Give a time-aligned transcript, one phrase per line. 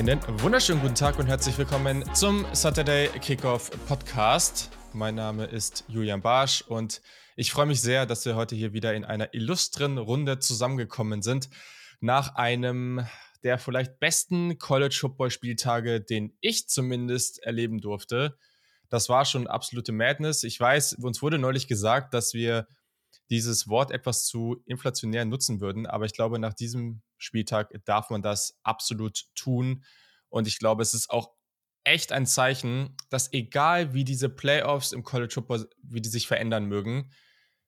[0.00, 4.70] Einen wunderschönen guten Tag und herzlich willkommen zum Saturday Kickoff Podcast.
[4.94, 7.02] Mein Name ist Julian Barsch und
[7.36, 11.50] ich freue mich sehr, dass wir heute hier wieder in einer illustren Runde zusammengekommen sind.
[12.00, 13.06] Nach einem
[13.42, 18.38] der vielleicht besten College Football Spieltage, den ich zumindest erleben durfte.
[18.88, 20.44] Das war schon absolute Madness.
[20.44, 22.66] Ich weiß, uns wurde neulich gesagt, dass wir
[23.28, 28.22] dieses Wort etwas zu inflationär nutzen würden, aber ich glaube, nach diesem Spieltag darf man
[28.22, 29.84] das absolut tun.
[30.28, 31.30] Und ich glaube, es ist auch
[31.84, 36.66] echt ein Zeichen, dass egal wie diese Playoffs im College Football, wie die sich verändern
[36.66, 37.10] mögen,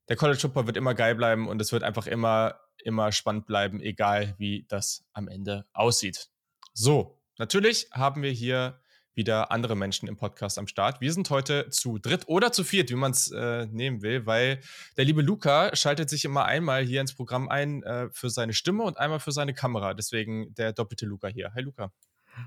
[0.09, 3.81] der College Football wird immer geil bleiben und es wird einfach immer, immer spannend bleiben,
[3.81, 6.29] egal wie das am Ende aussieht.
[6.75, 8.82] So, natürlich haben wir hier
[9.15, 11.01] wieder andere Menschen im Podcast am Start.
[11.01, 14.61] Wir sind heute zu dritt oder zu viert, wie man es äh, nehmen will, weil
[14.97, 18.85] der liebe Luca schaltet sich immer einmal hier ins Programm ein äh, für seine Stimme
[18.85, 19.95] und einmal für seine Kamera.
[19.95, 21.53] Deswegen der doppelte Luca hier.
[21.55, 21.93] Hi Luca.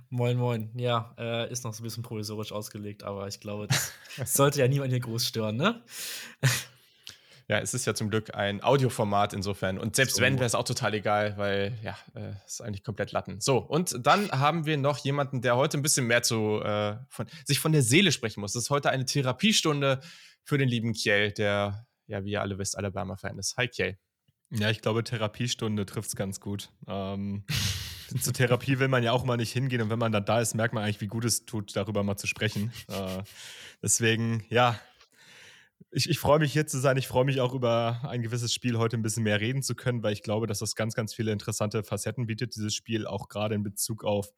[0.09, 0.71] Moin, moin.
[0.75, 3.93] Ja, äh, ist noch so ein bisschen provisorisch ausgelegt, aber ich glaube, das
[4.33, 5.83] sollte ja niemand hier groß stören, ne?
[7.47, 9.77] Ja, es ist ja zum Glück ein Audioformat insofern.
[9.77, 10.21] Und selbst so.
[10.21, 13.39] wenn, wäre es auch total egal, weil ja, äh, ist eigentlich komplett Latten.
[13.39, 17.27] So, und dann haben wir noch jemanden, der heute ein bisschen mehr zu äh, von,
[17.45, 18.53] sich von der Seele sprechen muss.
[18.53, 20.01] Das ist heute eine Therapiestunde
[20.43, 23.57] für den lieben Kiel, der, ja, wie ihr alle wisst, Alabama-Fan ist.
[23.57, 23.97] Hi Kiel.
[24.49, 26.71] Ja, ich glaube, Therapiestunde trifft es ganz gut.
[26.87, 27.43] Ähm,
[28.21, 30.55] zur Therapie will man ja auch mal nicht hingehen und wenn man dann da ist,
[30.55, 32.71] merkt man eigentlich, wie gut es tut, darüber mal zu sprechen.
[32.87, 33.23] Äh,
[33.81, 34.79] deswegen, ja,
[35.91, 36.97] ich, ich freue mich hier zu sein.
[36.97, 40.03] Ich freue mich auch über ein gewisses Spiel heute ein bisschen mehr reden zu können,
[40.03, 43.55] weil ich glaube, dass das ganz, ganz viele interessante Facetten bietet, dieses Spiel, auch gerade
[43.55, 44.33] in Bezug auf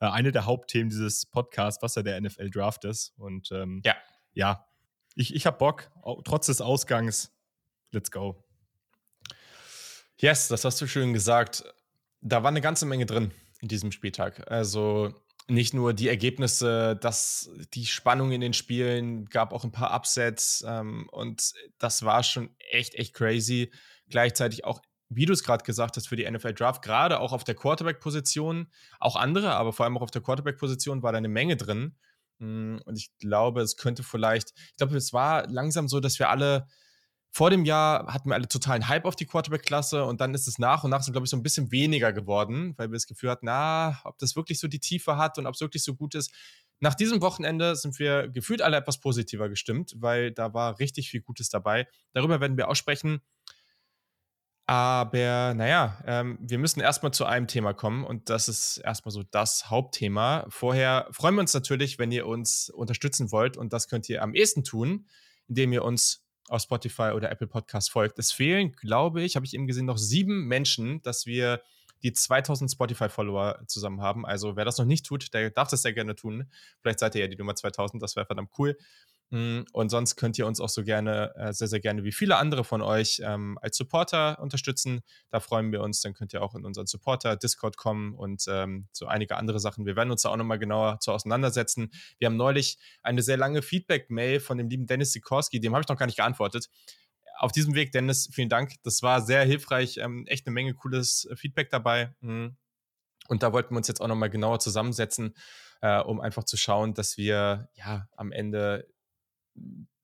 [0.00, 3.14] äh, eine der Hauptthemen dieses Podcasts, was ja der NFL Draft ist.
[3.16, 3.96] Und ähm, ja.
[4.34, 4.66] ja,
[5.14, 5.90] ich, ich habe Bock,
[6.24, 7.32] trotz des Ausgangs.
[7.90, 8.44] Let's go.
[10.18, 11.64] Yes, das hast du schön gesagt.
[12.20, 14.50] Da war eine ganze Menge drin in diesem Spieltag.
[14.50, 15.14] Also
[15.48, 20.62] nicht nur die Ergebnisse, dass die Spannung in den Spielen gab auch ein paar Upsets
[20.66, 23.72] ähm, und das war schon echt, echt crazy.
[24.10, 27.44] Gleichzeitig auch, wie du es gerade gesagt hast, für die NFL Draft, gerade auch auf
[27.44, 28.68] der Quarterback-Position,
[29.00, 31.96] auch andere, aber vor allem auch auf der Quarterback-Position war da eine Menge drin.
[32.38, 36.28] Mm, und ich glaube, es könnte vielleicht, ich glaube, es war langsam so, dass wir
[36.28, 36.66] alle
[37.30, 40.58] vor dem Jahr hatten wir alle totalen Hype auf die Quarterback-Klasse und dann ist es
[40.58, 43.30] nach und nach so, glaube ich, so ein bisschen weniger geworden, weil wir das Gefühl
[43.30, 46.14] hatten, na, ob das wirklich so die Tiefe hat und ob es wirklich so gut
[46.14, 46.32] ist.
[46.80, 51.20] Nach diesem Wochenende sind wir gefühlt alle etwas positiver gestimmt, weil da war richtig viel
[51.20, 51.86] Gutes dabei.
[52.12, 53.20] Darüber werden wir auch sprechen.
[54.66, 59.22] Aber naja, ähm, wir müssen erstmal zu einem Thema kommen und das ist erstmal so
[59.22, 60.44] das Hauptthema.
[60.50, 64.34] Vorher freuen wir uns natürlich, wenn ihr uns unterstützen wollt und das könnt ihr am
[64.34, 65.06] ehesten tun,
[65.46, 68.18] indem ihr uns auf Spotify oder Apple Podcast folgt.
[68.18, 71.62] Es fehlen, glaube ich, habe ich eben gesehen, noch sieben Menschen, dass wir
[72.02, 74.24] die 2000 Spotify-Follower zusammen haben.
[74.24, 76.50] Also wer das noch nicht tut, der darf das sehr gerne tun.
[76.80, 78.76] Vielleicht seid ihr ja die Nummer 2000, das wäre verdammt cool.
[79.30, 82.36] Mm, und sonst könnt ihr uns auch so gerne, äh, sehr, sehr gerne wie viele
[82.36, 85.00] andere von euch ähm, als Supporter unterstützen.
[85.30, 86.00] Da freuen wir uns.
[86.00, 89.84] Dann könnt ihr auch in unseren Supporter-Discord kommen und ähm, so einige andere Sachen.
[89.84, 91.90] Wir werden uns da auch nochmal genauer zu auseinandersetzen.
[92.18, 95.88] Wir haben neulich eine sehr lange Feedback-Mail von dem lieben Dennis Sikorski, dem habe ich
[95.88, 96.70] noch gar nicht geantwortet.
[97.36, 98.74] Auf diesem Weg, Dennis, vielen Dank.
[98.82, 99.98] Das war sehr hilfreich.
[99.98, 102.14] Ähm, echt eine Menge cooles Feedback dabei.
[102.20, 102.56] Mhm.
[103.28, 105.34] Und da wollten wir uns jetzt auch nochmal genauer zusammensetzen,
[105.82, 108.88] äh, um einfach zu schauen, dass wir ja am Ende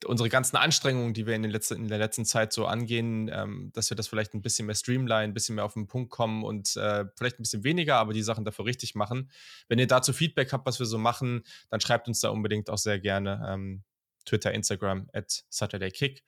[0.05, 3.71] unsere ganzen Anstrengungen, die wir in, den letzten, in der letzten Zeit so angehen, ähm,
[3.75, 6.45] dass wir das vielleicht ein bisschen mehr streamline, ein bisschen mehr auf den Punkt kommen
[6.45, 9.31] und äh, vielleicht ein bisschen weniger, aber die Sachen dafür richtig machen.
[9.69, 12.79] Wenn ihr dazu Feedback habt, was wir so machen, dann schreibt uns da unbedingt auch
[12.79, 13.85] sehr gerne ähm,
[14.25, 16.23] Twitter, Instagram at Saturday Kick.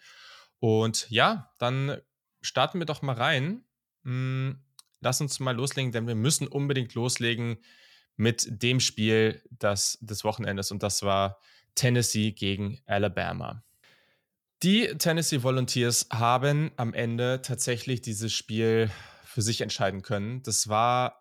[0.59, 1.99] Und ja, dann
[2.41, 3.65] starten wir doch mal rein.
[4.05, 4.63] Hm,
[5.01, 7.59] lass uns mal loslegen, denn wir müssen unbedingt loslegen
[8.17, 11.39] mit dem Spiel das, des Wochenendes und das war
[11.77, 13.63] Tennessee gegen Alabama.
[14.63, 18.91] Die Tennessee Volunteers haben am Ende tatsächlich dieses Spiel
[19.25, 20.43] für sich entscheiden können.
[20.43, 21.21] Das war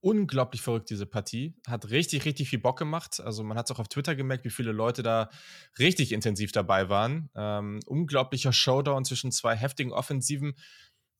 [0.00, 1.54] unglaublich verrückt, diese Partie.
[1.66, 3.20] Hat richtig, richtig viel Bock gemacht.
[3.20, 5.30] Also man hat es auch auf Twitter gemerkt, wie viele Leute da
[5.78, 7.28] richtig intensiv dabei waren.
[7.34, 10.54] Ähm, unglaublicher Showdown zwischen zwei heftigen Offensiven.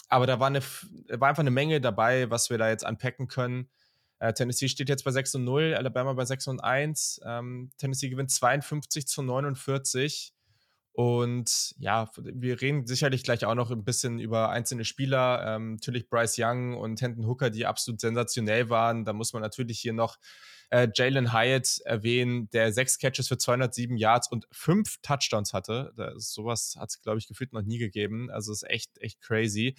[0.09, 3.69] Aber da war, eine, war einfach eine Menge dabei, was wir da jetzt anpacken können.
[4.19, 7.21] Äh, Tennessee steht jetzt bei 6 und 0, Alabama bei 6 und 1.
[7.25, 10.33] Ähm, Tennessee gewinnt 52 zu 49.
[10.93, 15.45] Und ja, wir reden sicherlich gleich auch noch ein bisschen über einzelne Spieler.
[15.47, 19.05] Ähm, natürlich Bryce Young und Hendon Hooker, die absolut sensationell waren.
[19.05, 20.17] Da muss man natürlich hier noch
[20.71, 25.93] äh, Jalen Hyatt erwähnen, der sechs Catches für 207 Yards und fünf Touchdowns hatte.
[25.97, 28.31] Das, sowas hat es, glaube ich, gefühlt noch nie gegeben.
[28.31, 29.77] Also ist echt, echt crazy.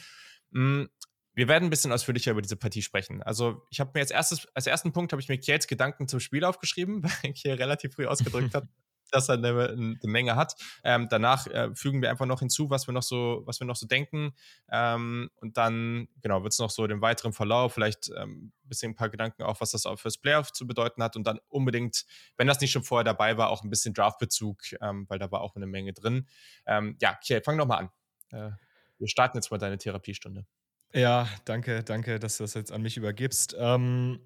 [1.37, 3.21] Wir werden ein bisschen ausführlicher über diese Partie sprechen.
[3.21, 6.19] Also, ich habe mir als erstes, als ersten Punkt habe ich mir Kiels Gedanken zum
[6.19, 8.67] Spiel aufgeschrieben, weil Kiel relativ früh ausgedrückt hat,
[9.11, 10.55] dass er eine, eine Menge hat.
[10.83, 13.75] Ähm, danach äh, fügen wir einfach noch hinzu, was wir noch so, was wir noch
[13.75, 14.33] so denken.
[14.71, 18.93] Ähm, und dann, genau, wird es noch so den weiteren Verlauf, vielleicht ein ähm, bisschen
[18.93, 21.15] ein paar Gedanken auch, was das auch fürs Playoff zu bedeuten hat.
[21.15, 22.07] Und dann unbedingt,
[22.37, 25.41] wenn das nicht schon vorher dabei war, auch ein bisschen Draftbezug, ähm, weil da war
[25.41, 26.27] auch eine Menge drin.
[26.65, 27.89] Ähm, ja, Kiel, fang doch mal an.
[28.31, 28.55] Äh,
[28.97, 30.47] wir starten jetzt mal deine Therapiestunde.
[30.93, 33.55] Ja, danke, danke, dass du das jetzt an mich übergibst.
[33.59, 34.19] Ähm,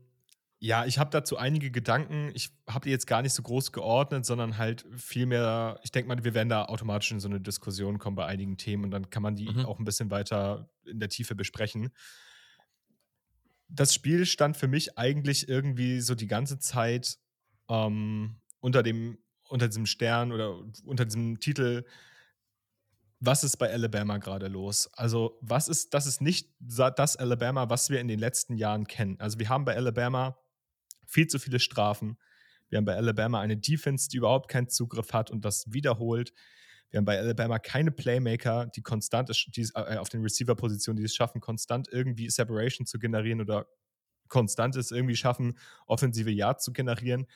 [0.64, 2.32] ja, ich habe dazu einige Gedanken.
[2.36, 6.24] Ich habe die jetzt gar nicht so groß geordnet, sondern halt vielmehr, ich denke mal,
[6.24, 9.24] wir werden da automatisch in so eine Diskussion kommen bei einigen Themen und dann kann
[9.24, 9.66] man die mhm.
[9.66, 11.90] auch ein bisschen weiter in der Tiefe besprechen.
[13.70, 17.18] Das Spiel stand für mich eigentlich irgendwie so die ganze Zeit
[17.68, 19.18] ähm, unter dem,
[19.50, 21.86] unter diesem Stern oder unter diesem Titel
[23.24, 24.90] was ist bei Alabama gerade los?
[24.94, 29.20] Also, was ist, das ist nicht das Alabama, was wir in den letzten Jahren kennen.
[29.20, 30.38] Also, wir haben bei Alabama
[31.06, 32.18] viel zu viele Strafen.
[32.70, 36.34] Wir haben bei Alabama eine Defense, die überhaupt keinen Zugriff hat und das wiederholt.
[36.90, 41.04] Wir haben bei Alabama keine Playmaker, die konstant ist, die, äh, auf den Receiver-Positionen, die
[41.04, 43.68] es schaffen, konstant irgendwie Separation zu generieren oder
[44.30, 47.28] konstant es irgendwie schaffen, offensive Yards zu generieren.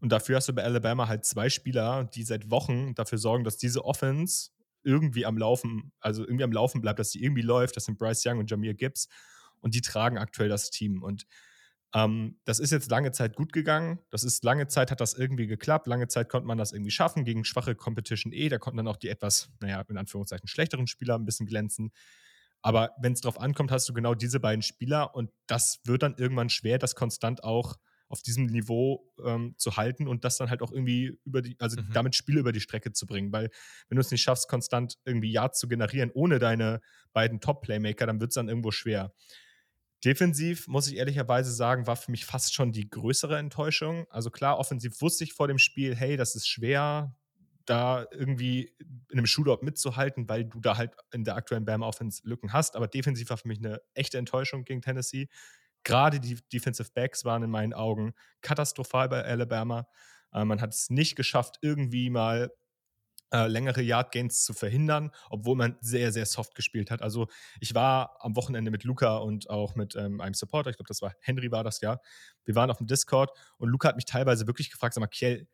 [0.00, 3.56] Und dafür hast du bei Alabama halt zwei Spieler, die seit Wochen dafür sorgen, dass
[3.56, 4.50] diese Offense
[4.82, 7.76] irgendwie am Laufen, also irgendwie am Laufen bleibt, dass sie irgendwie läuft.
[7.76, 9.08] Das sind Bryce Young und Jameer Gibbs
[9.60, 11.02] und die tragen aktuell das Team.
[11.02, 11.26] Und
[11.94, 13.98] ähm, das ist jetzt lange Zeit gut gegangen.
[14.10, 15.86] Das ist lange Zeit hat das irgendwie geklappt.
[15.86, 18.48] Lange Zeit konnte man das irgendwie schaffen gegen schwache Competition eh.
[18.48, 21.92] Da konnten dann auch die etwas, naja, in Anführungszeichen schlechteren Spieler ein bisschen glänzen.
[22.60, 26.16] Aber wenn es drauf ankommt, hast du genau diese beiden Spieler und das wird dann
[26.18, 27.76] irgendwann schwer, das konstant auch
[28.08, 31.80] auf diesem Niveau ähm, zu halten und das dann halt auch irgendwie über die, also
[31.80, 31.92] mhm.
[31.92, 33.32] damit Spiele über die Strecke zu bringen.
[33.32, 33.50] Weil
[33.88, 36.80] wenn du es nicht schaffst, konstant irgendwie Yards zu generieren ohne deine
[37.12, 39.12] beiden Top-Playmaker, dann wird es dann irgendwo schwer.
[40.04, 44.06] Defensiv, muss ich ehrlicherweise sagen, war für mich fast schon die größere Enttäuschung.
[44.10, 47.16] Also klar, offensiv wusste ich vor dem Spiel, hey, das ist schwer,
[47.68, 52.22] da irgendwie in einem Shootout mitzuhalten, weil du da halt in der aktuellen Bam Offense
[52.24, 52.76] Lücken hast.
[52.76, 55.28] Aber defensiv war für mich eine echte Enttäuschung gegen Tennessee.
[55.84, 59.86] Gerade die Defensive Backs waren in meinen Augen katastrophal bei Alabama.
[60.32, 62.50] Äh, man hat es nicht geschafft, irgendwie mal
[63.32, 67.02] äh, längere Yard Gains zu verhindern, obwohl man sehr, sehr soft gespielt hat.
[67.02, 67.28] Also
[67.60, 71.02] ich war am Wochenende mit Luca und auch mit ähm, einem Supporter, ich glaube, das
[71.02, 72.00] war Henry war das ja.
[72.44, 75.46] Wir waren auf dem Discord und Luca hat mich teilweise wirklich gefragt, sag mal, Kiel,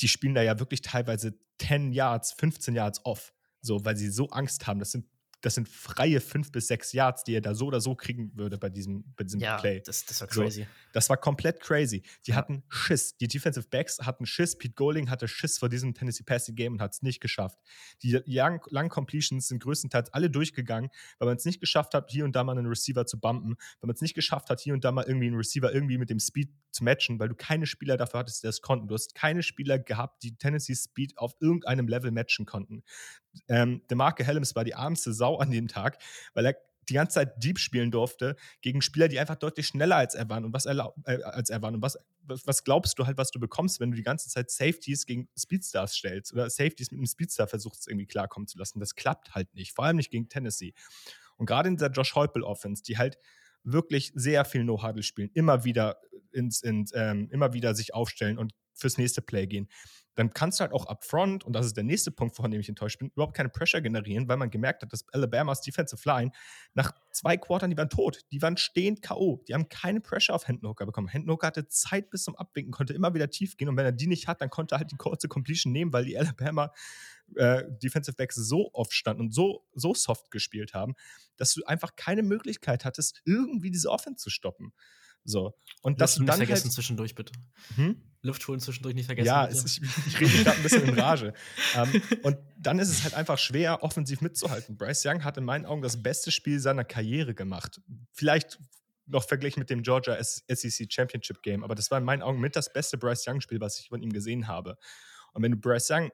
[0.00, 3.32] die spielen da ja wirklich teilweise 10 Yards, 15 Yards off,
[3.62, 4.78] so, weil sie so Angst haben.
[4.78, 5.06] Das sind
[5.46, 8.58] das sind freie fünf bis sechs Yards, die er da so oder so kriegen würde
[8.58, 9.80] bei diesem, bei diesem ja, Play.
[9.80, 10.62] Das, das war crazy.
[10.62, 12.02] So, das war komplett crazy.
[12.26, 12.36] Die ja.
[12.36, 13.16] hatten Schiss.
[13.16, 14.58] Die Defensive Backs hatten Schiss.
[14.58, 17.60] Pete Golding hatte Schiss vor diesem Tennessee Passing Game und hat es nicht geschafft.
[18.02, 20.90] Die langen Completions sind größtenteils alle durchgegangen,
[21.20, 23.86] weil man es nicht geschafft hat, hier und da mal einen Receiver zu bumpen, weil
[23.86, 26.18] man es nicht geschafft hat, hier und da mal irgendwie einen Receiver irgendwie mit dem
[26.18, 28.88] Speed zu matchen, weil du keine Spieler dafür hattest, die das konnten.
[28.88, 32.82] Du hast keine Spieler gehabt, die Tennessee Speed auf irgendeinem Level matchen konnten.
[33.48, 35.98] Ähm, DeMarco Helms war die armste Sau an dem Tag,
[36.34, 36.56] weil er
[36.88, 40.44] die ganze Zeit Deep spielen durfte gegen Spieler, die einfach deutlich schneller als er waren
[40.44, 40.76] und was äh,
[41.24, 41.74] als er waren.
[41.74, 45.06] Und was, was glaubst du halt, was du bekommst, wenn du die ganze Zeit Safeties
[45.06, 48.80] gegen Speedstars stellst oder Safeties mit einem Speedstar versuchst, irgendwie klarkommen zu lassen?
[48.80, 50.74] Das klappt halt nicht, vor allem nicht gegen Tennessee.
[51.36, 53.18] Und gerade in dieser Josh Heupel Offense, die halt
[53.62, 58.52] wirklich sehr viel No-Huddle spielen, immer wieder ins, ins ähm, immer wieder sich aufstellen und
[58.74, 59.68] fürs nächste Play gehen
[60.16, 62.68] dann kannst du halt auch upfront, und das ist der nächste Punkt, von dem ich
[62.68, 66.32] enttäuscht bin, überhaupt keine Pressure generieren, weil man gemerkt hat, dass Alabamas Defensive Line
[66.74, 68.20] nach zwei Quartern, die waren tot.
[68.32, 69.42] Die waren stehend K.O.
[69.46, 71.08] Die haben keine Pressure auf Hendon bekommen.
[71.08, 74.06] Hendon hatte Zeit bis zum Abwinken, konnte immer wieder tief gehen und wenn er die
[74.06, 76.72] nicht hat, dann konnte er halt die kurze Completion nehmen, weil die Alabama
[77.34, 80.94] äh, Defensive Backs so oft standen und so, so soft gespielt haben,
[81.36, 84.72] dass du einfach keine Möglichkeit hattest, irgendwie diese Offense zu stoppen.
[85.26, 85.54] So.
[85.82, 87.32] Und das dann nicht vergessen halt, zwischendurch, bitte.
[87.74, 88.00] Hm?
[88.22, 89.26] Luft holen zwischendurch nicht vergessen.
[89.26, 91.32] Ja, es, ich, ich rede gerade ein bisschen in Rage.
[91.74, 94.76] um, ähm, und dann ist es halt einfach schwer, offensiv mitzuhalten.
[94.76, 97.80] Bryce Young hat in meinen Augen das beste Spiel seiner Karriere gemacht.
[98.12, 98.58] Vielleicht
[99.06, 102.56] noch verglichen mit dem Georgia SEC Championship Game, aber das war in meinen Augen mit
[102.56, 104.76] das beste Bryce Young-Spiel, was ich von ihm gesehen habe.
[105.32, 106.10] Und wenn du Bryce Young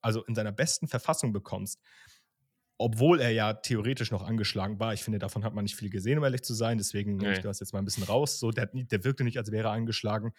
[0.00, 1.80] also in seiner besten Verfassung bekommst,
[2.82, 4.92] obwohl er ja theoretisch noch angeschlagen war.
[4.92, 6.78] Ich finde, davon hat man nicht viel gesehen, um ehrlich zu sein.
[6.78, 8.40] Deswegen nehme ich das jetzt mal ein bisschen raus.
[8.40, 10.32] So, der, der wirkte nicht, als wäre er angeschlagen.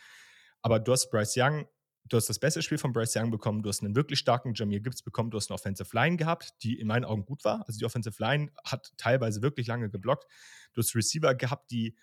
[0.62, 1.68] Aber du hast Bryce Young,
[2.06, 4.82] du hast das beste Spiel von Bryce Young bekommen, du hast einen wirklich starken Jamir
[4.82, 7.64] Gibbs bekommen, du hast eine Offensive Line gehabt, die in meinen Augen gut war.
[7.66, 10.26] Also die Offensive Line hat teilweise wirklich lange geblockt.
[10.74, 11.96] Du hast Receiver gehabt, die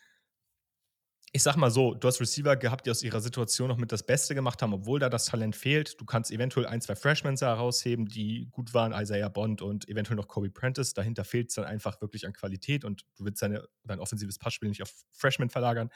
[1.33, 4.05] ich sag mal so, du hast Receiver gehabt, die aus ihrer Situation noch mit das
[4.05, 6.01] Beste gemacht haben, obwohl da das Talent fehlt.
[6.01, 10.27] Du kannst eventuell ein, zwei Freshmen herausheben, die gut waren, Isaiah Bond und eventuell noch
[10.27, 10.93] Kobe Prentice.
[10.93, 14.71] Dahinter fehlt es dann einfach wirklich an Qualität und du willst deine, dein offensives Passspiel
[14.71, 15.91] nicht auf Freshmen verlagern.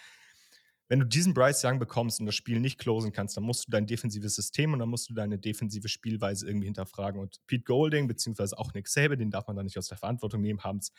[0.86, 3.72] Wenn du diesen Bryce Young bekommst und das Spiel nicht closen kannst, dann musst du
[3.72, 7.20] dein defensives System und dann musst du deine defensive Spielweise irgendwie hinterfragen.
[7.20, 10.42] Und Pete Golding, beziehungsweise auch Nick Sabe, den darf man da nicht aus der Verantwortung
[10.42, 10.92] nehmen, haben es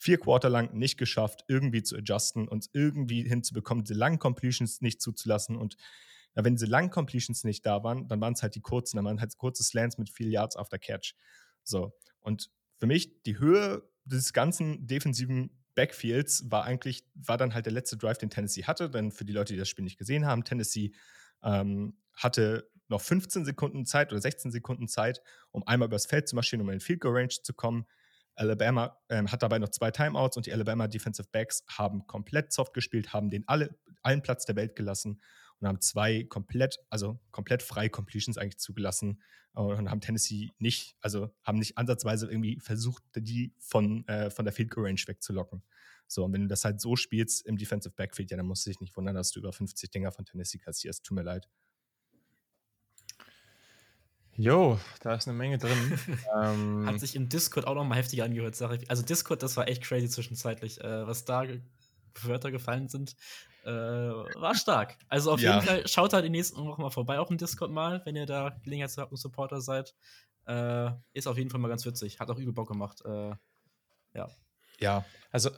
[0.00, 5.02] vier Quarter lang nicht geschafft, irgendwie zu adjusten und irgendwie hinzubekommen, diese langen Completions nicht
[5.02, 5.56] zuzulassen.
[5.56, 5.76] Und
[6.34, 9.04] ja, wenn diese langen Completions nicht da waren, dann waren es halt die kurzen, dann
[9.04, 11.14] waren halt kurze Slants mit viel Yards after Catch.
[11.64, 11.92] So.
[12.20, 17.74] Und für mich die Höhe des ganzen defensiven Backfields war eigentlich, war dann halt der
[17.74, 18.88] letzte Drive, den Tennessee hatte.
[18.88, 20.92] Denn für die Leute, die das Spiel nicht gesehen haben, Tennessee
[21.42, 26.36] ähm, hatte noch 15 Sekunden Zeit oder 16 Sekunden Zeit, um einmal übers Feld zu
[26.36, 27.84] marschieren, um in den Field Goal Range zu kommen.
[28.40, 32.72] Alabama ähm, hat dabei noch zwei Timeouts und die Alabama Defensive Backs haben komplett soft
[32.72, 35.20] gespielt, haben den alle, allen Platz der Welt gelassen
[35.58, 39.20] und haben zwei komplett, also komplett frei Completions eigentlich zugelassen
[39.52, 44.54] und haben Tennessee nicht, also haben nicht ansatzweise irgendwie versucht, die von, äh, von der
[44.54, 45.62] Field Goal Range wegzulocken.
[46.06, 48.70] So, und wenn du das halt so spielst im Defensive Backfield, ja, dann musst du
[48.70, 51.04] dich nicht wundern, dass du über 50 Dinger von Tennessee kassierst.
[51.04, 51.46] Tut mir leid.
[54.36, 55.98] Jo, da ist eine Menge drin.
[56.42, 58.90] ähm, Hat sich im Discord auch noch mal heftig angehört, sage ich.
[58.90, 60.80] Also Discord, das war echt crazy zwischenzeitlich.
[60.80, 61.44] Äh, was da
[62.22, 63.16] Wörter gefallen sind,
[63.64, 64.96] äh, war stark.
[65.08, 65.54] Also auf ja.
[65.54, 68.26] jeden Fall schaut da die nächsten Wochen mal vorbei auf dem Discord mal, wenn ihr
[68.26, 69.94] da Gelegenheit habt und Supporter seid.
[70.46, 72.18] Äh, ist auf jeden Fall mal ganz witzig.
[72.18, 73.02] Hat auch übel Bock gemacht.
[73.04, 73.32] Äh,
[74.14, 74.28] ja.
[74.78, 75.50] Ja, also,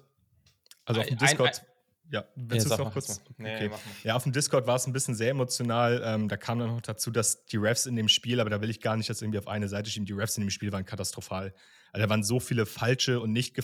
[0.85, 1.61] also auf dem Discord.
[1.61, 1.72] Ein, ein,
[2.11, 3.23] ja, willst ja, du es noch kurz?
[3.38, 3.71] Nee, okay.
[4.04, 6.02] Ja, auf dem Discord war es ein bisschen sehr emotional.
[6.04, 8.71] Ähm, da kam dann noch dazu, dass die Refs in dem Spiel, aber da will
[8.71, 10.85] ich gar nicht das irgendwie auf eine Seite schieben, die Refs in dem Spiel waren
[10.85, 11.54] katastrophal.
[11.92, 13.59] Also da waren so viele falsche und nicht,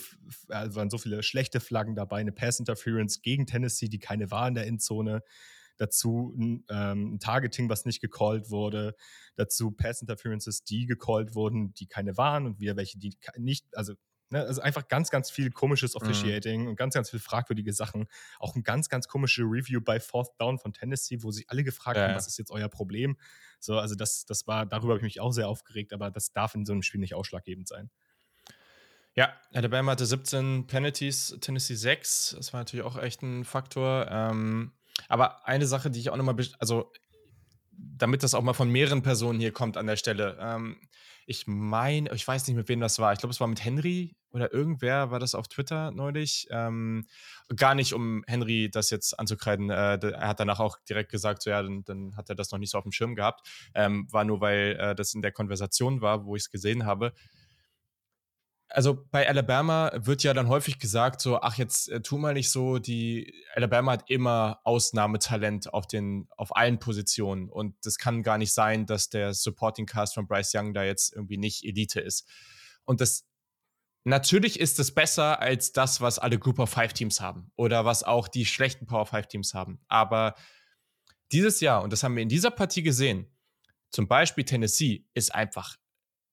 [0.48, 4.48] also waren so viele schlechte Flaggen dabei, eine Pass Interference gegen Tennessee, die keine war
[4.48, 5.22] in der Endzone.
[5.78, 8.94] Dazu ein, ähm, ein Targeting, was nicht gecallt wurde.
[9.36, 13.94] Dazu Pass Interferences, die gecallt wurden, die keine waren und wieder welche, die nicht, also
[14.30, 16.02] Ne, also einfach ganz, ganz viel komisches mhm.
[16.02, 16.68] Officiating mhm.
[16.68, 18.06] und ganz, ganz viel fragwürdige Sachen.
[18.38, 21.96] Auch ein ganz, ganz komische Review bei Fourth Down von Tennessee, wo sich alle gefragt
[21.96, 22.08] ja.
[22.08, 23.16] haben, was ist jetzt euer Problem?
[23.58, 26.54] So, also das, das war, darüber habe ich mich auch sehr aufgeregt, aber das darf
[26.54, 27.90] in so einem Spiel nicht ausschlaggebend sein.
[29.14, 32.34] Ja, Alabama hatte 17 Penalties, Tennessee 6.
[32.36, 34.06] Das war natürlich auch echt ein Faktor.
[34.10, 34.72] Ähm,
[35.08, 36.92] aber eine Sache, die ich auch nochmal, also
[37.72, 40.36] damit das auch mal von mehreren Personen hier kommt an der Stelle.
[40.40, 40.76] Ähm,
[41.28, 43.12] ich meine, ich weiß nicht, mit wem das war.
[43.12, 46.48] Ich glaube, es war mit Henry oder irgendwer war das auf Twitter neulich.
[46.50, 47.06] Ähm,
[47.54, 49.68] gar nicht, um Henry das jetzt anzukreiden.
[49.68, 52.58] Äh, er hat danach auch direkt gesagt, so ja, dann, dann, hat er das noch
[52.58, 53.46] nicht so auf dem Schirm gehabt.
[53.74, 57.12] Ähm, war nur, weil äh, das in der Konversation war, wo ich es gesehen habe
[58.70, 62.50] also bei Alabama wird ja dann häufig gesagt, so, ach, jetzt äh, tu mal nicht
[62.50, 67.48] so, die Alabama hat immer Ausnahmetalent auf den, auf allen Positionen.
[67.48, 71.14] Und das kann gar nicht sein, dass der Supporting Cast von Bryce Young da jetzt
[71.14, 72.28] irgendwie nicht Elite ist.
[72.84, 73.26] Und das
[74.04, 78.02] natürlich ist es besser als das, was alle Group of Five Teams haben oder was
[78.02, 79.80] auch die schlechten Power Five Teams haben.
[79.88, 80.34] Aber
[81.32, 83.26] dieses Jahr, und das haben wir in dieser Partie gesehen,
[83.90, 85.76] zum Beispiel Tennessee ist einfach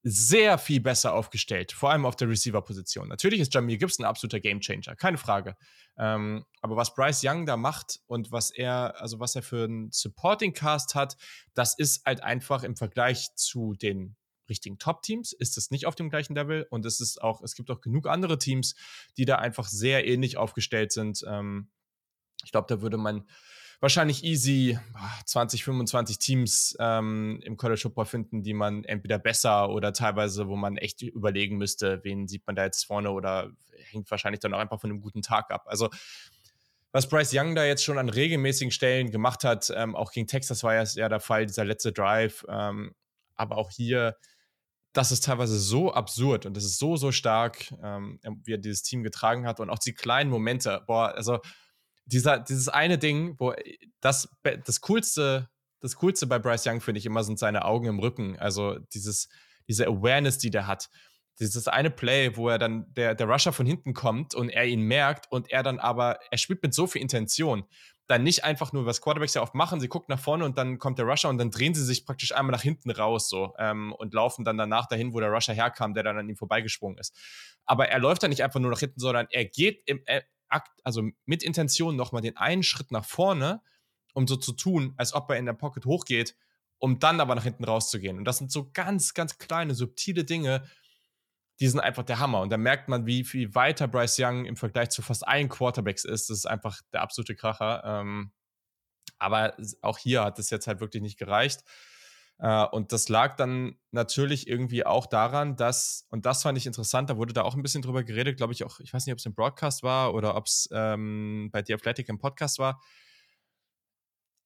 [0.08, 3.08] sehr viel besser aufgestellt, vor allem auf der Receiver-Position.
[3.08, 5.58] Natürlich ist Jamie Gibson ein absoluter Gamechanger, keine Frage.
[5.98, 9.92] Ähm, aber was Bryce Young da macht und was er, also was er für einen
[9.92, 11.18] Supporting Cast hat,
[11.56, 14.16] das ist halt einfach im Vergleich zu den
[14.48, 17.72] richtigen Top-Teams ist es nicht auf dem gleichen Level und es ist auch, es gibt
[17.72, 18.76] auch genug andere Teams,
[19.18, 21.26] die da einfach sehr ähnlich aufgestellt sind.
[21.28, 21.72] Ähm,
[22.44, 23.28] ich glaube, da würde man
[23.80, 24.80] wahrscheinlich easy
[25.26, 30.56] 20, 25 Teams ähm, im College Football finden, die man entweder besser oder teilweise, wo
[30.56, 33.52] man echt überlegen müsste, wen sieht man da jetzt vorne oder
[33.92, 35.66] hängt wahrscheinlich dann auch einfach von einem guten Tag ab.
[35.68, 35.90] Also
[36.92, 40.64] was Bryce Young da jetzt schon an regelmäßigen Stellen gemacht hat, ähm, auch gegen Texas
[40.64, 42.96] war ja, ja der Fall, dieser letzte Drive, ähm,
[43.36, 44.16] aber auch hier,
[44.94, 48.82] das ist teilweise so absurd und das ist so, so stark, ähm, wie er dieses
[48.82, 51.42] Team getragen hat und auch die kleinen Momente, boah, also
[52.06, 55.50] dieser, dieses eine Ding, wo äh, das, das coolste,
[55.82, 58.38] das coolste bei Bryce Young finde ich immer sind seine Augen im Rücken.
[58.40, 59.30] Also dieses,
[59.68, 60.90] diese Awareness, die der hat.
[61.40, 64.82] Dieses eine Play, wo er dann, der, der Rusher von hinten kommt und er ihn
[64.82, 67.66] merkt und er dann aber, er spielt mit so viel Intention.
[68.08, 70.78] Dann nicht einfach nur, was Quarterbacks ja oft machen, sie gucken nach vorne und dann
[70.78, 73.92] kommt der Rusher und dann drehen sie sich praktisch einmal nach hinten raus so ähm,
[73.94, 77.14] und laufen dann danach dahin, wo der Rusher herkam, der dann an ihm vorbeigesprungen ist.
[77.66, 80.24] Aber er läuft dann nicht einfach nur nach hinten, sondern er geht im, er,
[80.84, 83.62] also mit Intention nochmal den einen Schritt nach vorne,
[84.14, 86.36] um so zu tun, als ob er in der Pocket hochgeht,
[86.78, 88.18] um dann aber nach hinten rauszugehen.
[88.18, 90.68] Und das sind so ganz, ganz kleine, subtile Dinge,
[91.60, 92.42] die sind einfach der Hammer.
[92.42, 96.04] Und da merkt man, wie viel weiter Bryce Young im Vergleich zu fast allen Quarterbacks
[96.04, 96.30] ist.
[96.30, 97.82] Das ist einfach der absolute Kracher.
[97.86, 98.32] Ähm,
[99.18, 101.64] aber auch hier hat es jetzt halt wirklich nicht gereicht.
[102.40, 107.10] Äh, und das lag dann natürlich irgendwie auch daran, dass, und das fand ich interessant,
[107.10, 109.20] da wurde da auch ein bisschen drüber geredet, glaube ich auch, ich weiß nicht, ob
[109.20, 112.82] es im Broadcast war oder ob es ähm, bei The Athletic im Podcast war,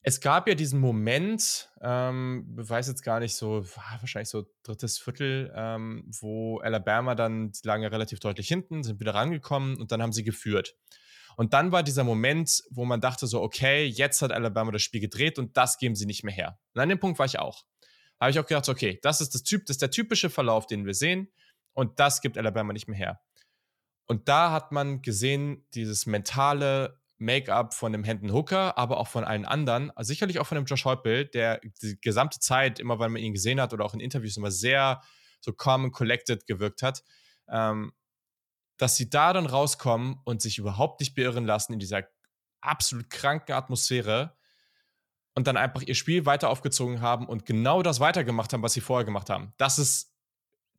[0.01, 3.65] es gab ja diesen Moment, ähm, weiß jetzt gar nicht so,
[3.99, 9.13] wahrscheinlich so drittes Viertel, ähm, wo Alabama dann, lagen ja relativ deutlich hinten, sind wieder
[9.13, 10.75] rangekommen und dann haben sie geführt.
[11.35, 15.01] Und dann war dieser Moment, wo man dachte so, okay, jetzt hat Alabama das Spiel
[15.01, 16.59] gedreht und das geben sie nicht mehr her.
[16.73, 17.65] Und an dem Punkt war ich auch.
[18.19, 20.85] Habe ich auch gedacht, okay, das ist das Typ, das ist der typische Verlauf, den
[20.85, 21.31] wir sehen
[21.73, 23.21] und das gibt Alabama nicht mehr her.
[24.07, 29.23] Und da hat man gesehen, dieses mentale Make-up von dem Hendon Hooker, aber auch von
[29.23, 33.09] allen anderen, also sicherlich auch von dem Josh Heupel, der die gesamte Zeit, immer weil
[33.09, 35.01] man ihn gesehen hat oder auch in Interviews immer sehr
[35.41, 37.03] so calm and collected gewirkt hat,
[37.49, 37.93] ähm,
[38.77, 42.03] dass sie da dann rauskommen und sich überhaupt nicht beirren lassen in dieser
[42.61, 44.37] absolut kranken Atmosphäre
[45.39, 48.81] und dann einfach ihr Spiel weiter aufgezogen haben und genau das weitergemacht haben, was sie
[48.81, 49.53] vorher gemacht haben.
[49.55, 50.13] Das ist,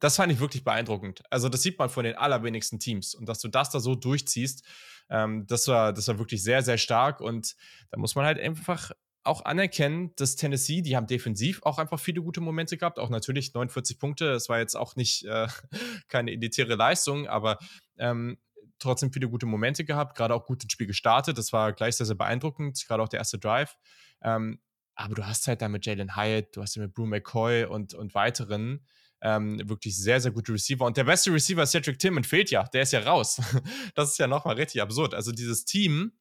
[0.00, 1.22] das fand ich wirklich beeindruckend.
[1.30, 4.62] Also das sieht man von den allerwenigsten Teams und dass du das da so durchziehst,
[5.08, 7.56] ähm, das, war, das war wirklich sehr, sehr stark und
[7.90, 8.90] da muss man halt einfach
[9.22, 12.98] auch anerkennen, dass Tennessee, die haben defensiv auch einfach viele gute Momente gehabt.
[12.98, 15.48] Auch natürlich 49 Punkte, das war jetzt auch nicht äh,
[16.08, 17.56] keine elitäre Leistung, aber
[17.96, 18.36] ähm,
[18.80, 21.38] trotzdem viele gute Momente gehabt, gerade auch gut ins Spiel gestartet.
[21.38, 23.76] Das war gleich sehr, sehr beeindruckend, gerade auch der erste Drive.
[24.22, 24.60] Ähm,
[24.94, 27.94] aber du hast halt da mit Jalen Hyatt, du hast ja mit Brew McCoy und,
[27.94, 28.86] und weiteren
[29.22, 30.84] ähm, wirklich sehr, sehr gute Receiver.
[30.84, 32.64] Und der beste Receiver, Cedric Tillman, fehlt ja.
[32.64, 33.40] Der ist ja raus.
[33.94, 35.14] das ist ja nochmal richtig absurd.
[35.14, 36.12] Also dieses Team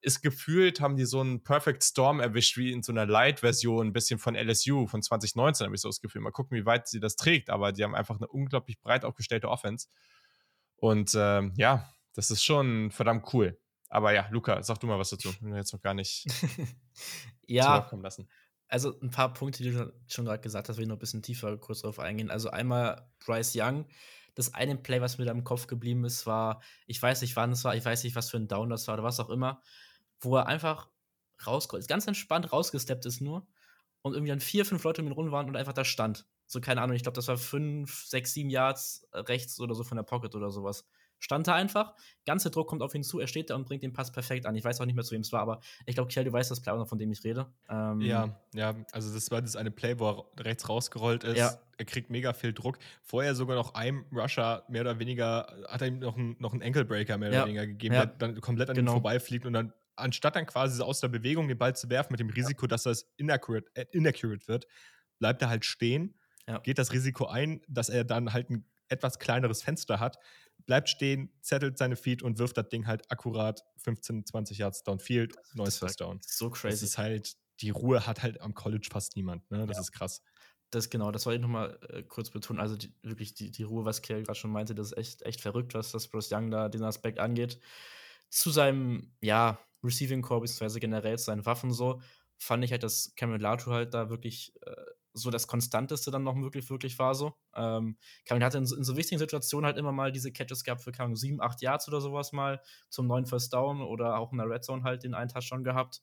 [0.00, 3.92] ist gefühlt, haben die so einen Perfect Storm erwischt, wie in so einer Light-Version, ein
[3.92, 6.20] bisschen von LSU von 2019, habe ich so das Gefühl.
[6.20, 7.50] Mal gucken, wie weit sie das trägt.
[7.50, 9.88] Aber die haben einfach eine unglaublich breit aufgestellte Offense.
[10.76, 13.58] Und ähm, ja, das ist schon verdammt cool.
[13.88, 15.30] Aber ja, Luca, sag du mal was dazu.
[15.30, 16.26] Ich bin jetzt noch gar nicht
[17.46, 18.28] ja, kommen lassen
[18.68, 21.22] also ein paar Punkte, die du schon gerade gesagt hast, will ich noch ein bisschen
[21.22, 22.30] tiefer kurz drauf eingehen.
[22.30, 23.86] Also einmal Bryce Young.
[24.34, 27.52] Das eine Play, was mir da im Kopf geblieben ist, war, ich weiß nicht, wann
[27.52, 29.62] es war, ich weiß nicht, was für ein Down das war oder was auch immer,
[30.20, 30.90] wo er einfach
[31.46, 33.46] rauskommt, ganz entspannt rausgesteppt ist nur
[34.02, 36.26] und irgendwie dann vier, fünf Leute ihn rum waren und einfach da stand.
[36.46, 39.96] So, keine Ahnung, ich glaube, das war fünf, sechs, sieben Yards rechts oder so von
[39.96, 40.84] der Pocket oder sowas
[41.18, 41.94] stand da einfach.
[42.26, 44.54] Ganze Druck kommt auf ihn zu, er steht da und bringt den Pass perfekt an.
[44.54, 46.50] Ich weiß auch nicht mehr, zu wem es war, aber ich glaube, Kiel, du weißt
[46.50, 47.46] das Play auch noch, von dem ich rede.
[47.68, 51.38] Ähm ja, ja, also das war das eine Play, wo er rechts rausgerollt ist.
[51.38, 51.58] Ja.
[51.78, 52.78] Er kriegt mega viel Druck.
[53.02, 56.62] Vorher sogar noch einem Rusher mehr oder weniger, hat er ihm noch einen, noch einen
[56.62, 57.40] Ankle-Breaker mehr ja.
[57.40, 58.06] oder weniger gegeben, ja.
[58.06, 58.92] der dann komplett an genau.
[58.92, 62.20] ihm vorbeifliegt und dann anstatt dann quasi aus der Bewegung den Ball zu werfen mit
[62.20, 64.66] dem Risiko, dass das inaccurate, äh, inaccurate wird,
[65.18, 66.14] bleibt er halt stehen,
[66.62, 70.18] geht das Risiko ein, dass er dann halt ein etwas kleineres Fenster hat,
[70.64, 75.34] bleibt stehen, zettelt seine Feet und wirft das Ding halt akkurat 15, 20 Yards downfield,
[75.54, 76.20] neues First Down.
[76.24, 76.74] So crazy.
[76.74, 79.66] Das ist halt, die Ruhe hat halt am College fast niemand, ne?
[79.66, 79.80] Das ja.
[79.82, 80.22] ist krass.
[80.70, 82.60] Das genau, das wollte ich nochmal äh, kurz betonen.
[82.60, 85.40] Also die, wirklich die, die Ruhe, was Kerl gerade schon meinte, das ist echt, echt
[85.40, 87.60] verrückt, was das Bruce Young da den Aspekt angeht.
[88.28, 92.00] Zu seinem, ja, Receiving Core, beziehungsweise generell zu seinen Waffen so,
[92.38, 94.74] fand ich halt, dass Cameron Latu halt da wirklich äh,
[95.16, 97.34] so das Konstanteste dann noch wirklich, wirklich war so.
[97.54, 100.92] Ähm, Kevin hatte in, in, so wichtigen Situationen halt immer mal diese Catches gehabt für
[100.92, 104.48] keine sieben, acht Yards oder sowas mal zum neuen First Down oder auch in der
[104.48, 106.02] Red Zone halt den einen Touchdown gehabt.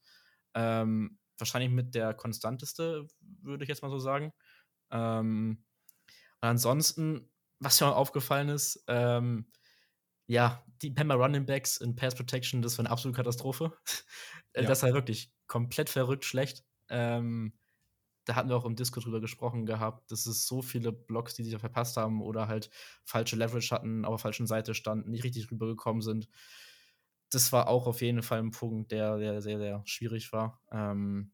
[0.55, 3.07] Ähm, wahrscheinlich mit der konstanteste,
[3.41, 4.33] würde ich jetzt mal so sagen.
[4.91, 5.63] Ähm,
[6.41, 9.47] und ansonsten, was mir aufgefallen ist, ähm,
[10.25, 13.77] ja, die Pemba Running Backs in Pass Protection, das war eine absolute Katastrophe.
[14.55, 14.63] ja.
[14.63, 16.63] Das war wirklich komplett verrückt schlecht.
[16.89, 17.53] Ähm,
[18.25, 21.43] da hatten wir auch im Disco drüber gesprochen gehabt, dass es so viele Blocks, die
[21.43, 22.69] sich da verpasst haben oder halt
[23.03, 26.29] falsche Leverage hatten, auf der falschen Seite standen, nicht richtig rübergekommen sind.
[27.29, 30.61] Das war auch auf jeden Fall ein Punkt, der, der sehr, sehr schwierig war.
[30.71, 31.31] Ähm,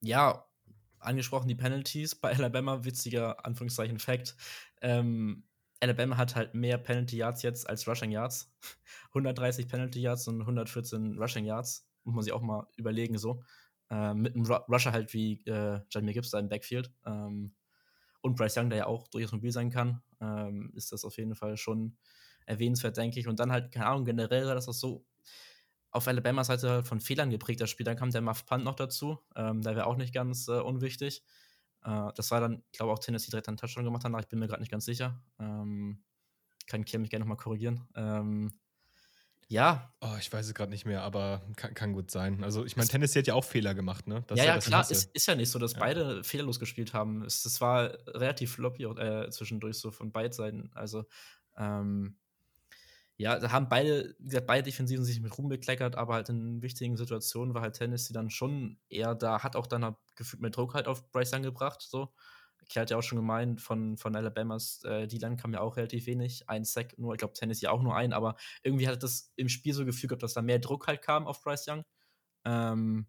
[0.00, 0.46] ja,
[0.98, 4.36] angesprochen die Penalties bei Alabama, witziger Anführungszeichen Fact.
[4.80, 5.44] Ähm,
[5.80, 8.52] Alabama hat halt mehr Penalty Yards jetzt als Rushing Yards.
[9.08, 11.88] 130 Penalty Yards und 114 Rushing Yards.
[12.04, 13.42] Muss man sich auch mal überlegen so.
[13.90, 16.92] Äh, mit einem Rusher halt wie äh, Jamie Gibbs da im Backfield.
[17.06, 17.54] Ähm,
[18.20, 21.34] und Bryce Young, der ja auch durchaus mobil sein kann, ähm, ist das auf jeden
[21.34, 21.96] Fall schon
[22.46, 23.28] erwähnenswert, denke ich.
[23.28, 25.04] Und dann halt, keine Ahnung, generell war das auch so
[25.90, 27.84] auf Alabamas Seite halt von Fehlern geprägt, das Spiel.
[27.84, 29.18] Dann kam der Muff Punt noch dazu.
[29.36, 31.22] Ähm, der wäre auch nicht ganz äh, unwichtig.
[31.84, 34.20] Äh, das war dann, ich glaube, auch Tennessee direkt einen Touchdown gemacht danach.
[34.20, 35.22] Ich bin mir gerade nicht ganz sicher.
[35.38, 36.04] Ähm,
[36.66, 37.88] kann Kier mich gerne nochmal korrigieren.
[39.48, 39.94] Ja.
[40.02, 42.44] Oh, ich weiß es gerade nicht mehr, aber kann, kann, gut sein.
[42.44, 44.22] Also, ich meine, Tennessee hat ja auch Fehler gemacht, ne?
[44.26, 45.78] Das ja, ja, klar, ist, ist, ja nicht so, dass ja.
[45.80, 47.22] beide fehlerlos gespielt haben.
[47.22, 50.70] Es, es war relativ floppy äh, zwischendurch so von beiden Seiten.
[50.74, 51.06] Also,
[51.56, 52.18] ähm,
[53.16, 56.62] ja, da haben beide, wie gesagt, beide Defensiven sich mit Ruhm bekleckert, aber halt in
[56.62, 60.50] wichtigen Situationen war halt Tennessee dann schon eher da, hat auch dann halt gefühlt mehr
[60.50, 62.12] Druck halt auf Bryce angebracht, so.
[62.68, 65.76] Kerl hat ja auch schon gemeint, von, von Alabamas, äh, die Land kam ja auch
[65.76, 66.48] relativ wenig.
[66.48, 69.72] Ein Sack nur, ich glaube, Tennessee auch nur ein, aber irgendwie hat das im Spiel
[69.72, 71.84] so gefühlt gehabt, dass da mehr Druck halt kam auf Bryce Young.
[72.44, 73.06] Ähm,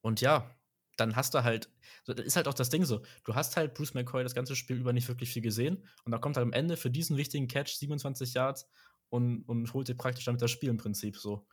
[0.00, 0.50] und ja,
[0.96, 1.70] dann hast du halt,
[2.06, 4.78] das ist halt auch das Ding so, du hast halt Bruce McCoy das ganze Spiel
[4.78, 7.74] über nicht wirklich viel gesehen und da kommt halt am Ende für diesen wichtigen Catch
[7.76, 8.68] 27 Yards
[9.10, 11.46] und, und holt dir praktisch damit das Spiel im Prinzip so.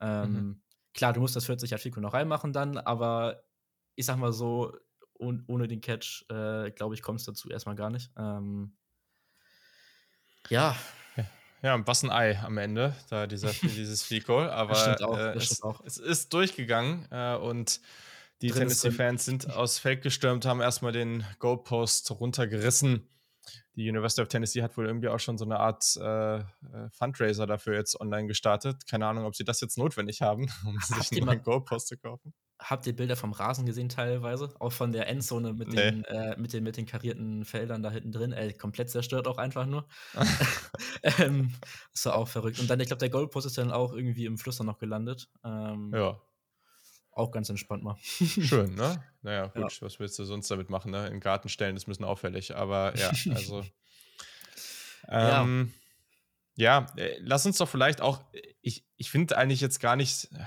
[0.00, 0.62] Ähm, mhm.
[0.92, 3.42] Klar, du musst das 40 Yard Fico noch reinmachen dann, aber
[3.96, 4.72] ich sag mal so,
[5.24, 8.10] und ohne den Catch, äh, glaube ich, kommt es dazu erstmal gar nicht.
[8.16, 8.76] Ähm,
[10.48, 10.76] ja.
[11.62, 14.42] Ja, was ein Ei am Ende, da dieser, dieses Fico.
[14.42, 17.80] Aber auch, äh, es, es, ist durchgegangen äh, und
[18.42, 23.08] die Tennessee-Fans sind aus Feld gestürmt, haben erstmal den Goalpost runtergerissen
[23.76, 26.44] die University of Tennessee hat wohl irgendwie auch schon so eine Art äh, äh,
[26.92, 28.86] Fundraiser dafür jetzt online gestartet.
[28.86, 32.32] Keine Ahnung, ob sie das jetzt notwendig haben, um habt sich einen Goalpost zu kaufen.
[32.58, 34.54] Habt ihr Bilder vom Rasen gesehen teilweise?
[34.60, 35.90] Auch von der Endzone mit, nee.
[35.90, 38.32] den, äh, mit, den, mit den karierten Feldern da hinten drin.
[38.32, 39.86] Ey, komplett zerstört auch einfach nur.
[41.18, 41.52] ähm,
[41.92, 42.60] das war auch verrückt.
[42.60, 45.28] Und dann, ich glaube, der Goalpost ist dann auch irgendwie im Fluss dann noch gelandet.
[45.44, 46.20] Ähm, ja.
[47.14, 47.96] Auch ganz entspannt mal.
[48.02, 49.02] Schön, ne?
[49.22, 49.86] Naja, gut, ja.
[49.86, 51.06] was willst du sonst damit machen, ne?
[51.08, 53.64] In Garten stellen ist ein bisschen auffällig, aber ja, also.
[55.08, 55.72] ähm,
[56.56, 56.86] ja.
[56.86, 58.20] ja, äh, lass uns doch vielleicht auch,
[58.62, 60.44] ich, ich finde eigentlich jetzt gar nicht, äh,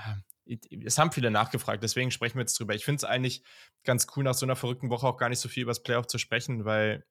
[0.84, 2.74] es haben viele nachgefragt, deswegen sprechen wir jetzt drüber.
[2.74, 3.42] Ich finde es eigentlich
[3.84, 6.06] ganz cool, nach so einer verrückten Woche auch gar nicht so viel über das Playoff
[6.06, 7.04] zu sprechen, weil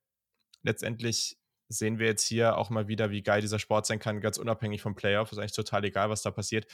[0.63, 1.38] letztendlich
[1.69, 4.82] sehen wir jetzt hier auch mal wieder, wie geil dieser Sport sein kann, ganz unabhängig
[4.82, 5.32] vom Playoff.
[5.32, 6.65] Ist eigentlich total egal, was da passiert.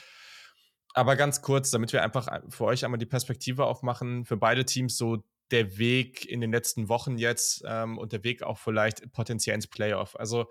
[0.94, 4.64] Aber ganz kurz, damit wir einfach äh, für euch einmal die Perspektive aufmachen, für beide
[4.64, 9.12] Teams so der Weg in den letzten Wochen jetzt ähm, und der Weg auch vielleicht
[9.12, 10.18] potenziell ins Playoff.
[10.18, 10.50] Also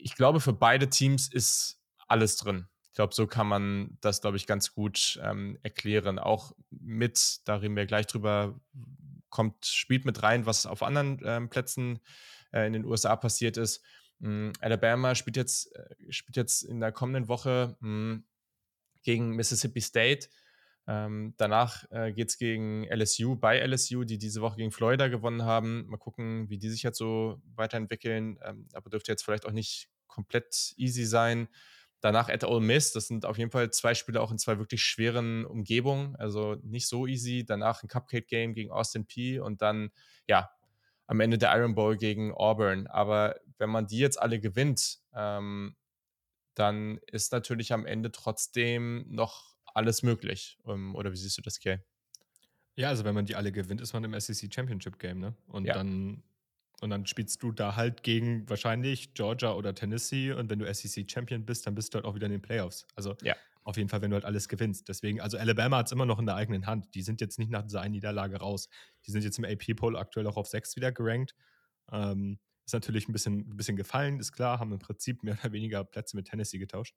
[0.00, 2.68] ich glaube, für beide Teams ist alles drin.
[2.96, 6.18] Ich glaube, so kann man das, glaube ich, ganz gut ähm, erklären.
[6.18, 8.58] Auch mit, da reden wir gleich drüber,
[9.28, 12.00] kommt, spielt mit rein, was auf anderen ähm, Plätzen
[12.54, 13.84] äh, in den USA passiert ist.
[14.22, 18.24] Ähm, Alabama spielt jetzt, äh, spielt jetzt in der kommenden Woche mh, hm,
[19.02, 20.30] gegen Mississippi State.
[20.86, 25.42] Ähm, danach äh, geht es gegen LSU bei LSU, die diese Woche gegen Florida gewonnen
[25.42, 25.84] haben.
[25.88, 28.38] Mal gucken, wie die sich jetzt so weiterentwickeln.
[28.42, 31.48] Ähm, aber dürfte jetzt vielleicht auch nicht komplett easy sein.
[32.06, 34.80] Danach at Ole Miss, das sind auf jeden Fall zwei Spiele auch in zwei wirklich
[34.80, 37.44] schweren Umgebungen, also nicht so easy.
[37.44, 39.90] Danach ein Cupcake-Game gegen Austin P und dann,
[40.28, 40.48] ja,
[41.08, 42.86] am Ende der Iron Bowl gegen Auburn.
[42.86, 45.74] Aber wenn man die jetzt alle gewinnt, ähm,
[46.54, 50.58] dann ist natürlich am Ende trotzdem noch alles möglich.
[50.64, 51.80] Ähm, oder wie siehst du das, Kay?
[52.76, 55.34] Ja, also wenn man die alle gewinnt, ist man im SEC Championship Game, ne?
[55.48, 55.74] Und ja.
[55.74, 56.22] dann
[56.80, 61.10] und dann spielst du da halt gegen wahrscheinlich Georgia oder Tennessee und wenn du SEC
[61.10, 62.86] Champion bist, dann bist du halt auch wieder in den Playoffs.
[62.94, 63.34] Also ja.
[63.64, 64.88] auf jeden Fall, wenn du halt alles gewinnst.
[64.88, 66.94] Deswegen, also Alabama hat es immer noch in der eigenen Hand.
[66.94, 68.68] Die sind jetzt nicht nach dieser einen Niederlage raus.
[69.06, 71.34] Die sind jetzt im AP-Poll aktuell auch auf 6 wieder gerankt.
[71.90, 75.52] Ähm, ist natürlich ein bisschen, ein bisschen gefallen, ist klar, haben im Prinzip mehr oder
[75.52, 76.96] weniger Plätze mit Tennessee getauscht.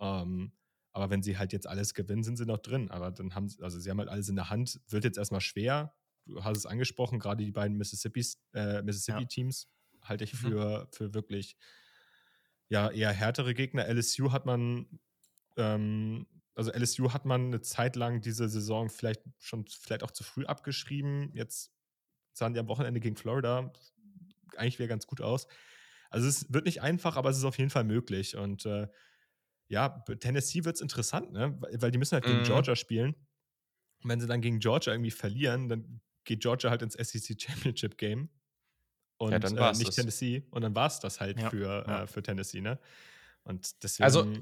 [0.00, 0.52] Ähm,
[0.92, 2.90] aber wenn sie halt jetzt alles gewinnen, sind sie noch drin.
[2.90, 4.80] Aber dann haben sie, also sie haben halt alles in der Hand.
[4.88, 5.94] Wird jetzt erstmal schwer.
[6.28, 10.08] Du hast es angesprochen, gerade die beiden Mississippi-Teams äh, Mississippi ja.
[10.08, 10.36] halte ich mhm.
[10.38, 10.92] für, mhm.
[10.92, 11.56] für wirklich
[12.68, 13.88] ja, eher härtere Gegner.
[13.88, 15.00] LSU hat man,
[15.56, 20.22] ähm, also LSU hat man eine Zeit lang diese Saison vielleicht schon vielleicht auch zu
[20.22, 21.30] früh abgeschrieben.
[21.32, 21.72] Jetzt
[22.32, 23.72] sahen die am Wochenende gegen Florida
[24.56, 25.46] eigentlich wieder ganz gut aus.
[26.10, 28.36] Also es wird nicht einfach, aber es ist auf jeden Fall möglich.
[28.36, 28.88] Und äh,
[29.68, 29.88] ja,
[30.20, 31.58] Tennessee wird es interessant, ne?
[31.60, 32.44] Weil die müssen halt gegen mhm.
[32.44, 33.14] Georgia spielen.
[34.02, 37.98] Und wenn sie dann gegen Georgia irgendwie verlieren, dann geht Georgia halt ins SEC Championship
[37.98, 38.28] Game.
[39.16, 39.96] Und ja, äh, nicht das.
[39.96, 40.44] Tennessee.
[40.50, 41.50] Und dann war es das halt ja.
[41.50, 42.02] Für, ja.
[42.02, 42.78] Äh, für Tennessee, ne?
[43.42, 44.04] Und deswegen.
[44.04, 44.32] Also,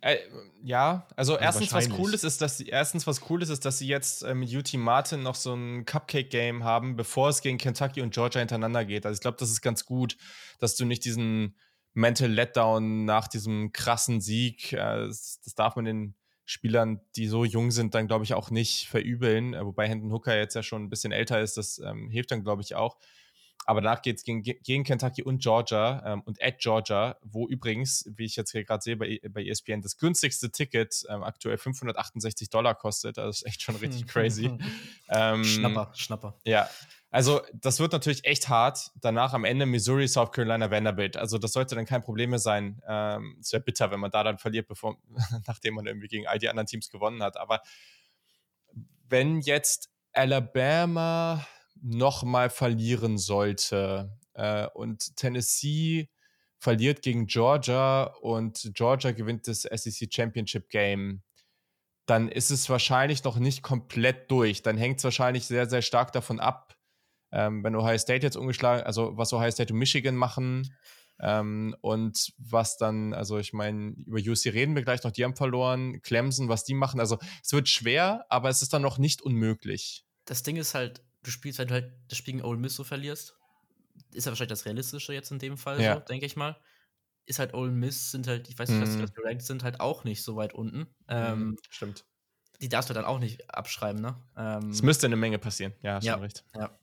[0.00, 0.18] äh,
[0.62, 3.64] ja, also, also erstens was cool ist, ist, dass sie erstens was cool ist, ist,
[3.64, 7.56] dass sie jetzt äh, mit UT Martin noch so ein Cupcake-Game haben, bevor es gegen
[7.56, 9.06] Kentucky und Georgia hintereinander geht.
[9.06, 10.16] Also ich glaube, das ist ganz gut,
[10.58, 11.56] dass du nicht diesen
[11.94, 16.14] Mental Letdown nach diesem krassen Sieg, äh, das, das, darf man den
[16.46, 19.52] Spielern, die so jung sind, dann glaube ich auch nicht verübeln.
[19.52, 22.44] Äh, wobei Hendon Hooker jetzt ja schon ein bisschen älter ist, das ähm, hilft dann
[22.44, 22.96] glaube ich auch.
[23.66, 28.08] Aber danach geht es gegen, gegen, Kentucky und Georgia ähm, und at Georgia, wo übrigens,
[28.14, 32.48] wie ich jetzt hier gerade sehe bei, bei ESPN, das günstigste Ticket ähm, aktuell 568
[32.48, 33.18] Dollar kostet.
[33.18, 34.56] Das ist echt schon richtig crazy.
[35.08, 36.38] ähm, Schnapper, Schnapper.
[36.44, 36.70] Ja.
[37.10, 38.90] Also, das wird natürlich echt hart.
[39.00, 41.16] Danach am Ende Missouri, South Carolina, Vanderbilt.
[41.16, 42.80] Also, das sollte dann kein Problem mehr sein.
[42.86, 44.96] Ähm, es wäre bitter, wenn man da dann verliert, bevor,
[45.46, 47.36] nachdem man irgendwie gegen all die anderen Teams gewonnen hat.
[47.36, 47.62] Aber
[49.08, 51.44] wenn jetzt Alabama
[51.82, 56.08] nochmal verlieren sollte äh, und Tennessee
[56.58, 61.22] verliert gegen Georgia und Georgia gewinnt das SEC Championship Game,
[62.06, 64.62] dann ist es wahrscheinlich noch nicht komplett durch.
[64.62, 66.76] Dann hängt es wahrscheinlich sehr, sehr stark davon ab,
[67.32, 70.72] ähm, wenn Ohio State jetzt umgeschlagen, also was Ohio State und Michigan machen
[71.20, 75.36] ähm, und was dann, also ich meine, über UC reden wir gleich noch, die haben
[75.36, 77.00] verloren, Clemson, was die machen.
[77.00, 80.04] Also es wird schwer, aber es ist dann noch nicht unmöglich.
[80.26, 82.84] Das Ding ist halt, du spielst, wenn du halt das Spiel gegen Ole Miss so
[82.84, 83.36] verlierst,
[84.12, 85.94] ist ja wahrscheinlich das Realistische jetzt in dem Fall, ja.
[85.94, 86.56] so, denke ich mal.
[87.26, 89.12] Ist halt Ole Miss, sind halt, ich weiß nicht, was die mhm.
[89.12, 90.78] gerankt sind, halt auch nicht so weit unten.
[90.78, 92.04] Mhm, ähm, Stimmt.
[92.60, 94.16] Die darfst du dann auch nicht abschreiben, ne?
[94.36, 96.44] Ähm, es müsste eine Menge passieren, ja, hast ja, recht.
[96.54, 96.78] Ja.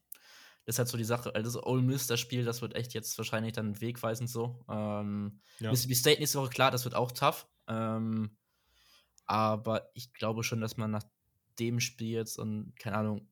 [0.65, 1.33] Das ist halt so die Sache.
[1.33, 4.63] Also, Ole Miss, das Spiel, das wird echt jetzt wahrscheinlich dann wegweisend so.
[4.69, 5.71] Ähm, ja.
[5.71, 7.47] Mississippi State nächste Woche, klar, das wird auch tough.
[7.67, 8.37] Ähm,
[9.25, 11.05] aber ich glaube schon, dass man nach
[11.59, 13.27] dem Spiel jetzt und, keine Ahnung,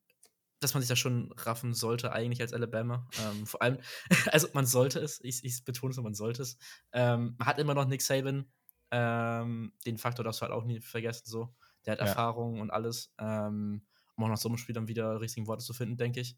[0.62, 3.08] dass man sich da schon raffen sollte, eigentlich als Alabama.
[3.20, 3.80] Ähm, vor allem,
[4.32, 6.58] also man sollte es, ich, ich betone es, man sollte es.
[6.94, 8.46] Ähm, man hat immer noch Nick Saban.
[8.92, 11.54] Ähm, den Faktor darfst du halt auch nie vergessen, so.
[11.86, 12.06] Der hat ja.
[12.06, 13.14] Erfahrung und alles.
[13.18, 13.82] Ähm,
[14.16, 16.38] um auch nach so einem Spiel dann wieder richtigen Worte zu finden, denke ich.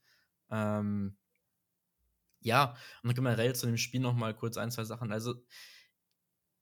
[0.49, 1.17] Ähm,
[2.39, 5.12] ja, und generell zu dem Spiel noch mal kurz ein, zwei Sachen.
[5.12, 5.36] Also,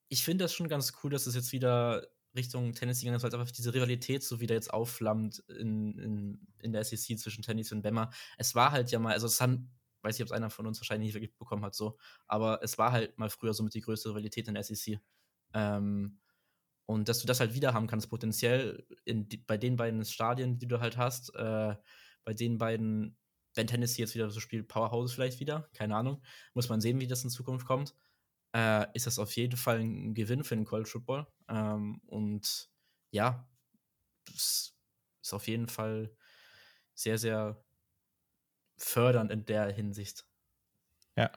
[0.10, 3.34] ich finde das schon ganz cool, dass es jetzt wieder Richtung Tennessee gegangen ist, weil
[3.34, 7.82] einfach diese Rivalität so wieder jetzt aufflammt in, in, in der SEC zwischen Tennessee und
[7.82, 8.10] Bama.
[8.38, 10.80] Es war halt ja mal, also es haben, weiß ich, ob es einer von uns
[10.80, 13.82] wahrscheinlich nicht wirklich bekommen hat, so, aber es war halt mal früher so mit die
[13.82, 15.00] größte Rivalität in der SEC.
[15.54, 16.20] Ähm,
[16.86, 20.68] und dass du das halt wieder haben kannst, potenziell in, bei den beiden Stadien, die
[20.68, 21.76] du halt hast, äh,
[22.24, 23.18] bei den beiden,
[23.56, 26.22] wenn Tennessee jetzt wieder so spielt, Powerhouses vielleicht wieder, keine Ahnung,
[26.54, 27.96] muss man sehen, wie das in Zukunft kommt
[28.56, 31.28] äh, ist das auf jeden Fall ein Gewinn für den College Football.
[31.50, 32.70] Ähm, und
[33.12, 33.50] ja,
[34.26, 34.76] das
[35.24, 36.16] ist auf jeden Fall
[36.96, 37.64] sehr, sehr
[38.78, 40.26] fördernd in der Hinsicht.
[41.18, 41.32] Ja.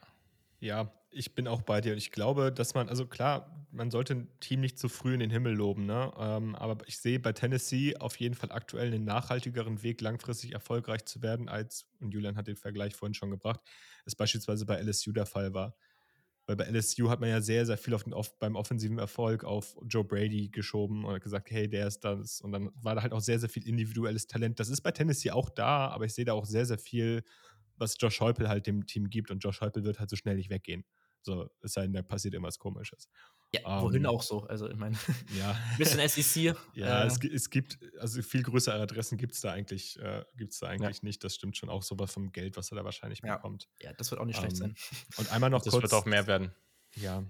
[0.61, 4.13] Ja, ich bin auch bei dir und ich glaube, dass man, also klar, man sollte
[4.15, 6.11] ein Team nicht zu früh in den Himmel loben, ne?
[6.17, 11.05] Ähm, aber ich sehe bei Tennessee auf jeden Fall aktuell einen nachhaltigeren Weg, langfristig erfolgreich
[11.05, 13.59] zu werden, als, und Julian hat den Vergleich vorhin schon gebracht,
[14.05, 15.75] es beispielsweise bei LSU der Fall war.
[16.47, 19.43] Weil bei LSU hat man ja sehr, sehr viel auf den, auf, beim offensiven Erfolg
[19.43, 22.41] auf Joe Brady geschoben und hat gesagt, hey, der ist das.
[22.41, 24.59] Und dann war da halt auch sehr, sehr viel individuelles Talent.
[24.59, 27.23] Das ist bei Tennessee auch da, aber ich sehe da auch sehr, sehr viel,
[27.77, 29.31] was Josh Heupel halt dem Team gibt.
[29.31, 30.85] Und Josh Heupel wird halt so schnell nicht weggehen.
[31.21, 33.09] So, es sei denn, da passiert irgendwas Komisches.
[33.53, 34.43] Ja, wohin um, ähm, auch so.
[34.43, 34.97] Also, ich meine,
[35.37, 35.57] ja.
[35.77, 36.55] bisschen SEC.
[36.73, 40.59] Ja, äh, es, es, gibt, also viel größere Adressen gibt es da eigentlich, äh, gibt's
[40.59, 41.03] da eigentlich ja.
[41.03, 41.23] nicht.
[41.23, 43.35] Das stimmt schon auch sowas vom Geld, was er da wahrscheinlich ja.
[43.35, 43.69] bekommt.
[43.81, 45.15] Ja, das wird auch nicht um, schlecht ähm, sein.
[45.17, 45.83] Und einmal noch das kurz.
[45.83, 46.53] Das wird auch mehr werden.
[46.95, 47.23] Ja.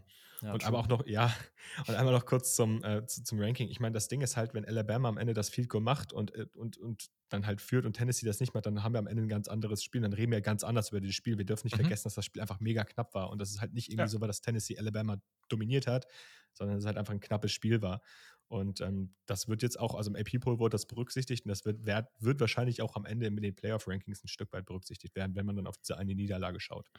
[0.46, 1.34] Ja, und aber auch noch, ja,
[1.88, 3.68] und einmal noch kurz zum, äh, zum Ranking.
[3.68, 6.36] Ich meine, das Ding ist halt, wenn Alabama am Ende das Field Goal macht und,
[6.36, 9.08] äh, und, und dann halt führt und Tennessee das nicht macht, dann haben wir am
[9.08, 10.02] Ende ein ganz anderes Spiel.
[10.02, 11.40] Dann reden wir ganz anders über dieses Spiel.
[11.40, 11.82] Wir dürfen nicht mhm.
[11.82, 14.08] vergessen, dass das Spiel einfach mega knapp war und dass es halt nicht irgendwie ja.
[14.08, 15.18] so war, dass Tennessee Alabama
[15.50, 16.06] dominiert hat,
[16.54, 18.02] sondern es halt einfach ein knappes Spiel war.
[18.48, 21.86] Und ähm, das wird jetzt auch, also im AP-Poll wurde das berücksichtigt und das wird,
[21.86, 25.48] wird, wird wahrscheinlich auch am Ende mit den Playoff-Rankings ein Stück weit berücksichtigt werden, wenn
[25.48, 26.92] man dann auf diese eine Niederlage schaut.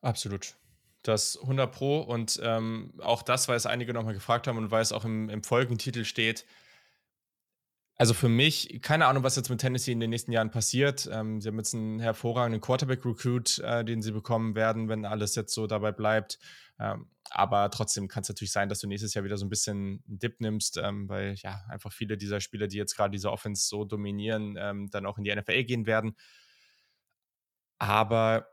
[0.00, 0.56] Absolut.
[1.02, 4.82] Das 100 Pro und ähm, auch das, weil es einige nochmal gefragt haben und weil
[4.82, 6.46] es auch im, im Folgentitel steht.
[7.96, 11.08] Also für mich, keine Ahnung, was jetzt mit Tennessee in den nächsten Jahren passiert.
[11.12, 15.54] Ähm, sie haben jetzt einen hervorragenden Quarterback-Recruit, äh, den sie bekommen werden, wenn alles jetzt
[15.54, 16.38] so dabei bleibt.
[16.80, 20.02] Ähm, aber trotzdem kann es natürlich sein, dass du nächstes Jahr wieder so ein bisschen
[20.08, 23.68] einen Dip nimmst, ähm, weil ja einfach viele dieser Spieler, die jetzt gerade diese Offense
[23.68, 26.16] so dominieren, ähm, dann auch in die NFL gehen werden.
[27.78, 28.48] Aber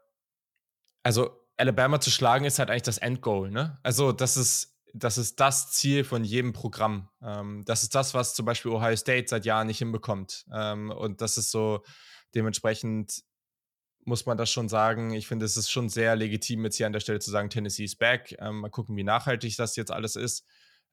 [1.01, 3.79] also Alabama zu schlagen ist halt eigentlich das Endgoal, ne?
[3.83, 7.09] Also, das ist, das ist das Ziel von jedem Programm.
[7.21, 10.45] Ähm, das ist das, was zum Beispiel Ohio State seit Jahren nicht hinbekommt.
[10.53, 11.83] Ähm, und das ist so,
[12.33, 13.23] dementsprechend
[14.05, 15.11] muss man das schon sagen.
[15.13, 17.83] Ich finde, es ist schon sehr legitim, jetzt hier an der Stelle zu sagen, Tennessee
[17.83, 18.35] ist back.
[18.39, 20.45] Ähm, mal gucken, wie nachhaltig das jetzt alles ist.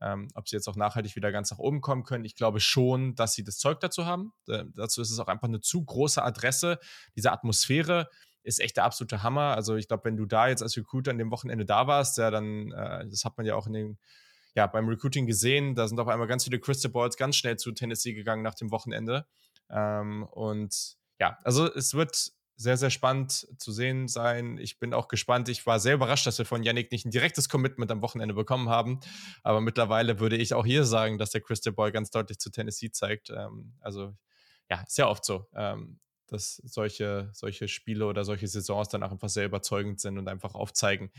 [0.03, 2.27] Ähm, ob sie jetzt auch nachhaltig wieder ganz nach oben kommen können.
[2.27, 4.33] Ich glaube schon, dass sie das Zeug dazu haben.
[4.47, 6.79] Äh, dazu ist es auch einfach eine zu große Adresse,
[7.15, 8.11] diese Atmosphäre
[8.47, 9.57] ist echt der absolute Hammer.
[9.57, 12.31] Also ich glaube, wenn du da jetzt als Recruiter an dem Wochenende da warst, ja,
[12.31, 13.99] dann, äh, das hat man ja auch in den,
[14.55, 17.73] ja, beim Recruiting gesehen, da sind auf einmal ganz viele Crystal Balls ganz schnell zu
[17.73, 19.27] Tennessee gegangen nach dem Wochenende.
[19.69, 24.57] Ähm, und ja, also es wird sehr, sehr spannend zu sehen sein.
[24.59, 25.49] Ich bin auch gespannt.
[25.49, 28.71] Ich war sehr überrascht, dass wir von Yannick nicht ein direktes Commitment am Wochenende bekommen
[28.71, 29.01] haben.
[29.43, 32.91] Aber mittlerweile würde ich auch hier sagen, dass der Crystal Ball ganz deutlich zu Tennessee
[32.91, 33.29] zeigt.
[33.31, 34.15] Ähm, also
[34.71, 35.47] ja, sehr oft so.
[35.55, 40.29] Ähm, dass solche, solche Spiele oder solche Saisons dann auch einfach sehr überzeugend sind und
[40.29, 41.11] einfach aufzeigen,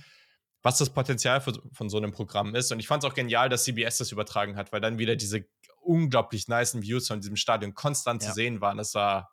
[0.62, 2.72] was das Potenzial für, von so einem Programm ist.
[2.72, 5.46] Und ich fand es auch genial, dass CBS das übertragen hat, weil dann wieder diese
[5.82, 8.30] unglaublich nice Views von diesem Stadion konstant ja.
[8.30, 8.78] zu sehen waren.
[8.78, 9.32] Das war,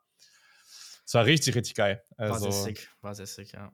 [1.05, 2.05] das war richtig, richtig geil.
[2.17, 3.73] Also, war sehr sick, war sehr sick, ja.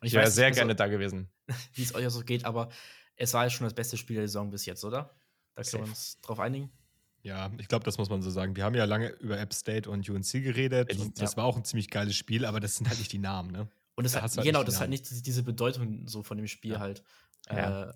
[0.00, 1.30] Und ich wäre sehr gerne so, da gewesen.
[1.74, 2.68] Wie es euch so geht, aber
[3.16, 5.14] es war ja schon das beste Spiel der Saison bis jetzt, oder?
[5.54, 6.72] Da können wir uns drauf einigen.
[7.22, 8.56] Ja, ich glaube, das muss man so sagen.
[8.56, 10.96] Wir haben ja lange über App State und UNC geredet.
[10.98, 11.36] Und das ja.
[11.38, 13.68] war auch ein ziemlich geiles Spiel, aber das sind halt nicht die Namen, ne?
[13.96, 16.72] Und es da hat, halt genau, das hat nicht diese Bedeutung so von dem Spiel
[16.72, 16.78] ja.
[16.78, 17.02] halt.
[17.50, 17.90] Ja.
[17.90, 17.92] Äh,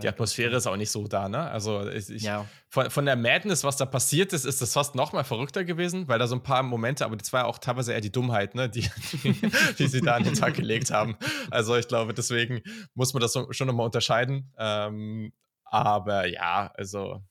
[0.00, 1.50] die Atmosphäre ist auch nicht so da, ne?
[1.50, 2.46] Also ich, ja.
[2.70, 6.08] von, von der Madness, was da passiert ist, ist das fast noch mal verrückter gewesen,
[6.08, 8.70] weil da so ein paar Momente, aber das war auch teilweise eher die Dummheit, ne,
[8.70, 9.32] die, die,
[9.78, 11.16] die sie da an den Tag gelegt haben.
[11.50, 12.62] Also ich glaube, deswegen
[12.94, 14.54] muss man das so, schon nochmal unterscheiden.
[14.56, 17.22] Ähm, aber ja, also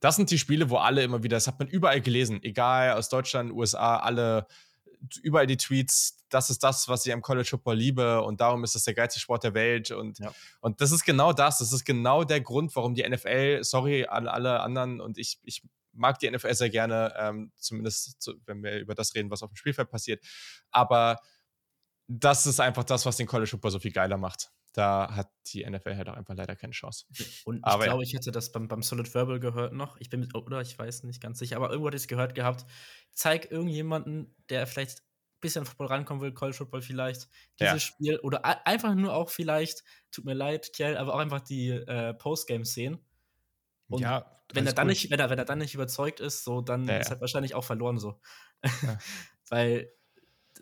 [0.00, 3.08] das sind die Spiele, wo alle immer wieder, das hat man überall gelesen, egal aus
[3.08, 4.46] Deutschland, USA, alle
[5.22, 8.74] überall die Tweets, das ist das, was ich am College Football liebe und darum ist
[8.74, 10.32] das der geilste Sport der Welt und, ja.
[10.60, 14.26] und das ist genau das, das ist genau der Grund, warum die NFL, sorry an
[14.26, 18.78] alle anderen und ich, ich mag die NFL sehr gerne, ähm, zumindest zu, wenn wir
[18.78, 20.24] über das reden, was auf dem Spielfeld passiert,
[20.70, 21.18] aber
[22.08, 25.68] das ist einfach das, was den College Football so viel geiler macht da hat die
[25.68, 27.06] NFL halt auch einfach leider keine Chance.
[27.46, 28.06] Und aber ich glaube, ja.
[28.08, 29.96] ich hätte das beim, beim Solid Verbal gehört noch.
[30.00, 32.34] Ich bin mit, oder ich weiß nicht ganz sicher, aber irgendwo hatte ich es gehört
[32.34, 32.66] gehabt.
[33.12, 37.78] Zeig irgendjemanden, der vielleicht ein bisschen an Football rankommen will, College Football vielleicht, dieses ja.
[37.78, 42.12] Spiel oder einfach nur auch vielleicht, tut mir leid, Kiel, aber auch einfach die äh,
[42.12, 42.98] Postgames sehen.
[43.88, 46.60] Und ja, wenn er dann nicht, wenn er, wenn er dann nicht überzeugt ist, so
[46.60, 48.20] dann ja, ist er wahrscheinlich auch verloren so.
[49.48, 49.90] Weil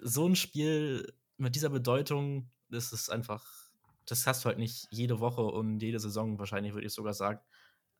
[0.00, 3.63] so ein Spiel mit dieser Bedeutung, das ist einfach
[4.06, 7.40] das hast du halt nicht jede Woche und jede Saison wahrscheinlich, würde ich sogar sagen.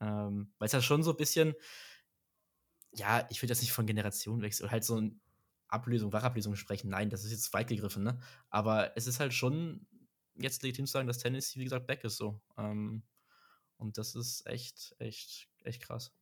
[0.00, 1.54] Ähm, weil es ja schon so ein bisschen,
[2.92, 5.20] ja, ich will jetzt nicht von Generationenwechsel, halt so ein
[5.68, 6.90] Ablösung, Wachablösung sprechen.
[6.90, 8.20] Nein, das ist jetzt weit gegriffen, ne?
[8.50, 9.86] Aber es ist halt schon
[10.36, 12.40] jetzt legitim zu sagen, dass Tennessee, wie gesagt, back ist so.
[12.56, 13.02] Ähm,
[13.76, 16.12] und das ist echt, echt, echt krass.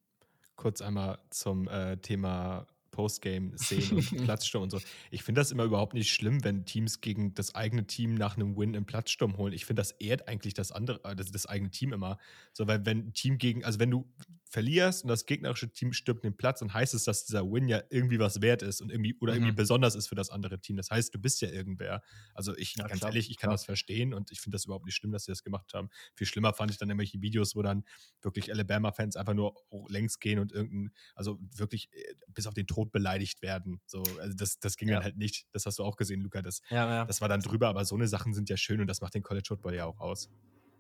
[0.57, 4.79] Kurz einmal zum äh, Thema Postgame-Szenen und Platzsturm und so.
[5.11, 8.57] Ich finde das immer überhaupt nicht schlimm, wenn Teams gegen das eigene Team nach einem
[8.57, 9.53] Win im Platzsturm holen.
[9.53, 12.19] Ich finde, das ehrt eigentlich das andere, äh, das, das eigene Team immer.
[12.53, 14.07] So, weil wenn ein Team gegen, also wenn du
[14.53, 17.83] verlierst und das gegnerische Team stirbt den Platz, dann heißt es, dass dieser Win ja
[17.89, 19.39] irgendwie was wert ist und irgendwie oder mhm.
[19.39, 20.77] irgendwie besonders ist für das andere Team.
[20.77, 22.03] Das heißt, du bist ja irgendwer.
[22.35, 23.55] Also ich, ja, ganz klar, ehrlich, ich kann klar.
[23.55, 25.89] das verstehen und ich finde das überhaupt nicht schlimm, dass sie das gemacht haben.
[26.15, 27.85] Viel schlimmer fand ich dann irgendwelche Videos, wo dann
[28.21, 29.55] wirklich Alabama-Fans einfach nur
[29.89, 33.81] längs gehen und irgendein, also wirklich äh, bis auf den Tod beleidigt werden.
[33.87, 34.97] So, also das, das ging ja.
[34.97, 35.47] dann halt nicht.
[35.53, 36.43] Das hast du auch gesehen, Luca.
[36.43, 39.01] Das, ja, das war dann drüber, aber so eine Sachen sind ja schön und das
[39.01, 40.29] macht den College Football ja auch aus.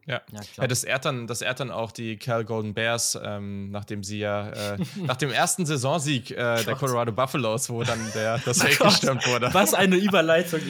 [0.04, 0.20] Ja,
[0.56, 4.18] ja, das, ehrt dann, das ehrt dann auch die Cal Golden Bears, ähm, nachdem sie
[4.18, 8.80] ja äh, nach dem ersten Saisonsieg äh, der Colorado Buffaloes, wo dann der, das Fake
[8.80, 9.54] gestürmt wurde.
[9.54, 10.60] Was eine Überleitung.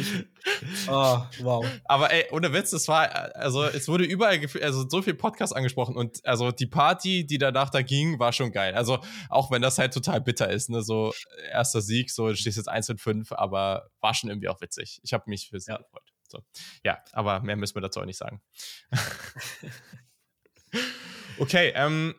[0.86, 1.64] Oh, wow.
[1.84, 5.96] Aber ey, ohne Witz, es war, also es wurde überall, also so viel Podcast angesprochen
[5.96, 8.74] und also die Party, die danach da ging, war schon geil.
[8.74, 8.98] Also
[9.30, 11.14] auch wenn das halt total bitter ist, ne, so
[11.50, 15.00] erster Sieg, so du stehst jetzt 1 und 5, aber war schon irgendwie auch witzig.
[15.02, 15.78] Ich habe mich für sie ja.
[15.78, 16.11] gefreut.
[16.32, 16.42] So.
[16.82, 18.42] Ja, aber mehr müssen wir dazu auch nicht sagen.
[21.38, 22.14] okay, ähm,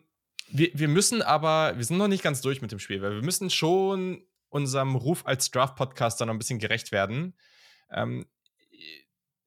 [0.50, 3.24] wir, wir müssen aber, wir sind noch nicht ganz durch mit dem Spiel, weil wir
[3.24, 7.34] müssen schon unserem Ruf als Draft-Podcaster noch ein bisschen gerecht werden.
[7.92, 8.26] Ähm,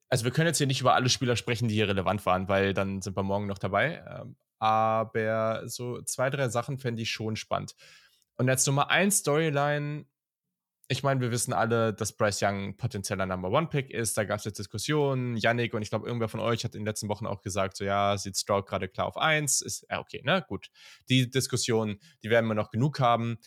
[0.09, 2.73] also wir können jetzt hier nicht über alle Spieler sprechen, die hier relevant waren, weil
[2.73, 4.03] dann sind wir morgen noch dabei.
[4.07, 7.75] Ähm, aber so zwei, drei Sachen fände ich schon spannend.
[8.35, 10.05] Und als Nummer eins Storyline
[10.89, 14.17] ich meine, wir wissen alle, dass Bryce Young potenzieller Number One Pick ist.
[14.17, 15.35] Da gab es jetzt Diskussionen.
[15.35, 17.83] Yannick und ich glaube, irgendwer von euch hat in den letzten Wochen auch gesagt, so
[17.83, 19.61] ja, sieht Stroud gerade klar auf eins.
[19.61, 20.69] Ist, ja, okay, ne, gut.
[21.09, 23.37] Die Diskussion, die werden wir noch genug haben.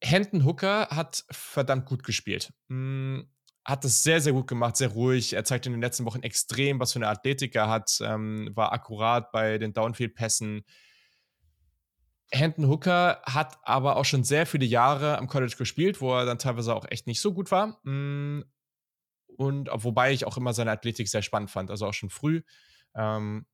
[0.00, 2.52] Hendon Hooker hat verdammt gut gespielt.
[2.68, 3.28] Hm,
[3.64, 5.32] hat es sehr, sehr gut gemacht, sehr ruhig.
[5.32, 7.98] Er zeigt in den letzten Wochen extrem, was für eine Athletik er hat.
[8.02, 10.64] Ähm, war akkurat bei den Downfield-Pässen
[12.34, 16.38] Hendon Hooker hat aber auch schon sehr viele Jahre am College gespielt, wo er dann
[16.38, 17.78] teilweise auch echt nicht so gut war.
[17.84, 18.42] Mm,
[19.36, 22.42] und wobei ich auch immer seine Athletik sehr spannend fand, also auch schon früh.
[22.94, 23.46] Ähm,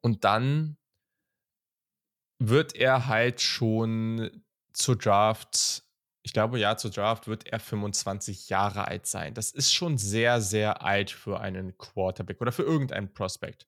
[0.00, 0.78] und dann
[2.38, 5.84] wird er halt schon zur Draft,
[6.22, 9.34] ich glaube ja, zur Draft wird er 25 Jahre alt sein.
[9.34, 13.66] Das ist schon sehr, sehr alt für einen Quarterback oder für irgendeinen Prospect.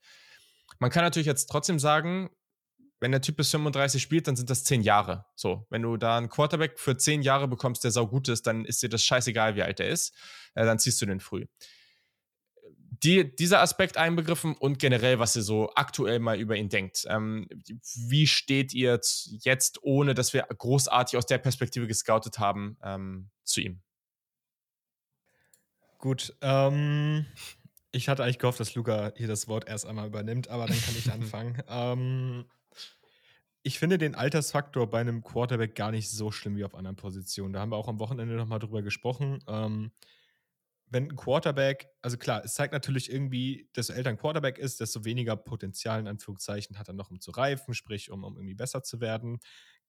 [0.78, 2.30] Man kann natürlich jetzt trotzdem sagen,
[3.03, 5.26] wenn der Typ bis 35 spielt, dann sind das 10 Jahre.
[5.34, 8.82] So, wenn du da einen Quarterback für 10 Jahre bekommst, der saugut ist, dann ist
[8.82, 10.14] dir das scheißegal, wie alt er ist.
[10.55, 11.46] Äh, dann ziehst du den früh.
[13.03, 17.05] die, dieser Aspekt einbegriffen und generell, was ihr so aktuell mal über ihn denkt.
[17.09, 17.48] Ähm,
[18.09, 19.00] wie steht ihr
[19.40, 23.82] jetzt, ohne dass wir großartig aus der Perspektive gescoutet haben, ähm, zu ihm?
[25.98, 27.26] Gut, ähm,
[27.90, 30.94] ich hatte eigentlich gehofft, dass Luca hier das Wort erst einmal übernimmt, aber dann kann
[30.96, 31.62] ich anfangen.
[33.62, 37.52] Ich finde den Altersfaktor bei einem Quarterback gar nicht so schlimm wie auf anderen Positionen.
[37.52, 39.38] Da haben wir auch am Wochenende nochmal drüber gesprochen.
[39.46, 39.92] Ähm,
[40.86, 45.04] wenn ein Quarterback, also klar, es zeigt natürlich irgendwie, desto älter ein Quarterback ist, desto
[45.04, 48.82] weniger Potenzial in Anführungszeichen hat er noch, um zu reifen, sprich, um, um irgendwie besser
[48.82, 49.38] zu werden.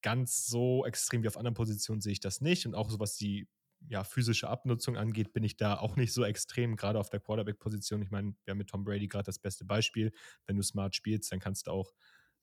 [0.02, 2.66] Ganz so extrem wie auf anderen Positionen sehe ich das nicht.
[2.66, 3.48] Und auch so was die
[3.90, 8.02] ja, physische Abnutzung angeht, bin ich da auch nicht so extrem, gerade auf der Quarterback-Position.
[8.02, 10.14] Ich meine, wir haben mit Tom Brady gerade das beste Beispiel.
[10.46, 11.92] Wenn du smart spielst, dann kannst du auch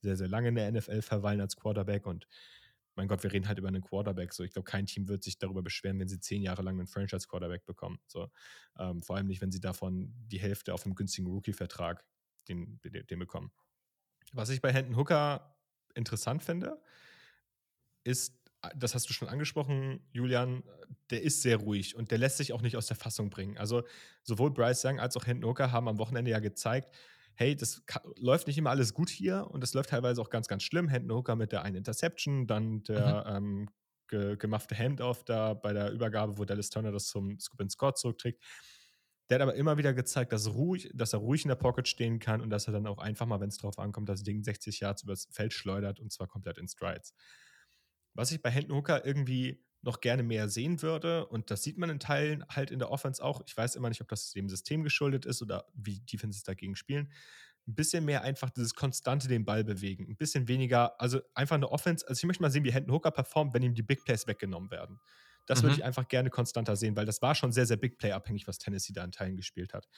[0.00, 2.06] sehr, sehr lange in der NFL verweilen als Quarterback.
[2.06, 2.26] Und
[2.96, 4.32] mein Gott, wir reden halt über einen Quarterback.
[4.32, 6.86] So, ich glaube, kein Team wird sich darüber beschweren, wenn sie zehn Jahre lang einen
[6.86, 7.98] Franchise-Quarterback bekommen.
[8.06, 8.30] So,
[8.78, 12.04] ähm, vor allem nicht, wenn sie davon die Hälfte auf einem günstigen Rookie-Vertrag
[12.48, 13.52] den, den, den bekommen.
[14.32, 15.56] Was ich bei Hendon Hooker
[15.94, 16.80] interessant finde,
[18.04, 18.40] ist
[18.76, 20.62] das hast du schon angesprochen, Julian,
[21.10, 23.56] der ist sehr ruhig und der lässt sich auch nicht aus der Fassung bringen.
[23.56, 23.84] Also
[24.22, 26.94] sowohl Bryce Young als auch Hendon Hooker haben am Wochenende ja gezeigt,
[27.34, 27.82] hey, das
[28.16, 30.88] läuft nicht immer alles gut hier und es läuft teilweise auch ganz, ganz schlimm.
[30.88, 33.36] Hendon Hooker mit der einen Interception, dann der mhm.
[33.36, 33.70] ähm,
[34.08, 37.98] ge gemachte Handoff da bei der Übergabe, wo Dallas Turner das zum Scoop and Scott
[37.98, 38.42] zurückträgt.
[39.28, 42.18] Der hat aber immer wieder gezeigt, dass, ruhig, dass er ruhig in der Pocket stehen
[42.18, 44.80] kann und dass er dann auch einfach mal, wenn es drauf ankommt, das Ding 60
[44.80, 47.14] Yards übers Feld schleudert und zwar komplett in Strides.
[48.14, 51.90] Was ich bei Hendon Hooker irgendwie noch gerne mehr sehen würde, und das sieht man
[51.90, 54.82] in Teilen halt in der Offense auch, ich weiß immer nicht, ob das dem System
[54.82, 57.10] geschuldet ist oder wie Defenses dagegen spielen,
[57.66, 61.70] ein bisschen mehr einfach dieses konstante den Ball bewegen, ein bisschen weniger, also einfach eine
[61.70, 64.26] Offense, also ich möchte mal sehen, wie Hendon Hooker performt, wenn ihm die Big Plays
[64.26, 65.00] weggenommen werden.
[65.46, 65.64] Das mhm.
[65.64, 68.46] würde ich einfach gerne konstanter sehen, weil das war schon sehr, sehr Big Play abhängig,
[68.46, 69.88] was Tennessee da in Teilen gespielt hat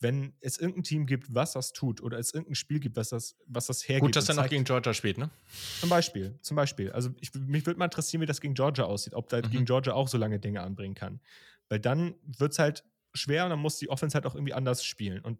[0.00, 3.36] wenn es irgendein Team gibt, was das tut, oder es irgendein Spiel gibt, was das,
[3.46, 4.06] was das hergibt.
[4.06, 5.30] Gut, dass er noch gegen Georgia spielt, ne?
[5.78, 6.90] Zum Beispiel, zum Beispiel.
[6.92, 9.50] Also ich, mich würde mal interessieren, wie das gegen Georgia aussieht, ob da mhm.
[9.50, 11.20] gegen Georgia auch so lange Dinge anbringen kann.
[11.68, 14.84] Weil dann wird es halt schwer und dann muss die Offense halt auch irgendwie anders
[14.84, 15.22] spielen.
[15.22, 15.38] Und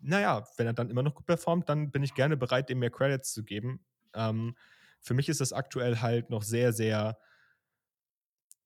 [0.00, 2.90] naja, wenn er dann immer noch gut performt, dann bin ich gerne bereit, dem mehr
[2.90, 3.84] Credits zu geben.
[4.14, 4.56] Ähm,
[5.00, 7.18] für mich ist das aktuell halt noch sehr, sehr,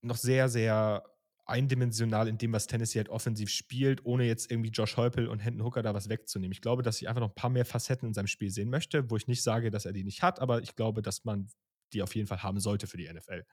[0.01, 1.03] noch sehr, sehr
[1.47, 5.67] eindimensional in dem, was Tennessee halt offensiv spielt, ohne jetzt irgendwie Josh Heupel und Hendon
[5.67, 6.53] Hooker da was wegzunehmen.
[6.53, 9.11] Ich glaube, dass ich einfach noch ein paar mehr Facetten in seinem Spiel sehen möchte,
[9.11, 11.49] wo ich nicht sage, dass er die nicht hat, aber ich glaube, dass man
[11.93, 13.45] die auf jeden Fall haben sollte für die NFL.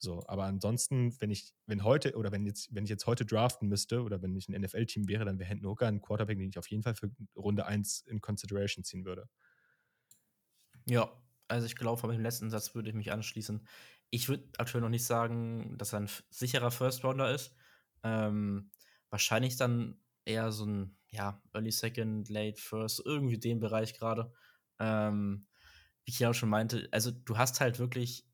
[0.00, 3.68] So, aber ansonsten, wenn ich, wenn heute oder wenn jetzt, wenn ich jetzt heute draften
[3.68, 6.58] müsste oder wenn ich ein NFL-Team wäre, dann wäre Hendon Hooker ein Quarterback, den ich
[6.58, 9.28] auf jeden Fall für Runde 1 in Consideration ziehen würde.
[10.86, 11.10] Ja,
[11.48, 13.66] also ich glaube, mit dem letzten Satz würde ich mich anschließen
[14.10, 17.54] ich würde aktuell noch nicht sagen, dass er ein sicherer First Rounder ist.
[18.02, 18.70] Ähm,
[19.10, 24.32] wahrscheinlich dann eher so ein, ja, Early Second, Late First, irgendwie den Bereich gerade.
[24.78, 25.46] Ähm,
[26.04, 28.26] wie ich ja auch schon meinte, also du hast halt wirklich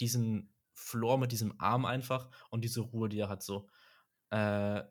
[0.00, 3.68] diesen Floor mit diesem Arm einfach und diese Ruhe, die er hat, so.
[4.30, 4.82] Äh,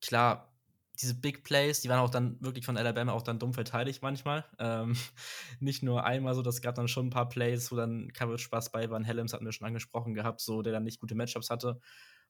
[0.00, 0.53] klar,
[1.00, 4.44] diese Big Plays, die waren auch dann wirklich von Alabama auch dann dumm verteidigt manchmal.
[4.58, 4.96] Ähm,
[5.60, 8.70] nicht nur einmal so, das gab dann schon ein paar Plays, wo dann Coverage Spaß
[8.70, 9.04] bei waren.
[9.04, 11.80] Helms hatten wir schon angesprochen gehabt, so der dann nicht gute Matchups hatte.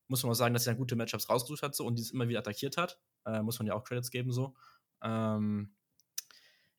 [0.08, 2.10] Muss man auch sagen, dass er dann gute Matchups rausgesucht hat so und die es
[2.10, 2.98] immer wieder attackiert hat.
[3.26, 4.54] Äh, muss man ja auch Credits geben so.
[5.02, 5.74] Ähm,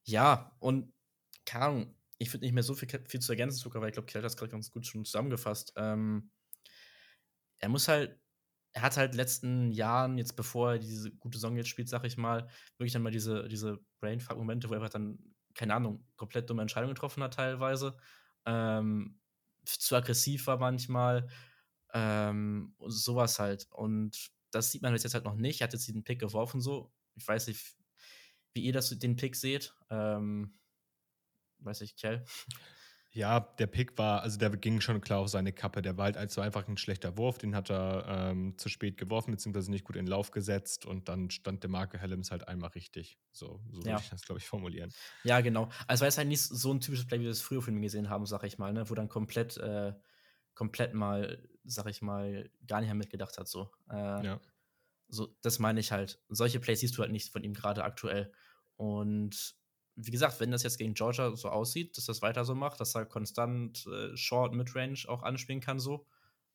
[0.04, 0.94] ja, und
[1.46, 4.08] keine Ahnung, ich finde nicht mehr so viel, viel zu ergänzen, sogar, weil ich glaube,
[4.08, 5.74] Kjell hat das gerade ganz gut schon zusammengefasst.
[5.76, 6.32] Ähm,
[7.60, 8.20] er muss halt
[8.76, 12.18] er hat halt letzten Jahren, jetzt bevor er diese gute Saison jetzt spielt, sag ich
[12.18, 15.18] mal, wirklich dann mal diese, diese Brainfuck-Momente, wo er dann,
[15.54, 17.96] keine Ahnung, komplett dumme Entscheidungen getroffen hat teilweise.
[18.46, 19.18] Ähm,
[19.64, 21.30] zu aggressiv war manchmal.
[21.94, 23.66] Ähm, sowas halt.
[23.72, 25.62] Und das sieht man jetzt halt noch nicht.
[25.62, 26.92] Er hat jetzt den Pick geworfen so.
[27.16, 27.78] Ich weiß nicht,
[28.54, 29.74] wie ihr das den Pick seht.
[29.90, 30.60] Ähm,
[31.60, 32.26] weiß ich, Kell.
[33.16, 35.82] Ja, der Pick war, also der ging schon klar auf seine Kappe.
[35.82, 39.32] Der war halt also einfach ein schlechter Wurf, den hat er ähm, zu spät geworfen,
[39.32, 43.18] beziehungsweise nicht gut in Lauf gesetzt und dann stand der Marke Helms halt einmal richtig.
[43.32, 44.92] So, so würde ich das, glaube ich, formulieren.
[45.24, 45.70] Ja, genau.
[45.88, 47.82] Also war es halt nicht so ein typisches Play, wie wir es früher von ihm
[47.82, 48.90] gesehen haben, sag ich mal, ne?
[48.90, 49.94] wo dann komplett, äh,
[50.54, 53.48] komplett mal, sag ich mal, gar nicht mehr mitgedacht hat.
[53.48, 53.72] So.
[53.90, 54.42] Äh, ja.
[55.08, 55.34] so.
[55.42, 56.20] Das meine ich halt.
[56.28, 58.34] Solche Plays siehst du halt nicht von ihm gerade aktuell.
[58.76, 59.56] Und
[59.96, 62.96] wie gesagt, wenn das jetzt gegen Georgia so aussieht, dass das weiter so macht, dass
[62.96, 66.08] er konstant äh, Short, Midrange auch anspielen kann, so.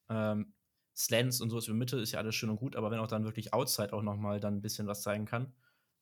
[0.08, 0.54] Ähm,
[0.96, 3.06] Slants und so ist über Mitte ist ja alles schön und gut, aber wenn auch
[3.06, 5.54] dann wirklich Outside auch nochmal dann ein bisschen was zeigen kann,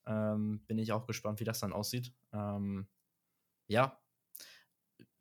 [0.06, 2.12] ähm, bin ich auch gespannt, wie das dann aussieht.
[2.32, 2.88] Ähm,
[3.68, 4.00] ja,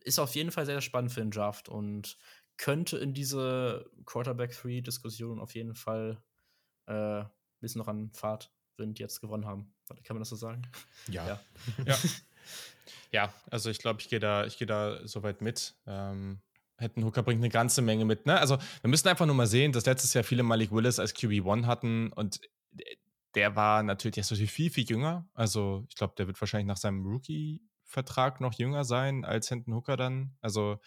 [0.04, 2.18] ist auf jeden Fall sehr spannend für den Draft und
[2.58, 6.24] könnte in diese Quarterback-3-Diskussion auf jeden Fall
[6.88, 9.74] äh, ein bisschen noch an Fahrt sind, jetzt gewonnen haben.
[10.04, 10.62] Kann man das so sagen?
[11.10, 11.28] Ja.
[11.28, 11.40] Ja,
[11.86, 11.98] ja.
[13.12, 15.76] ja also ich glaube, ich gehe da, geh da soweit mit.
[15.86, 16.40] Ähm,
[16.78, 18.28] Hätten Hooker bringt eine ganze Menge mit.
[18.28, 18.40] Ne?
[18.40, 21.66] Also wir müssen einfach nur mal sehen, dass letztes Jahr viele Malik Willis als QB1
[21.66, 22.40] hatten und
[23.34, 25.28] der war natürlich erst viel, viel jünger.
[25.34, 29.98] Also ich glaube, der wird wahrscheinlich nach seinem Rookie-Vertrag noch jünger sein als Hinton Hooker
[29.98, 30.36] dann.
[30.40, 30.80] Also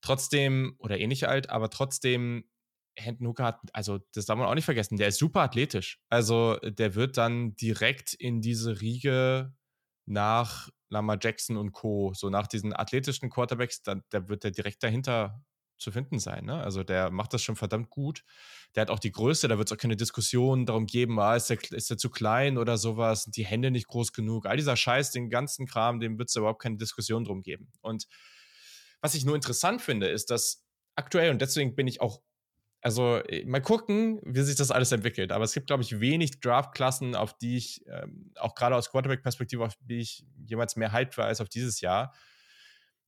[0.00, 2.44] trotzdem, oder ähnlich alt, aber trotzdem,
[2.96, 6.00] Hinton Hooker hat, also das darf man auch nicht vergessen, der ist super athletisch.
[6.08, 9.54] Also der wird dann direkt in diese Riege
[10.06, 14.82] nach Lama Jackson und Co., so nach diesen athletischen Quarterbacks, da, da wird er direkt
[14.82, 15.42] dahinter
[15.78, 16.44] zu finden sein.
[16.46, 16.62] Ne?
[16.62, 18.24] Also der macht das schon verdammt gut.
[18.74, 21.50] Der hat auch die Größe, da wird es auch keine Diskussion darum geben, ah, ist,
[21.50, 24.46] der, ist der zu klein oder sowas, sind die Hände nicht groß genug.
[24.46, 27.70] All dieser Scheiß, den ganzen Kram, dem wird es überhaupt keine Diskussion drum geben.
[27.80, 28.06] Und
[29.00, 32.22] was ich nur interessant finde, ist, dass aktuell, und deswegen bin ich auch
[32.86, 35.32] also äh, mal gucken, wie sich das alles entwickelt.
[35.32, 39.64] Aber es gibt, glaube ich, wenig Draft-Klassen, auf die ich, ähm, auch gerade aus Quarterback-Perspektive,
[39.64, 42.14] auf die ich jemals mehr hyped war als auf dieses Jahr.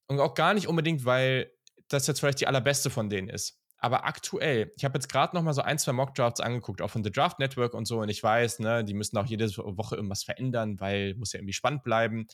[0.08, 1.52] Und auch gar nicht unbedingt, weil
[1.86, 3.60] das jetzt vielleicht die allerbeste von denen ist.
[3.76, 7.04] Aber aktuell, ich habe jetzt gerade noch mal so ein, zwei Mock-Drafts angeguckt, auch von
[7.04, 8.00] The Draft Network und so.
[8.00, 11.52] Und ich weiß, ne, die müssen auch jede Woche irgendwas verändern, weil muss ja irgendwie
[11.52, 12.26] spannend bleiben.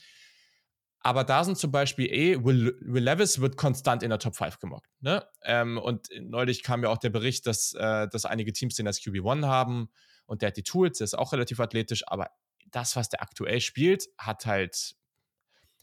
[1.04, 4.58] Aber da sind zum Beispiel eh, Will, Will Levis wird konstant in der Top 5
[4.58, 4.88] gemockt.
[5.00, 5.22] Ne?
[5.42, 9.00] Ähm, und neulich kam ja auch der Bericht, dass, äh, dass einige Teams den als
[9.00, 9.90] QB1 haben
[10.24, 12.30] und der hat die Tools, der ist auch relativ athletisch, aber
[12.70, 14.96] das, was der aktuell spielt, hat halt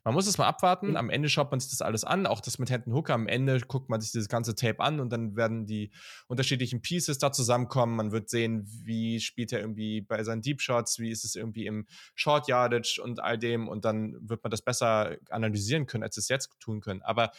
[0.03, 0.97] man muss es mal abwarten.
[0.97, 2.25] Am Ende schaut man sich das alles an.
[2.25, 3.13] Auch das mit Händen Hooker.
[3.13, 5.91] Am Ende guckt man sich dieses ganze Tape an und dann werden die
[6.27, 7.95] unterschiedlichen Pieces da zusammenkommen.
[7.95, 11.67] Man wird sehen, wie spielt er irgendwie bei seinen Deep Shots, wie ist es irgendwie
[11.67, 11.85] im
[12.15, 13.67] Short Yardage und all dem.
[13.67, 17.03] Und dann wird man das besser analysieren können, als es jetzt tun können.
[17.03, 17.31] Aber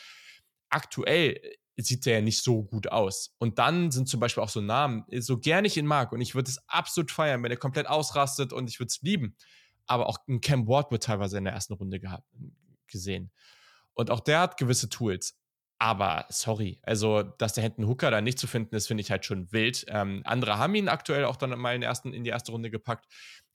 [0.68, 1.40] aktuell
[1.76, 3.34] sieht der ja nicht so gut aus.
[3.38, 6.36] Und dann sind zum Beispiel auch so Namen, so gern ich ihn mag und ich
[6.36, 9.36] würde es absolut feiern, wenn er komplett ausrastet und ich würde es lieben
[9.86, 12.26] aber auch ein Cam Ward wird teilweise in der ersten Runde gehabt,
[12.86, 13.30] gesehen.
[13.94, 15.36] Und auch der hat gewisse Tools.
[15.78, 19.24] Aber sorry, also dass der Hinton Hooker da nicht zu finden ist, finde ich halt
[19.24, 19.84] schon wild.
[19.88, 23.06] Ähm, andere haben ihn aktuell auch dann mal in, ersten, in die erste Runde gepackt.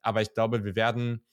[0.01, 1.25] Aber ich glaube, wir werden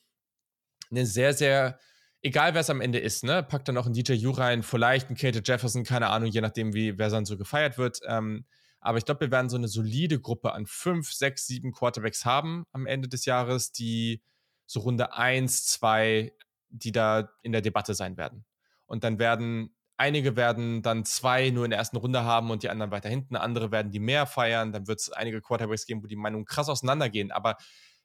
[0.92, 1.80] eine sehr, sehr,
[2.22, 5.08] egal wer es am Ende ist, ne, packt dann auch einen DJ U rein, vielleicht
[5.08, 7.98] einen Kate Jefferson, keine Ahnung, je nachdem, wie wer dann so gefeiert wird.
[8.06, 8.46] Ähm,
[8.78, 12.66] aber ich glaube, wir werden so eine solide Gruppe an fünf, sechs, sieben Quarterbacks haben
[12.70, 14.22] am Ende des Jahres, die
[14.66, 16.32] so Runde 1, 2,
[16.68, 18.44] die da in der Debatte sein werden.
[18.86, 22.68] Und dann werden einige werden dann zwei nur in der ersten Runde haben und die
[22.68, 23.36] anderen weiter hinten.
[23.36, 24.72] Andere werden die mehr feiern.
[24.72, 27.30] Dann wird es einige Quarterbacks geben, wo die Meinungen krass auseinandergehen.
[27.30, 27.56] Aber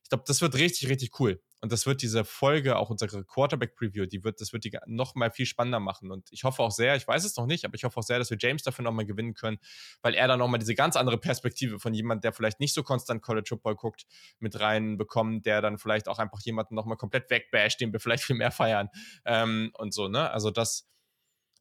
[0.10, 1.40] ich glaube, das wird richtig, richtig cool.
[1.62, 5.30] Und das wird diese Folge, auch unsere Quarterback-Preview, die wird, das wird die noch mal
[5.30, 6.10] viel spannender machen.
[6.10, 8.18] Und ich hoffe auch sehr, ich weiß es noch nicht, aber ich hoffe auch sehr,
[8.18, 9.60] dass wir James dafür noch mal gewinnen können,
[10.02, 12.82] weil er dann noch mal diese ganz andere Perspektive von jemand, der vielleicht nicht so
[12.82, 14.08] konstant College Football guckt,
[14.40, 18.24] mit reinbekommt, der dann vielleicht auch einfach jemanden noch mal komplett wegbasht, den wir vielleicht
[18.24, 18.90] viel mehr feiern
[19.26, 20.32] ähm, und so, ne?
[20.32, 20.90] Also das,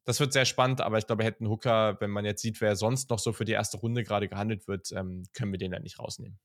[0.05, 3.11] das wird sehr spannend, aber ich glaube, hätten Hooker, wenn man jetzt sieht, wer sonst
[3.11, 5.99] noch so für die erste Runde gerade gehandelt wird, ähm, können wir den dann nicht
[5.99, 6.39] rausnehmen.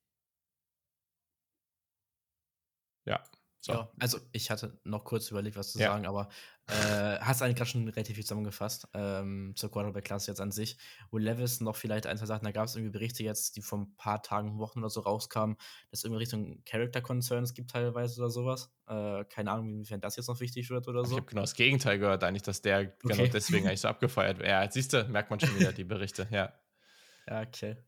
[3.05, 3.23] Ja.
[3.65, 3.73] So.
[3.73, 5.89] Ja, also ich hatte noch kurz überlegt, was zu ja.
[5.89, 6.29] sagen, aber
[6.67, 10.77] äh, hast eigentlich gerade schon relativ viel zusammengefasst ähm, zur Quarterback-Klasse jetzt an sich.
[11.11, 13.79] Will Levis noch vielleicht ein, zwei Sachen, da gab es irgendwie Berichte jetzt, die vor
[13.79, 15.57] ein paar Tagen, Wochen oder so rauskamen,
[15.91, 18.71] dass es irgendwie Richtung Character Concerns gibt teilweise oder sowas.
[18.87, 21.13] Äh, keine Ahnung, inwiefern das jetzt noch wichtig wird oder so.
[21.13, 23.17] Ich habe genau das Gegenteil gehört, eigentlich, dass der genau okay.
[23.17, 24.49] genau deswegen eigentlich so abgefeiert wird.
[24.49, 26.53] Ja, siehst du, merkt man schon wieder die Berichte, ja.
[27.27, 27.79] Ja, okay.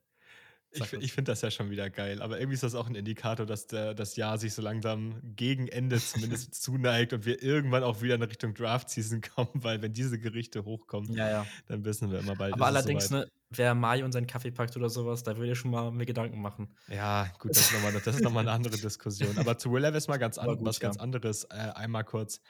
[0.72, 3.46] Ich, ich finde das ja schon wieder geil, aber irgendwie ist das auch ein Indikator,
[3.46, 8.02] dass der, das Jahr sich so langsam gegen Ende zumindest zuneigt und wir irgendwann auch
[8.02, 11.46] wieder in Richtung Draft-Season kommen, weil wenn diese Gerichte hochkommen, ja, ja.
[11.66, 12.52] dann wissen wir immer bald.
[12.54, 15.70] Aber allerdings, ne, wer Mario und seinen Kaffee packt oder sowas, da würde ich schon
[15.70, 16.74] mal mir Gedanken machen.
[16.88, 19.38] Ja, gut, das ist nochmal noch eine andere Diskussion.
[19.38, 20.88] Aber zu Will Levis mal ganz an, gut, was ja.
[20.88, 22.40] ganz anderes, äh, einmal kurz.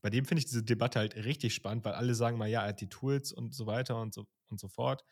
[0.00, 2.68] Bei dem finde ich diese Debatte halt richtig spannend, weil alle sagen mal, ja, er
[2.68, 5.04] hat die Tools und so weiter und so, und so fort.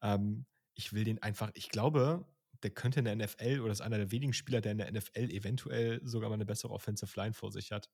[0.00, 0.46] Ähm,
[0.78, 2.24] ich will den einfach, ich glaube,
[2.62, 5.30] der könnte in der NFL oder ist einer der wenigen Spieler, der in der NFL
[5.30, 7.90] eventuell sogar mal eine bessere Offensive Line vor sich hat.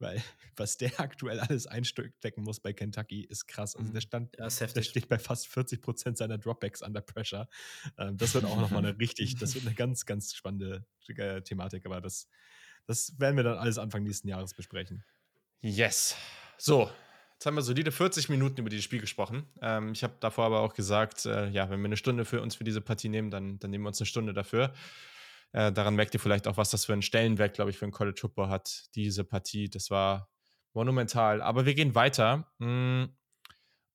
[0.00, 0.20] Weil
[0.56, 3.76] was der aktuell alles einstecken muss bei Kentucky, ist krass.
[3.76, 4.06] Also der, mhm.
[4.06, 7.48] stand, der steht bei fast 40 Prozent seiner Dropbacks under Pressure.
[7.96, 11.86] Ähm, das wird auch nochmal eine richtig, das wird eine ganz, ganz spannende äh, Thematik.
[11.86, 12.28] Aber das,
[12.86, 15.04] das werden wir dann alles Anfang nächsten Jahres besprechen.
[15.60, 16.16] Yes.
[16.56, 16.90] So,
[17.38, 19.46] Jetzt haben wir solide 40 Minuten über dieses Spiel gesprochen.
[19.62, 22.56] Ähm, ich habe davor aber auch gesagt, äh, ja, wenn wir eine Stunde für uns
[22.56, 24.72] für diese Partie nehmen, dann, dann nehmen wir uns eine Stunde dafür.
[25.52, 27.92] Äh, daran merkt ihr vielleicht auch, was das für einen Stellenwert, glaube ich, für einen
[27.92, 29.70] College Football hat, diese Partie.
[29.70, 30.28] Das war
[30.72, 31.40] monumental.
[31.40, 33.16] Aber wir gehen weiter hm,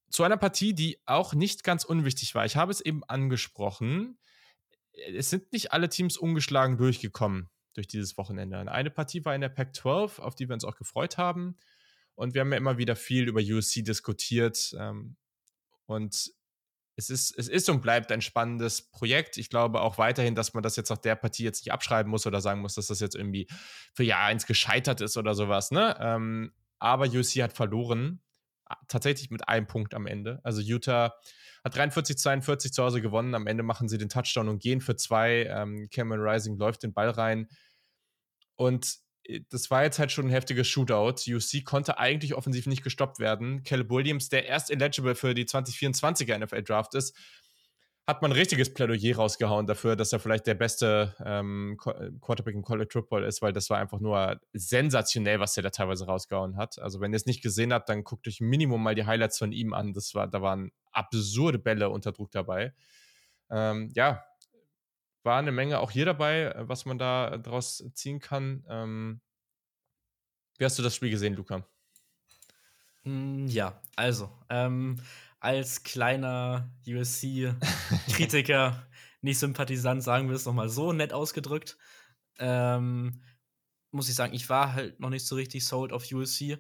[0.10, 2.46] zu einer Partie, die auch nicht ganz unwichtig war.
[2.46, 4.20] Ich habe es eben angesprochen.
[4.94, 8.72] Es sind nicht alle Teams ungeschlagen durchgekommen durch dieses Wochenende.
[8.72, 11.58] Eine Partie war in der Pac 12, auf die wir uns auch gefreut haben.
[12.16, 14.76] Und wir haben ja immer wieder viel über USC diskutiert.
[14.80, 15.16] Ähm,
[15.86, 16.32] und
[16.96, 19.38] es ist, es ist und bleibt ein spannendes Projekt.
[19.38, 22.28] Ich glaube auch weiterhin, dass man das jetzt nach der Partie jetzt nicht abschreiben muss
[22.28, 23.48] oder sagen muss, dass das jetzt irgendwie
[23.94, 25.72] für Jahr eins gescheitert ist oder sowas.
[25.72, 25.98] Ne?
[26.00, 28.22] Ähm, aber USC hat verloren.
[28.88, 30.40] Tatsächlich mit einem Punkt am Ende.
[30.44, 31.14] Also Utah
[31.64, 33.36] hat 43, 42 zu Hause gewonnen.
[33.36, 35.46] Am Ende machen sie den Touchdown und gehen für zwei.
[35.46, 37.48] Ähm, Cameron Rising läuft den Ball rein.
[38.56, 39.03] Und
[39.50, 41.16] das war jetzt halt schon ein heftiges Shootout.
[41.28, 43.64] UC konnte eigentlich offensiv nicht gestoppt werden.
[43.64, 47.16] Caleb Williams, der erst eligible für die 2024er NFL Draft ist,
[48.06, 52.54] hat man ein richtiges Plädoyer rausgehauen dafür, dass er vielleicht der beste ähm, äh, Quarterback
[52.54, 56.58] im College Football ist, weil das war einfach nur sensationell, was er da teilweise rausgehauen
[56.58, 56.80] hat.
[56.80, 59.54] Also wenn ihr es nicht gesehen habt, dann guckt euch Minimum mal die Highlights von
[59.54, 59.94] ihm an.
[59.94, 62.74] Das war, da waren absurde Bälle unter Druck dabei.
[63.50, 64.22] Ähm, ja,
[65.24, 68.66] war eine Menge auch hier dabei, äh, was man da draus ziehen kann.
[68.68, 69.22] Ähm,
[70.58, 71.66] wie hast du das Spiel gesehen, Luca?
[73.04, 74.98] Hm, ja, also, ähm,
[75.40, 78.88] als kleiner USC-Kritiker,
[79.22, 81.78] nicht Sympathisant, sagen wir es nochmal so nett ausgedrückt,
[82.40, 83.22] ähm,
[83.92, 86.58] muss ich sagen, ich war halt noch nicht so richtig sold auf USC.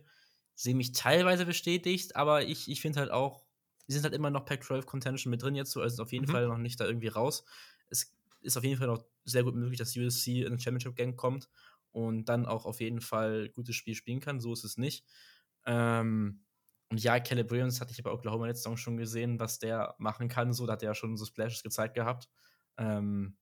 [0.55, 3.43] Sehe mich teilweise bestätigt, aber ich, ich finde halt auch,
[3.87, 6.31] die sind halt immer noch Pac-12 Contention mit drin jetzt so, also auf jeden mhm.
[6.31, 7.43] Fall noch nicht da irgendwie raus.
[7.89, 11.15] Es ist auf jeden Fall noch sehr gut möglich, dass USC in den Championship Game
[11.15, 11.49] kommt
[11.91, 14.39] und dann auch auf jeden Fall gutes Spiel spielen kann.
[14.39, 15.05] So ist es nicht.
[15.65, 16.43] Ähm,
[16.89, 20.27] und ja, Caleb Williams hatte ich bei Oklahoma letzte Saison schon gesehen, was der machen
[20.27, 20.53] kann.
[20.53, 22.29] So, da hat er ja schon so Splashes gezeigt gehabt.
[22.77, 23.37] Ähm,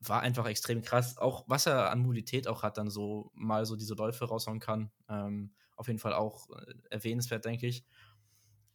[0.00, 1.18] war einfach extrem krass.
[1.18, 4.90] Auch was er an Mobilität auch hat, dann so mal so diese Läufe raushauen kann.
[5.08, 7.84] Ähm, auf jeden Fall auch äh, erwähnenswert, denke ich.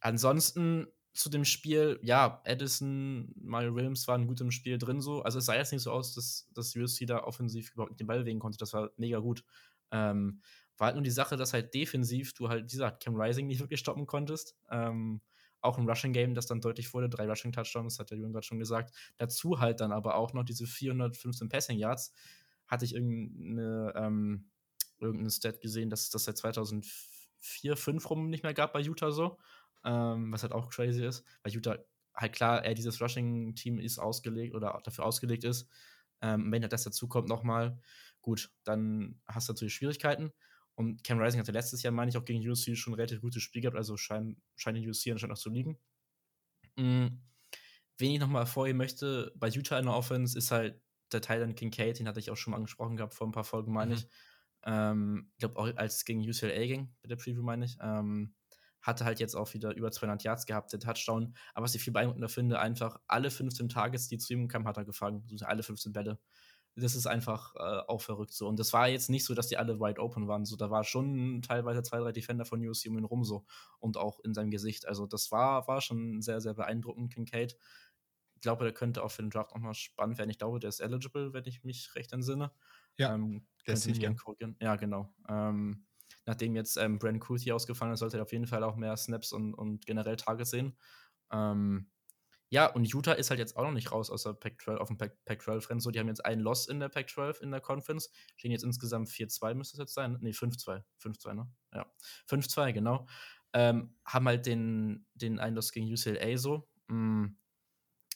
[0.00, 5.22] Ansonsten zu dem Spiel, ja, Edison, Mario Williams waren gut im Spiel drin so.
[5.22, 8.20] Also es sah jetzt nicht so aus, dass, dass USC da offensiv überhaupt den Ball
[8.20, 8.58] bewegen konnte.
[8.58, 9.44] Das war mega gut.
[9.90, 10.40] Ähm,
[10.78, 13.60] war halt nur die Sache, dass halt defensiv du halt, wie gesagt, Cam Rising nicht
[13.60, 14.56] wirklich stoppen konntest.
[14.70, 15.20] Ähm,
[15.60, 18.46] auch im Rushing Game, das dann deutlich wurde, drei Rushing Touchdowns, hat der Jürgen gerade
[18.46, 18.94] schon gesagt.
[19.18, 22.12] Dazu halt dann aber auch noch diese 415 Passing Yards.
[22.66, 24.50] Hatte ich irgendeine, ähm,
[24.98, 29.38] irgendeine Stat gesehen, dass das seit 2004, 2005 rum nicht mehr gab bei Utah so.
[29.84, 31.78] Ähm, was halt auch crazy ist, weil Utah
[32.14, 35.68] halt klar, er dieses Rushing-Team ist ausgelegt oder dafür ausgelegt ist.
[36.20, 37.80] Ähm, wenn halt das dazu kommt nochmal,
[38.20, 40.32] gut, dann hast du natürlich Schwierigkeiten.
[40.74, 43.42] Und Cam Rising hatte letztes Jahr, meine ich, auch gegen UC schon ein relativ gutes
[43.42, 45.78] Spiel gehabt, also scheint, scheint in UC anscheinend noch zu liegen.
[46.76, 47.20] Mhm.
[47.98, 50.80] Wen ich nochmal vorheben möchte, bei Utah in der Offense ist halt
[51.12, 53.72] der Thailand Kincaid, den hatte ich auch schon mal angesprochen gehabt vor ein paar Folgen,
[53.72, 53.98] meine mhm.
[53.98, 54.08] ich.
[54.64, 57.76] Ähm, ich glaube, auch als es gegen UCLA ging, bei der Preview, meine ich.
[57.80, 58.34] Ähm,
[58.82, 61.34] hatte halt jetzt auch wieder über 200 Yards gehabt, der Touchdown.
[61.54, 64.76] Aber was ich viel beeindruckender finde, einfach alle 15 Targets, die zu ihm kamen, hat
[64.76, 65.26] er gefangen.
[65.30, 66.18] Also alle 15 Bälle
[66.74, 68.48] das ist einfach äh, auch verrückt so.
[68.48, 70.44] Und das war jetzt nicht so, dass die alle wide open waren.
[70.44, 73.44] So, da war schon teilweise zwei, drei Defender von USC um ihn rum so
[73.78, 74.88] und auch in seinem Gesicht.
[74.88, 77.56] Also das war, war schon sehr, sehr beeindruckend, Kincaid.
[78.34, 80.30] Ich glaube, der könnte auch für den Draft auch mal spannend werden.
[80.30, 82.50] Ich glaube, der ist eligible, wenn ich mich recht entsinne.
[82.96, 84.56] Ja, ähm, der ist gerne korrigieren.
[84.60, 85.14] Ja, genau.
[85.28, 85.86] Ähm,
[86.26, 89.32] nachdem jetzt ähm, Brandon Kuthi ausgefallen ist, sollte er auf jeden Fall auch mehr Snaps
[89.32, 90.76] und, und generell Targets sehen.
[91.32, 91.90] Ähm,
[92.52, 94.98] ja, und Utah ist halt jetzt auch noch nicht raus aus der Pac-12, auf dem
[94.98, 95.80] Pac-12-Rennen.
[95.80, 98.10] So, die haben jetzt einen Loss in der Pac-12 in der Conference.
[98.36, 100.18] Stehen jetzt insgesamt 4-2, müsste es jetzt sein.
[100.20, 100.82] Nee, 5-2.
[101.02, 101.50] 5-2, ne?
[101.72, 101.86] Ja.
[102.28, 103.06] 5-2, genau.
[103.54, 106.68] Ähm, haben halt den, den einen Loss gegen UCLA so.
[106.88, 107.28] Mm,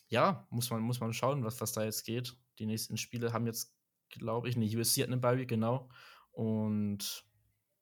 [0.08, 2.36] ja, muss man, muss man schauen, was, was da jetzt geht.
[2.58, 3.74] Die nächsten Spiele haben jetzt,
[4.10, 5.88] glaube ich, eine USC hat eine Bye genau.
[6.32, 7.25] Und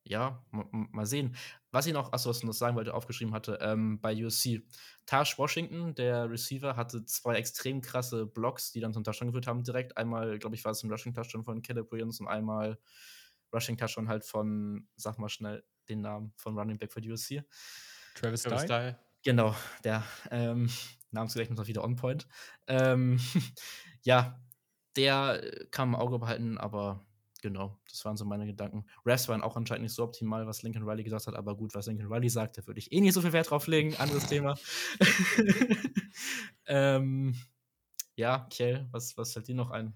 [0.05, 1.35] ja, mal sehen.
[1.71, 4.63] Was ich noch, achso, was ich noch sagen wollte, aufgeschrieben hatte, ähm, bei USC.
[5.07, 9.65] Tash Washington, der Receiver, hatte zwei extrem krasse Blocks, die dann zum Touchdown geführt haben
[9.65, 9.97] direkt.
[9.97, 12.79] Einmal, glaube ich, war es ein Rushing Touchdown von Caleb Williams und einmal
[13.53, 17.43] Rushing Touchdown halt von, sag mal schnell den Namen von Running Back für USC.
[18.15, 18.97] Travis, Travis Dye.
[19.23, 20.69] Genau, der ähm,
[21.11, 22.29] Namensgedächtnis noch wieder on point.
[22.67, 23.19] Ähm,
[24.03, 24.39] ja,
[24.97, 27.07] der kann im Auge behalten, aber
[27.45, 28.86] Genau, das waren so meine Gedanken.
[29.05, 31.84] Refs waren auch anscheinend nicht so optimal, was Lincoln Riley gesagt hat, aber gut, was
[31.84, 33.95] Lincoln Riley sagt, da würde ich eh nicht so viel Wert drauf legen.
[33.97, 34.57] Anderes Thema.
[36.66, 37.34] ähm,
[38.16, 39.92] ja, Kjell, was, was fällt dir noch ein?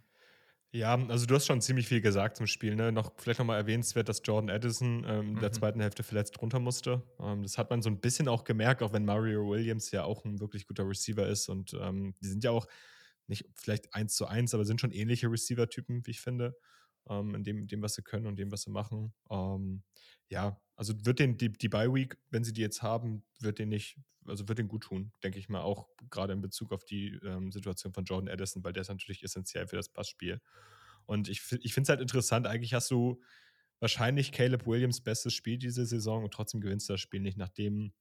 [0.73, 2.77] Ja, also du hast schon ziemlich viel gesagt zum Spiel.
[2.77, 2.93] Ne?
[2.93, 5.55] Noch, vielleicht nochmal erwähnenswert, dass Jordan Addison ähm, in der mhm.
[5.55, 7.03] zweiten Hälfte verletzt runter musste.
[7.19, 10.27] Ähm, das hat man so ein bisschen auch gemerkt, auch wenn Mario Williams ja auch
[10.27, 11.49] ein wirklich guter Receiver ist.
[11.49, 12.67] Und ähm, die sind ja auch
[13.27, 16.55] nicht vielleicht eins zu eins, aber sind schon ähnliche Receiver-Typen, wie ich finde
[17.09, 19.13] ähm, in dem, dem, was sie können und dem, was sie machen.
[19.31, 19.83] Ähm,
[20.29, 23.69] ja, also wird den die, die Bye Week, wenn sie die jetzt haben, wird den
[23.69, 27.19] nicht, also wird den gut tun, denke ich mal, auch gerade in Bezug auf die
[27.25, 30.41] ähm, Situation von Jordan Addison, weil der ist natürlich essentiell für das Passspiel.
[31.07, 33.21] Und ich, ich finde es halt interessant, eigentlich hast du
[33.81, 37.93] wahrscheinlich Caleb Williams bestes Spiel diese Saison und trotzdem gewinnst du das Spiel nicht, nachdem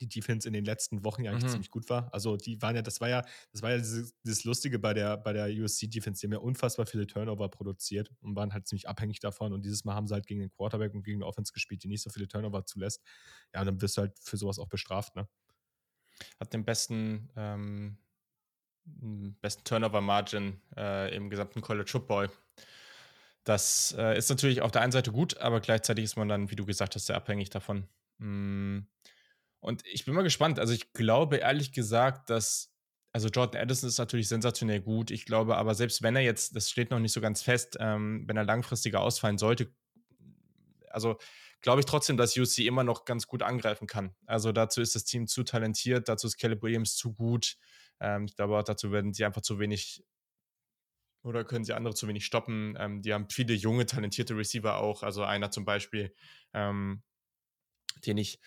[0.00, 1.50] die Defense in den letzten Wochen ja eigentlich mhm.
[1.50, 2.12] ziemlich gut war.
[2.12, 5.16] Also die waren ja, das war ja, das war ja dieses, dieses Lustige bei der,
[5.16, 9.20] bei der USC-Defense, die haben ja unfassbar viele Turnover produziert und waren halt ziemlich abhängig
[9.20, 9.52] davon.
[9.52, 11.88] Und dieses Mal haben sie halt gegen den Quarterback und gegen eine Offense gespielt, die
[11.88, 13.02] nicht so viele Turnover zulässt.
[13.54, 15.28] Ja, und dann wirst du halt für sowas auch bestraft, ne?
[16.38, 17.98] Hat den besten, ähm,
[19.40, 22.30] besten Turnover-Margin äh, im gesamten College Football.
[23.44, 26.56] Das äh, ist natürlich auf der einen Seite gut, aber gleichzeitig ist man dann, wie
[26.56, 27.88] du gesagt hast, sehr abhängig davon.
[28.18, 28.80] Mm.
[29.62, 30.58] Und ich bin mal gespannt.
[30.58, 32.74] Also ich glaube ehrlich gesagt, dass,
[33.12, 35.12] also Jordan Addison ist natürlich sensationell gut.
[35.12, 38.24] Ich glaube aber, selbst wenn er jetzt, das steht noch nicht so ganz fest, ähm,
[38.26, 39.72] wenn er langfristiger ausfallen sollte,
[40.90, 41.16] also
[41.60, 44.16] glaube ich trotzdem, dass UC immer noch ganz gut angreifen kann.
[44.26, 47.56] Also dazu ist das Team zu talentiert, dazu ist Caleb Williams zu gut.
[48.00, 50.04] Ähm, ich glaube dazu werden sie einfach zu wenig
[51.22, 52.76] oder können sie andere zu wenig stoppen.
[52.80, 55.04] Ähm, die haben viele junge, talentierte Receiver auch.
[55.04, 56.12] Also einer zum Beispiel,
[56.52, 57.04] ähm,
[58.04, 58.40] den ich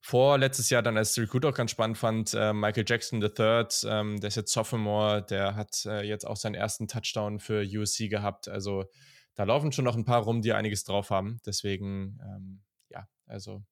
[0.00, 4.18] vor letztes Jahr dann als Recruit auch ganz spannend fand, äh, Michael Jackson III, ähm,
[4.18, 8.48] der ist jetzt Sophomore, der hat äh, jetzt auch seinen ersten Touchdown für USC gehabt.
[8.48, 8.86] Also
[9.34, 11.40] da laufen schon noch ein paar rum, die einiges drauf haben.
[11.44, 13.62] Deswegen, ähm, ja, also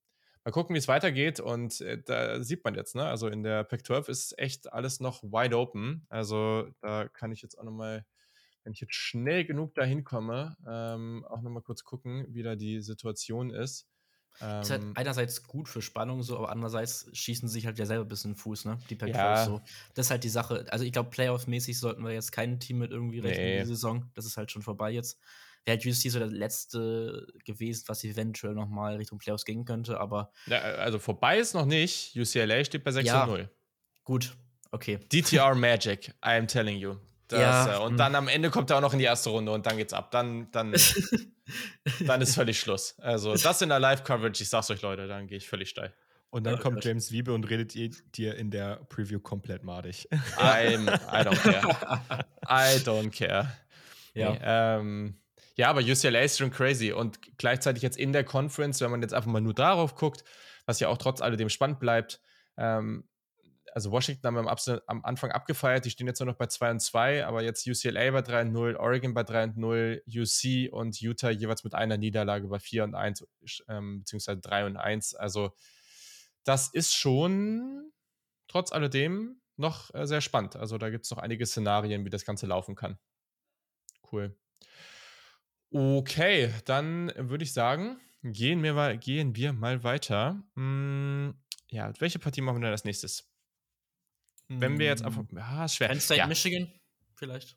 [0.45, 1.41] mal gucken, wie es weitergeht.
[1.41, 3.05] Und äh, da sieht man jetzt, ne?
[3.05, 6.07] Also in der Pac-12 ist echt alles noch wide open.
[6.11, 8.05] Also da kann ich jetzt auch nochmal,
[8.64, 12.81] wenn ich jetzt schnell genug dahin komme, ähm, auch nochmal kurz gucken, wie da die
[12.81, 13.87] Situation ist.
[14.41, 14.93] Ähm, ist halt ähm.
[14.95, 18.36] einerseits gut für Spannung so, aber andererseits schießen sie sich halt ja selber ein bisschen
[18.36, 18.78] Fuß, ne?
[18.89, 19.45] Die Pack ja.
[19.45, 19.61] so.
[19.95, 20.66] Das ist halt die Sache.
[20.70, 23.59] Also ich glaube, Playoff-mäßig sollten wir jetzt kein Team mit irgendwie rechnen nee.
[23.59, 24.11] in die Saison.
[24.14, 25.18] Das ist halt schon vorbei jetzt.
[25.64, 30.32] Wäre halt USC so der letzte gewesen, was eventuell nochmal Richtung Playoffs gehen könnte, aber.
[30.47, 32.16] Ja, also vorbei ist noch nicht.
[32.16, 33.51] UCLA steht bei 6 ja, 0.
[34.05, 34.36] Gut,
[34.70, 34.99] okay.
[35.12, 36.97] DTR Magic, I am telling you.
[37.28, 37.97] Das, ja, äh, und hm.
[37.99, 40.11] dann am Ende kommt er auch noch in die erste Runde und dann geht's ab.
[40.11, 40.72] Dann, dann,
[42.01, 42.99] dann ist völlig Schluss.
[42.99, 45.92] Also, das in der Live-Coverage, ich sag's euch, Leute, dann gehe ich völlig steil.
[46.30, 50.09] Und dann oh, kommt James Wiebe und redet dir in der Preview komplett madig.
[50.36, 52.01] I'm, I don't care.
[52.42, 53.51] I don't care.
[54.12, 54.32] Ja.
[54.32, 55.16] Nee, ähm,
[55.57, 56.92] ja, aber UCLA ist schon crazy.
[56.92, 60.22] Und gleichzeitig jetzt in der Conference, wenn man jetzt einfach mal nur darauf guckt,
[60.66, 62.20] was ja auch trotz alledem spannend bleibt,
[62.59, 63.05] ähm,
[63.74, 66.70] also Washington haben wir am, am, Anfang abgefeiert, die stehen jetzt nur noch bei 2
[66.72, 70.72] und 2, aber jetzt UCLA bei 3 und 0, Oregon bei 3 und 0, UC
[70.72, 73.26] und Utah jeweils mit einer Niederlage bei 4 und 1,
[73.68, 75.14] ähm, beziehungsweise 3 und 1.
[75.14, 75.52] Also
[76.44, 77.92] das ist schon
[78.48, 80.56] trotz alledem noch äh, sehr spannend.
[80.56, 82.98] Also da gibt es noch einige Szenarien, wie das Ganze laufen kann.
[84.10, 84.36] Cool.
[85.70, 90.42] Okay, dann würde ich sagen, gehen wir mal, gehen wir mal weiter.
[90.54, 91.34] Hm,
[91.68, 93.30] ja, welche Partie machen wir denn als nächstes?
[94.49, 95.22] Wenn wir jetzt einfach.
[95.28, 95.38] Hm.
[95.38, 95.88] Ja, ist schwer.
[95.88, 96.26] Penn State, ja.
[96.26, 96.72] Michigan,
[97.14, 97.57] vielleicht.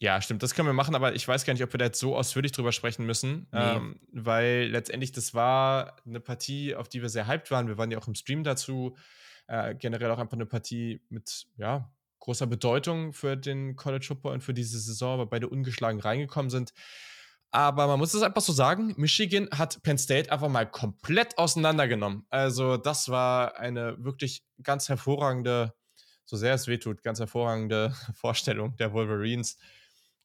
[0.00, 1.98] Ja, stimmt, das können wir machen, aber ich weiß gar nicht, ob wir da jetzt
[1.98, 3.58] so ausführlich drüber sprechen müssen, nee.
[3.58, 7.66] ähm, weil letztendlich das war eine Partie, auf die wir sehr hyped waren.
[7.66, 8.96] Wir waren ja auch im Stream dazu.
[9.48, 14.42] Äh, generell auch einfach eine Partie mit, ja, großer Bedeutung für den College Football und
[14.42, 16.72] für diese Saison, weil beide ungeschlagen reingekommen sind.
[17.50, 22.26] Aber man muss es einfach so sagen, Michigan hat Penn State einfach mal komplett auseinandergenommen.
[22.28, 25.72] Also das war eine wirklich ganz hervorragende
[26.28, 29.56] so sehr es wehtut, ganz hervorragende Vorstellung der Wolverines.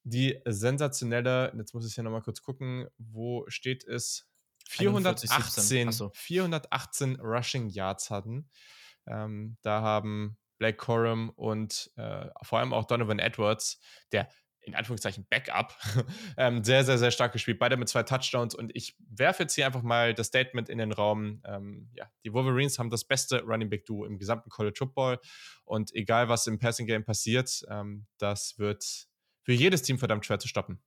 [0.04, 4.28] Die sensationelle, jetzt muss ich hier nochmal kurz gucken, wo steht es?
[4.68, 6.12] 418, so.
[6.14, 8.50] 418 Rushing Yards hatten.
[9.08, 13.80] Ähm, da haben Blake Corum und äh, vor allem auch Donovan Edwards,
[14.12, 14.28] der
[14.64, 15.76] in Anführungszeichen Backup,
[16.38, 17.60] ähm, sehr, sehr, sehr stark gespielt.
[17.60, 18.56] Beide mit zwei Touchdowns.
[18.56, 21.42] Und ich werfe jetzt hier einfach mal das Statement in den Raum.
[21.46, 25.20] Ähm, ja, die Wolverines haben das beste Running Back Duo im gesamten College Football.
[25.66, 29.08] Und egal, was im Passing Game passiert, ähm, das wird
[29.44, 30.82] für jedes Team verdammt schwer zu stoppen.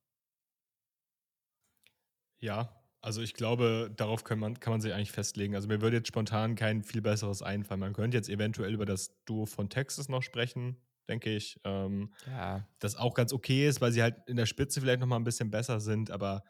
[2.39, 5.55] Ja, also ich glaube, darauf kann man, kann man sich eigentlich festlegen.
[5.55, 7.79] Also mir würde jetzt spontan kein viel besseres einfallen.
[7.79, 10.77] Man könnte jetzt eventuell über das Duo von Texas noch sprechen
[11.07, 11.59] denke ich.
[11.63, 12.67] Ähm, ja.
[12.79, 15.23] Das auch ganz okay ist, weil sie halt in der Spitze vielleicht noch mal ein
[15.23, 16.43] bisschen besser sind, aber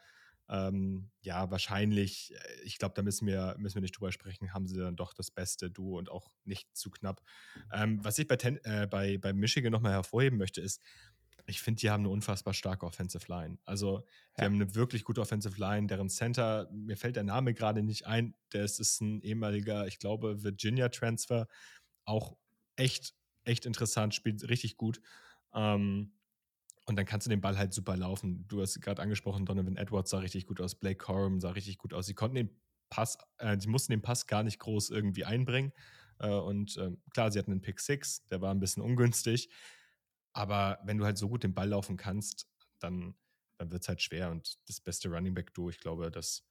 [0.49, 4.68] ähm, ja, wahrscheinlich, äh, ich glaube, da müssen wir, müssen wir nicht drüber sprechen, haben
[4.68, 7.22] sie dann doch das beste Duo und auch nicht zu knapp.
[7.74, 10.82] Ähm, was ich bei, Ten, äh, bei, bei Michigan nochmal hervorheben möchte, ist,
[11.49, 13.58] ich finde, die haben eine unfassbar starke Offensive Line.
[13.66, 14.05] Also,
[14.36, 14.45] die ja.
[14.45, 15.88] haben eine wirklich gute Offensive Line.
[15.88, 19.99] Deren Center, mir fällt der Name gerade nicht ein, der ist, ist ein ehemaliger, ich
[19.99, 21.47] glaube, Virginia-Transfer.
[22.05, 22.38] Auch
[22.76, 23.16] echt
[23.48, 25.02] echt interessant, spielt richtig gut.
[25.54, 26.14] Ähm,
[26.86, 28.48] und dann kannst du den Ball halt super laufen.
[28.48, 31.93] Du hast gerade angesprochen, Donovan Edwards sah richtig gut aus, Blake Corum sah richtig gut
[31.93, 32.06] aus.
[32.06, 35.74] Sie konnten den Pass, äh, sie mussten den Pass gar nicht groß irgendwie einbringen.
[36.20, 39.50] Äh, und äh, klar, sie hatten einen Pick 6, der war ein bisschen ungünstig.
[40.34, 42.48] Aber wenn du halt so gut den Ball laufen kannst,
[42.80, 43.16] dann
[43.58, 44.30] dann wird es halt schwer.
[44.32, 46.48] Und das beste Running Back-Duo, ich glaube, das,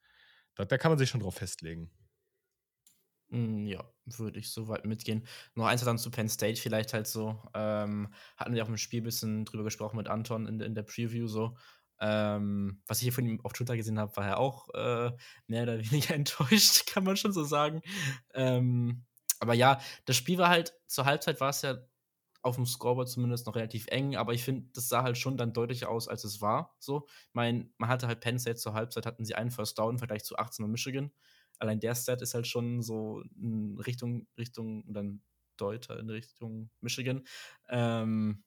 [0.54, 1.90] da, da kann man sich schon drauf festlegen.
[3.30, 5.26] Hm, ja, würde ich so weit mitgehen.
[5.54, 7.42] Noch eins dann zu Penn State vielleicht halt so.
[7.54, 10.84] Ähm, hatten wir auch im Spiel ein bisschen drüber gesprochen mit Anton in, in der
[10.84, 11.56] Preview so.
[11.98, 15.10] Ähm, was ich hier von ihm auf Twitter gesehen habe, war er auch äh,
[15.48, 17.82] mehr oder weniger enttäuscht, kann man schon so sagen.
[18.34, 19.04] Ähm,
[19.40, 21.78] aber ja, das Spiel war halt, zur Halbzeit war es ja
[22.42, 25.52] auf dem Scoreboard zumindest noch relativ eng, aber ich finde, das sah halt schon dann
[25.52, 26.76] deutlicher aus, als es war.
[26.78, 29.94] So, ich meine, man hatte halt Penn State zur Halbzeit, hatten sie einen First Down
[29.94, 31.10] im Vergleich zu 18 und Michigan
[31.58, 35.22] allein der Stat ist halt schon so in Richtung, Richtung, dann
[35.56, 37.24] Deuter in Richtung Michigan.
[37.68, 38.44] Ähm,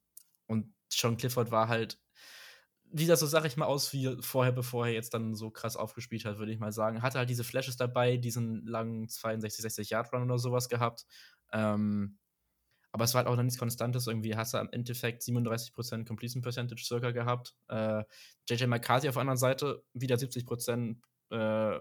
[0.47, 1.99] und Sean Clifford war halt
[2.91, 6.25] wieder so, sag ich mal, aus wie vorher, bevor er jetzt dann so krass aufgespielt
[6.25, 7.01] hat, würde ich mal sagen.
[7.01, 11.05] Hatte halt diese Flashes dabei, diesen langen 62, 60 Yard Run oder sowas gehabt.
[11.51, 12.17] Ähm,
[12.91, 14.07] aber es war halt auch noch nichts Konstantes.
[14.07, 17.53] Irgendwie hast du am Endeffekt 37% Completion Percentage circa gehabt.
[17.67, 18.03] Äh,
[18.49, 20.97] JJ McCarthy auf der anderen Seite wieder 70%
[21.29, 21.79] äh,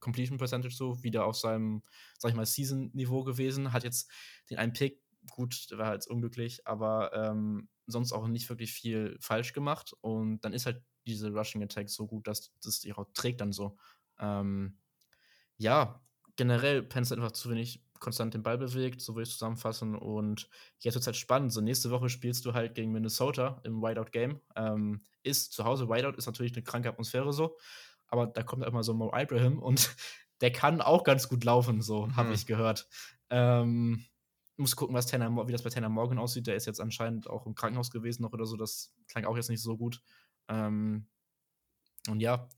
[0.00, 1.82] Completion Percentage so wieder auf seinem,
[2.18, 3.72] sag ich mal, Season-Niveau gewesen.
[3.72, 4.10] Hat jetzt
[4.50, 9.52] den einen Pick, gut, war jetzt unglücklich, aber ähm, sonst auch nicht wirklich viel falsch
[9.52, 9.94] gemacht.
[10.00, 13.76] Und dann ist halt diese Rushing Attack so gut, dass das auch trägt dann so.
[14.18, 14.78] Ähm,
[15.56, 16.02] ja,
[16.36, 19.94] generell State einfach zu wenig konstant den Ball bewegt, so würde ich zusammenfassen.
[19.94, 20.48] Und
[20.80, 21.52] jetzt wird es halt spannend.
[21.52, 24.40] So, nächste Woche spielst du halt gegen Minnesota im Whiteout-Game.
[24.54, 27.56] Ähm, ist zu Hause, Whiteout ist natürlich eine kranke Atmosphäre so
[28.08, 29.94] aber da kommt mal so Mo Ibrahim und
[30.40, 32.16] der kann auch ganz gut laufen, so mhm.
[32.16, 32.88] habe ich gehört.
[33.30, 34.04] Ähm,
[34.56, 36.46] muss gucken, was Tanner, wie das bei Tanner Morgan aussieht.
[36.46, 38.56] Der ist jetzt anscheinend auch im Krankenhaus gewesen noch oder so.
[38.56, 40.00] Das klang auch jetzt nicht so gut.
[40.48, 41.06] Ähm,
[42.08, 42.48] und ja,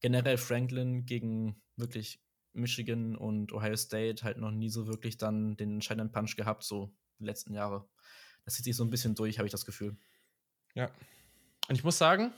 [0.00, 2.20] generell Franklin gegen wirklich
[2.52, 6.94] Michigan und Ohio State halt noch nie so wirklich dann den entscheidenden Punch gehabt, so
[7.18, 7.88] die letzten Jahre.
[8.44, 9.96] Das zieht sich so ein bisschen durch, habe ich das Gefühl.
[10.74, 10.90] Ja.
[11.68, 12.32] Und ich muss sagen,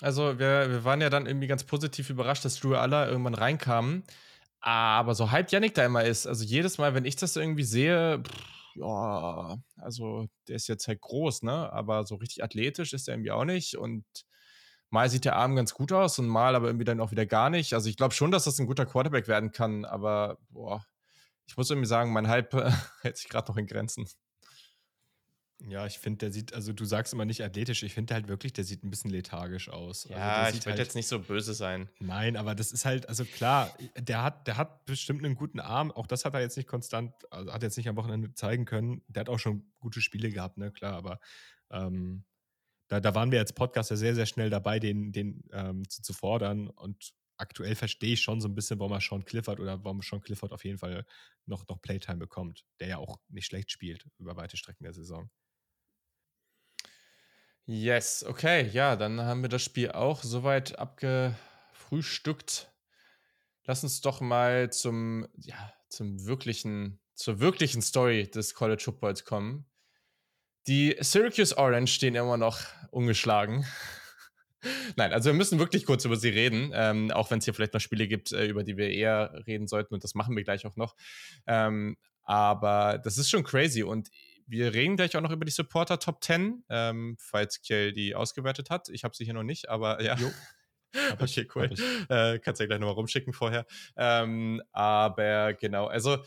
[0.00, 4.04] also wir, wir waren ja dann irgendwie ganz positiv überrascht, dass Drew Aller irgendwann reinkam.
[4.60, 8.22] Aber so halb Yannick da immer ist, also jedes Mal, wenn ich das irgendwie sehe,
[8.22, 11.72] pff, ja, also der ist jetzt halt groß, ne?
[11.72, 13.76] Aber so richtig athletisch ist er irgendwie auch nicht.
[13.76, 14.04] Und
[14.90, 17.50] mal sieht der Arm ganz gut aus und mal aber irgendwie dann auch wieder gar
[17.50, 17.74] nicht.
[17.74, 20.84] Also ich glaube schon, dass das ein guter Quarterback werden kann, aber boah,
[21.46, 22.52] ich muss irgendwie sagen, mein Hype
[23.02, 24.08] hält sich gerade noch in Grenzen.
[25.60, 28.52] Ja, ich finde, der sieht, also du sagst immer nicht athletisch, ich finde halt wirklich,
[28.52, 30.04] der sieht ein bisschen lethargisch aus.
[30.04, 31.88] Ja, also ich will halt, jetzt nicht so böse sein.
[32.00, 35.90] Nein, aber das ist halt, also klar, der hat, der hat bestimmt einen guten Arm,
[35.90, 39.02] auch das hat er jetzt nicht konstant, also hat jetzt nicht am Wochenende zeigen können.
[39.08, 41.20] Der hat auch schon gute Spiele gehabt, ne, klar, aber
[41.70, 42.24] ähm,
[42.88, 46.12] da, da waren wir als Podcaster sehr, sehr schnell dabei, den, den ähm, zu, zu
[46.12, 50.02] fordern und aktuell verstehe ich schon so ein bisschen, warum er Sean Clifford oder warum
[50.02, 51.06] Sean Clifford auf jeden Fall
[51.46, 55.30] noch, noch Playtime bekommt, der ja auch nicht schlecht spielt über weite Strecken der Saison.
[57.66, 62.70] Yes, okay, ja, dann haben wir das Spiel auch soweit abgefrühstückt.
[63.64, 69.64] Lass uns doch mal zum, ja, zum wirklichen, zur wirklichen Story des College Footballs kommen.
[70.66, 72.60] Die Syracuse Orange stehen immer noch
[72.90, 73.64] ungeschlagen.
[74.96, 77.72] Nein, also wir müssen wirklich kurz über sie reden, ähm, auch wenn es hier vielleicht
[77.72, 80.66] noch Spiele gibt, äh, über die wir eher reden sollten und das machen wir gleich
[80.66, 80.96] auch noch.
[81.46, 84.10] Ähm, aber das ist schon crazy und
[84.46, 88.70] wir reden gleich auch noch über die Supporter Top 10, ähm, falls Kjell die ausgewertet
[88.70, 88.88] hat.
[88.88, 90.16] Ich habe sie hier noch nicht, aber ja.
[90.16, 90.30] Jo.
[91.18, 91.70] okay, cool.
[92.08, 93.66] Äh, kannst ja gleich nochmal rumschicken vorher.
[93.96, 96.18] Ähm, aber genau, also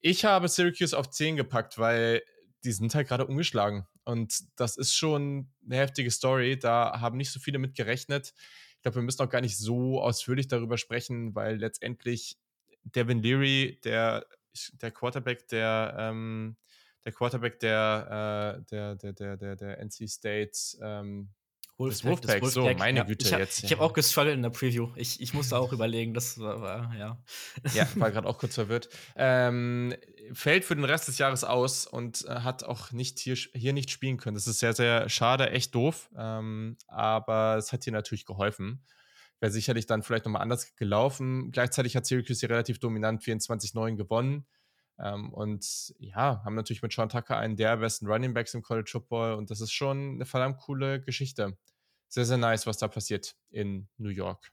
[0.00, 2.22] ich habe Syracuse auf 10 gepackt, weil
[2.64, 3.86] die sind halt gerade umgeschlagen.
[4.04, 6.58] Und das ist schon eine heftige Story.
[6.58, 8.34] Da haben nicht so viele mit gerechnet.
[8.76, 12.38] Ich glaube, wir müssen auch gar nicht so ausführlich darüber sprechen, weil letztendlich
[12.82, 14.26] Devin Leary, der,
[14.72, 16.56] der Quarterback der ähm,
[17.04, 21.30] der Quarterback der, äh, der, der, der, der, der NC State ähm,
[21.80, 23.04] Wolfpack, Wolfpack, Wolfpack, so, meine ja.
[23.04, 23.64] Güte ich hab, jetzt.
[23.64, 24.90] Ich habe auch gestruggelt in der Preview.
[24.96, 27.18] Ich, ich musste auch überlegen, das war, war ja.
[27.72, 28.90] Ja, war gerade auch kurz verwirrt.
[29.16, 29.94] Ähm,
[30.34, 33.90] fällt für den Rest des Jahres aus und äh, hat auch nicht hier, hier nicht
[33.90, 34.34] spielen können.
[34.34, 36.10] Das ist sehr, sehr schade, echt doof.
[36.14, 38.84] Ähm, aber es hat hier natürlich geholfen.
[39.40, 41.50] Wäre sicherlich dann vielleicht nochmal anders gelaufen.
[41.50, 44.46] Gleichzeitig hat Syracuse hier relativ dominant 24-9 gewonnen.
[45.02, 48.90] Ähm, und ja, haben natürlich mit Sean Tucker einen der besten Running Backs im College
[48.90, 51.56] Football und das ist schon eine verdammt coole Geschichte.
[52.08, 54.52] Sehr, sehr nice, was da passiert in New York.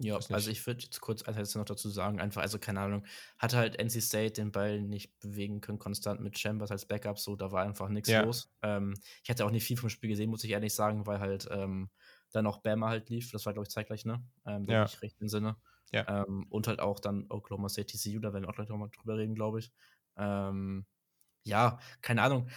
[0.00, 3.04] Ja, also ich würde jetzt kurz eins noch dazu sagen, einfach, also keine Ahnung,
[3.36, 7.34] hatte halt NC State den Ball nicht bewegen können, konstant mit Chambers als Backup, so,
[7.34, 8.22] da war einfach nichts ja.
[8.22, 8.48] los.
[8.62, 11.48] Ähm, ich hatte auch nicht viel vom Spiel gesehen, muss ich ehrlich sagen, weil halt
[11.50, 11.90] ähm,
[12.30, 14.22] dann auch Bama halt lief, das war, glaube ich, zeitgleich, ne?
[14.46, 14.84] Ähm, ja.
[14.84, 15.56] ich recht im Sinne.
[15.92, 16.24] Ja.
[16.24, 19.16] Ähm, und halt auch dann Oklahoma State TCU, da werden wir auch gleich nochmal drüber
[19.16, 19.72] reden, glaube ich.
[20.16, 20.86] Ähm,
[21.44, 22.48] ja, keine Ahnung.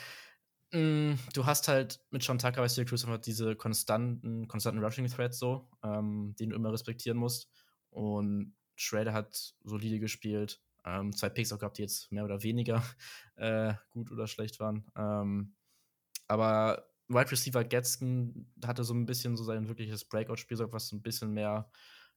[0.74, 5.70] Mm, du hast halt mit Sean Tucker bei Syracuse einfach diese konstanten, konstanten Rushing-Threads so,
[5.84, 7.50] ähm, den du immer respektieren musst.
[7.90, 10.62] Und Schrader hat solide gespielt.
[10.86, 12.84] Ähm, zwei Picks auch gehabt, die jetzt mehr oder weniger
[13.36, 14.86] äh, gut oder schlecht waren.
[14.96, 15.56] Ähm,
[16.28, 21.34] aber Wide Receiver Gadsden hatte so ein bisschen so sein wirkliches Breakout-Spiel, was ein bisschen
[21.34, 21.70] mehr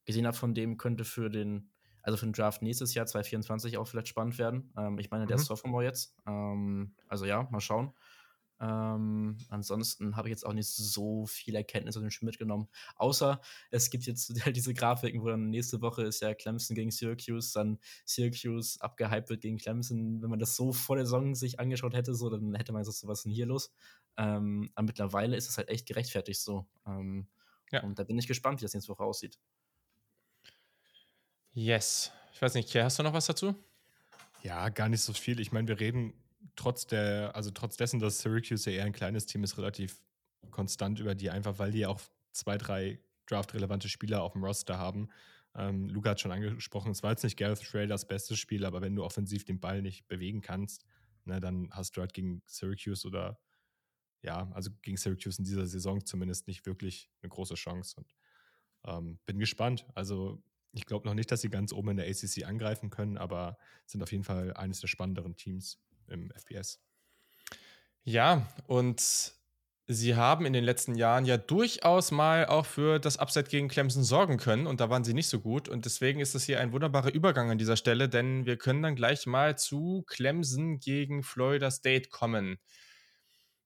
[0.05, 1.71] gesehen hat von dem, könnte für den,
[2.03, 4.73] also für den Draft nächstes Jahr 2024 auch vielleicht spannend werden.
[4.77, 5.43] Ähm, ich meine, der mhm.
[5.43, 6.15] ist Sophomore jetzt.
[6.27, 7.93] Ähm, also ja, mal schauen.
[8.61, 12.69] Ähm, ansonsten habe ich jetzt auch nicht so viel Erkenntnis aus dem Spiel mitgenommen.
[12.97, 13.41] Außer
[13.71, 17.53] es gibt jetzt halt diese Grafiken, wo dann nächste Woche ist ja Clemson gegen Syracuse,
[17.53, 20.23] dann Syracuse abgehypt wird gegen Clemson.
[20.23, 22.99] Wenn man das so vor der Saison sich angeschaut hätte, so, dann hätte man gesagt,
[22.99, 23.73] so was ist denn hier los?
[24.17, 26.67] Ähm, aber mittlerweile ist es halt echt gerechtfertigt so.
[26.87, 27.27] Ähm,
[27.73, 27.83] ja.
[27.83, 29.39] Und da bin ich gespannt, wie das nächste Woche aussieht.
[31.55, 32.11] Yes.
[32.33, 33.55] Ich weiß nicht, Kier, hast du noch was dazu?
[34.43, 35.39] Ja, gar nicht so viel.
[35.39, 36.13] Ich meine, wir reden
[36.57, 40.03] trotz der, also trotz dessen, dass Syracuse ja eher ein kleines Team ist, relativ
[40.51, 42.01] konstant über die, einfach weil die auch
[42.33, 45.09] zwei, drei draft-relevante Spieler auf dem Roster haben.
[45.55, 48.83] Ähm, Luca hat schon angesprochen, es war jetzt nicht Gareth Trail das beste Spiel, aber
[48.83, 50.85] wenn du offensiv den Ball nicht bewegen kannst,
[51.25, 53.39] ne, dann hast du halt gegen Syracuse oder
[54.23, 57.97] ja, also gegen Syracuse in dieser Saison zumindest nicht wirklich eine große Chance.
[57.97, 58.15] Und
[58.87, 59.87] ähm, bin gespannt.
[59.95, 60.43] Also
[60.75, 63.57] ich glaube noch nicht, dass sie ganz oben in der ACC angreifen können, aber
[63.87, 66.81] sind auf jeden Fall eines der spannenderen Teams im FPS.
[68.03, 69.33] Ja, und
[69.87, 74.03] sie haben in den letzten Jahren ja durchaus mal auch für das Upset gegen Clemson
[74.03, 76.73] sorgen können und da waren sie nicht so gut und deswegen ist das hier ein
[76.73, 81.71] wunderbarer Übergang an dieser Stelle, denn wir können dann gleich mal zu Clemson gegen Florida
[81.71, 82.59] State kommen.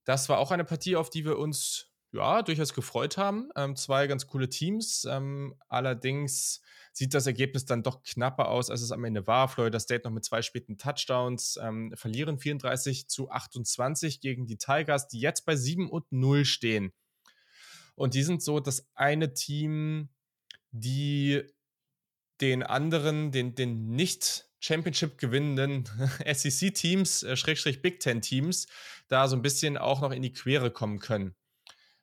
[0.04, 3.50] Das war auch eine Partie, auf die wir uns ja durchaus gefreut haben.
[3.56, 6.60] Ähm, zwei ganz coole Teams, ähm, allerdings
[6.92, 9.48] sieht das Ergebnis dann doch knapper aus, als es am Ende war.
[9.48, 15.08] Florida State noch mit zwei späten Touchdowns, ähm, verlieren 34 zu 28 gegen die Tigers,
[15.08, 16.92] die jetzt bei 7 und 0 stehen.
[17.94, 20.08] Und die sind so das eine Team,
[20.70, 21.42] die
[22.40, 25.84] den anderen, den, den nicht Championship gewinnenden
[26.24, 28.66] SEC-Teams, äh, Schrägstrich Big Ten-Teams,
[29.08, 31.34] da so ein bisschen auch noch in die Quere kommen können.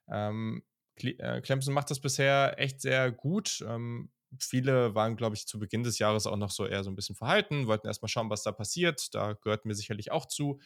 [0.09, 0.63] Ähm,
[0.97, 3.63] äh, Clemson macht das bisher echt sehr gut.
[3.67, 6.95] Ähm, viele waren, glaube ich, zu Beginn des Jahres auch noch so eher so ein
[6.95, 9.13] bisschen verhalten, wollten erstmal schauen, was da passiert.
[9.13, 10.59] Da gehört mir sicherlich auch zu.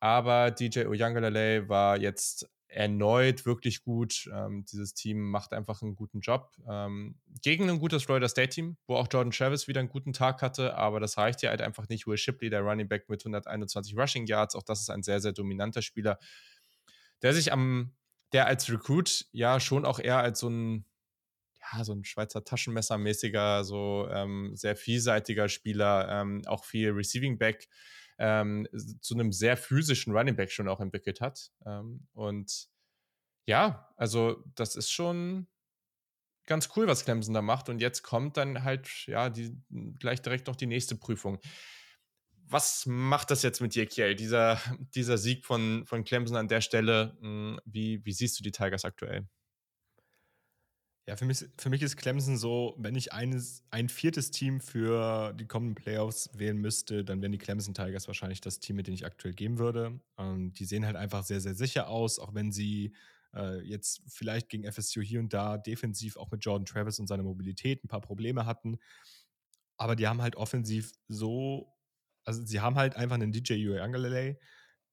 [0.00, 4.28] Aber DJ Oyangalale war jetzt erneut wirklich gut.
[4.32, 6.50] Ähm, dieses Team macht einfach einen guten Job.
[6.68, 10.74] Ähm, gegen ein gutes Florida State-Team, wo auch Jordan Travis wieder einen guten Tag hatte,
[10.74, 12.06] aber das reicht ja halt einfach nicht.
[12.06, 15.32] Will Shipley, der Running Back mit 121 Rushing Yards, auch das ist ein sehr, sehr
[15.32, 16.18] dominanter Spieler,
[17.20, 17.94] der sich am,
[18.32, 20.84] der als Recruit ja schon auch eher als so ein
[21.72, 27.68] ja, so ein Schweizer Taschenmesser-mäßiger, so ähm, sehr vielseitiger Spieler, ähm, auch viel Receiving Back,
[28.18, 28.66] ähm,
[29.00, 31.50] zu einem sehr physischen Running Back schon auch entwickelt hat.
[31.64, 32.68] Ähm, und
[33.46, 35.46] ja, also das ist schon
[36.46, 37.68] ganz cool, was Clemson da macht.
[37.68, 39.56] Und jetzt kommt dann halt, ja, die,
[39.98, 41.38] gleich direkt noch die nächste Prüfung.
[42.52, 44.60] Was macht das jetzt mit dir, Kiel, dieser,
[44.94, 47.16] dieser Sieg von, von Clemson an der Stelle?
[47.20, 49.26] Hm, wie, wie siehst du die Tigers aktuell?
[51.08, 55.32] Ja, für mich, für mich ist Clemson so, wenn ich eines, ein viertes Team für
[55.32, 58.94] die kommenden Playoffs wählen müsste, dann wären die Clemson Tigers wahrscheinlich das Team, mit dem
[58.94, 59.98] ich aktuell gehen würde.
[60.18, 62.94] Ähm, die sehen halt einfach sehr, sehr sicher aus, auch wenn sie
[63.34, 67.22] äh, jetzt vielleicht gegen FSU hier und da defensiv auch mit Jordan Travis und seiner
[67.24, 68.78] Mobilität ein paar Probleme hatten.
[69.78, 71.72] Aber die haben halt offensiv so,
[72.24, 74.38] also sie haben halt einfach einen DJ Uyangalele,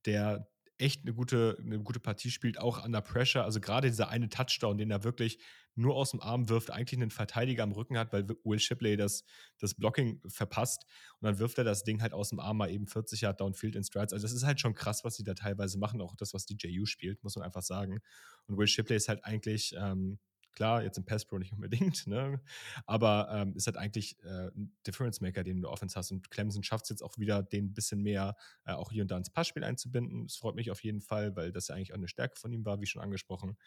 [0.06, 0.48] der
[0.80, 3.44] echt eine gute, eine gute Partie spielt, auch under pressure.
[3.44, 5.40] Also gerade dieser eine Touchdown, den er wirklich
[5.76, 9.24] nur aus dem Arm wirft, eigentlich einen Verteidiger am Rücken hat, weil Will Shipley das,
[9.60, 10.86] das Blocking verpasst.
[11.20, 13.76] Und dann wirft er das Ding halt aus dem Arm mal eben 40 Jahre Downfield
[13.76, 14.14] in Strides.
[14.14, 16.02] Also das ist halt schon krass, was sie da teilweise machen.
[16.02, 18.00] Auch das, was DJU spielt, muss man einfach sagen.
[18.48, 20.20] Und Will Shipley ist halt eigentlich, ähm,
[20.60, 22.42] klar, jetzt im Pass Pro nicht unbedingt, ne?
[22.86, 26.12] aber ähm, ist halt eigentlich äh, ein Difference Maker, den du Offense hast.
[26.12, 28.36] Und Clemson schafft es jetzt auch wieder, den ein bisschen mehr
[28.66, 30.28] äh, auch hier und da ins Passspiel einzubinden.
[30.28, 32.66] Das freut mich auf jeden Fall, weil das ja eigentlich auch eine Stärke von ihm
[32.66, 33.58] war, wie schon angesprochen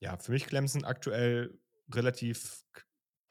[0.00, 1.58] ja, für mich Clemson aktuell
[1.92, 2.64] relativ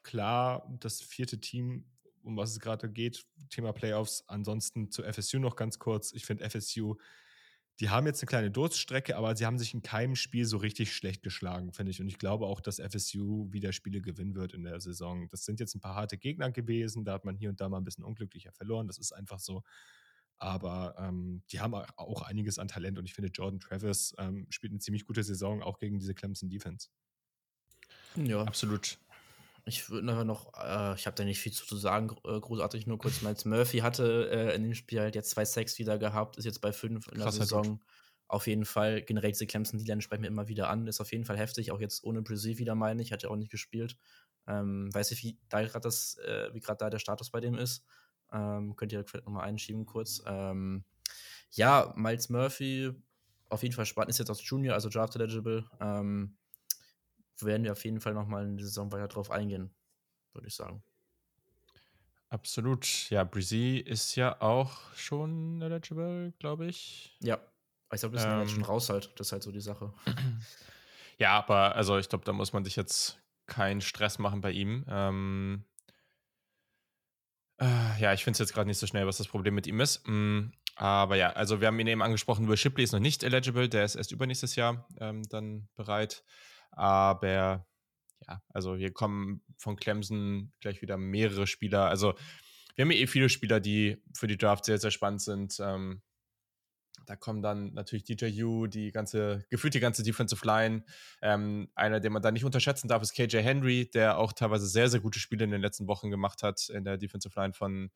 [0.02, 1.86] klar das vierte Team,
[2.22, 4.24] um was es gerade geht, Thema Playoffs.
[4.28, 6.12] Ansonsten zu FSU noch ganz kurz.
[6.12, 6.96] Ich finde FSU,
[7.80, 10.94] die haben jetzt eine kleine Durststrecke, aber sie haben sich in keinem Spiel so richtig
[10.94, 12.00] schlecht geschlagen, finde ich.
[12.00, 15.28] Und ich glaube auch, dass FSU wieder Spiele gewinnen wird in der Saison.
[15.28, 17.04] Das sind jetzt ein paar harte Gegner gewesen.
[17.04, 18.86] Da hat man hier und da mal ein bisschen unglücklicher verloren.
[18.86, 19.62] Das ist einfach so.
[20.38, 24.72] Aber ähm, die haben auch einiges an Talent und ich finde, Jordan Travis ähm, spielt
[24.72, 26.88] eine ziemlich gute Saison, auch gegen diese Clemson Defense.
[28.16, 28.98] Ja, absolut.
[29.68, 32.98] Ich würde aber noch, äh, ich habe da nicht viel zu sagen, äh, großartig, nur
[32.98, 36.44] kurz Miles Murphy hatte äh, in dem Spiel halt jetzt zwei Sacks wieder gehabt, ist
[36.44, 37.80] jetzt bei fünf in der Krasser Saison.
[38.28, 41.24] auf jeden Fall, generell diese Clemson, die sprechen wir immer wieder an, ist auf jeden
[41.24, 43.96] Fall heftig, auch jetzt ohne Brazil wieder, meine ich, hat ja auch nicht gespielt.
[44.46, 47.56] Ähm, weiß ich, wie da gerade das, äh, wie gerade da der Status bei dem
[47.56, 47.84] ist.
[48.32, 50.22] Ähm, könnt ihr vielleicht nochmal einschieben kurz.
[50.26, 50.84] Ähm,
[51.50, 52.92] ja, Miles Murphy,
[53.48, 55.64] auf jeden Fall spannend, ist jetzt als Junior, also Draft eligible.
[55.80, 56.36] Ähm,
[57.44, 59.74] werden wir auf jeden Fall nochmal in der Saison weiter drauf eingehen,
[60.32, 60.82] würde ich sagen.
[62.28, 63.08] Absolut.
[63.10, 67.16] Ja, Breezy ist ja auch schon eligible, glaube ich.
[67.20, 67.38] Ja,
[67.92, 69.12] ich glaube, das ist ähm, schon raus halt.
[69.16, 69.92] Das ist halt so die Sache.
[71.18, 74.84] Ja, aber also ich glaube, da muss man sich jetzt keinen Stress machen bei ihm.
[74.88, 75.64] Ähm,
[77.58, 79.80] äh, ja, ich finde es jetzt gerade nicht so schnell, was das Problem mit ihm
[79.80, 80.06] ist.
[80.06, 83.68] Mm, aber ja, also wir haben ihn eben angesprochen, Will Shipley ist noch nicht eligible,
[83.68, 86.22] der ist erst übernächstes Jahr ähm, dann bereit.
[86.70, 87.66] Aber
[88.26, 91.88] ja, also hier kommen von Clemson gleich wieder mehrere Spieler.
[91.88, 92.14] Also
[92.74, 95.58] wir haben eh viele Spieler, die für die Draft sehr, sehr spannend sind.
[95.60, 96.02] Ähm,
[97.06, 100.84] da kommen dann natürlich DJ U, die ganze, gefühlt die ganze Defensive Line.
[101.22, 104.88] Ähm, einer, den man da nicht unterschätzen darf, ist KJ Henry, der auch teilweise sehr,
[104.88, 107.90] sehr gute Spiele in den letzten Wochen gemacht hat in der Defensive Line von,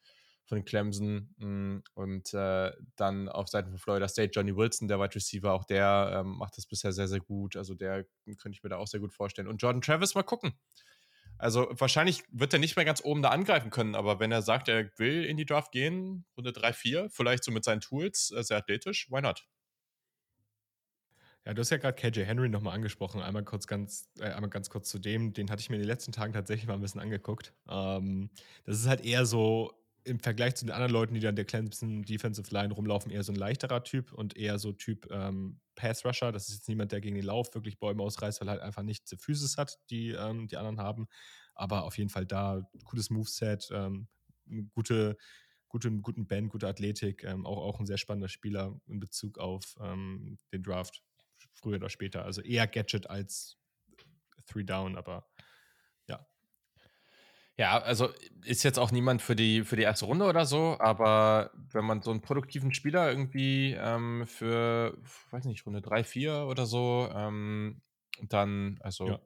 [0.50, 1.34] von Clemson.
[1.38, 5.64] Mm, und äh, dann auf Seiten von Florida State Johnny Wilson, der Wide Receiver, auch
[5.64, 7.56] der ähm, macht das bisher sehr, sehr gut.
[7.56, 8.04] Also der
[8.36, 9.48] könnte ich mir da auch sehr gut vorstellen.
[9.48, 10.52] Und Jordan Travis, mal gucken.
[11.38, 14.68] Also wahrscheinlich wird er nicht mehr ganz oben da angreifen können, aber wenn er sagt,
[14.68, 18.42] er will in die Draft gehen, Runde 3, 4, vielleicht so mit seinen Tools, äh,
[18.42, 19.46] sehr athletisch, why not?
[21.46, 23.22] Ja, du hast ja gerade KJ Henry nochmal angesprochen.
[23.22, 25.88] Einmal kurz ganz, äh, einmal ganz kurz zu dem, den hatte ich mir in den
[25.88, 27.54] letzten Tagen tatsächlich mal ein bisschen angeguckt.
[27.66, 28.28] Ähm,
[28.66, 29.72] das ist halt eher so
[30.04, 33.32] im Vergleich zu den anderen Leuten, die dann der Clemson Defensive Line rumlaufen, eher so
[33.32, 36.32] ein leichterer Typ und eher so Typ ähm, Pass Rusher.
[36.32, 38.82] Das ist jetzt niemand, der gegen den Lauf wirklich Bäume ausreißt, weil er halt einfach
[38.82, 41.06] nicht die Physis hat, die ähm, die anderen haben.
[41.54, 44.08] Aber auf jeden Fall da gutes Moveset, ähm,
[44.74, 45.16] gute,
[45.68, 49.76] gute, guten Band, gute Athletik, ähm, auch, auch ein sehr spannender Spieler in Bezug auf
[49.80, 51.02] ähm, den Draft,
[51.52, 52.24] früher oder später.
[52.24, 53.58] Also eher Gadget als
[54.46, 55.29] Three Down, aber
[57.60, 58.08] ja, also
[58.42, 62.00] ist jetzt auch niemand für die, für die erste Runde oder so, aber wenn man
[62.00, 64.96] so einen produktiven Spieler irgendwie ähm, für,
[65.30, 67.82] weiß nicht, Runde 3, 4 oder so, ähm,
[68.30, 69.20] dann, also ja.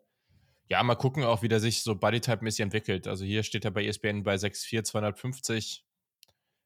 [0.69, 0.83] ja.
[0.83, 3.07] mal gucken auch, wie der sich so Bodytype-mäßig entwickelt.
[3.07, 5.87] Also hier steht er bei ESPN bei 6'4, 250.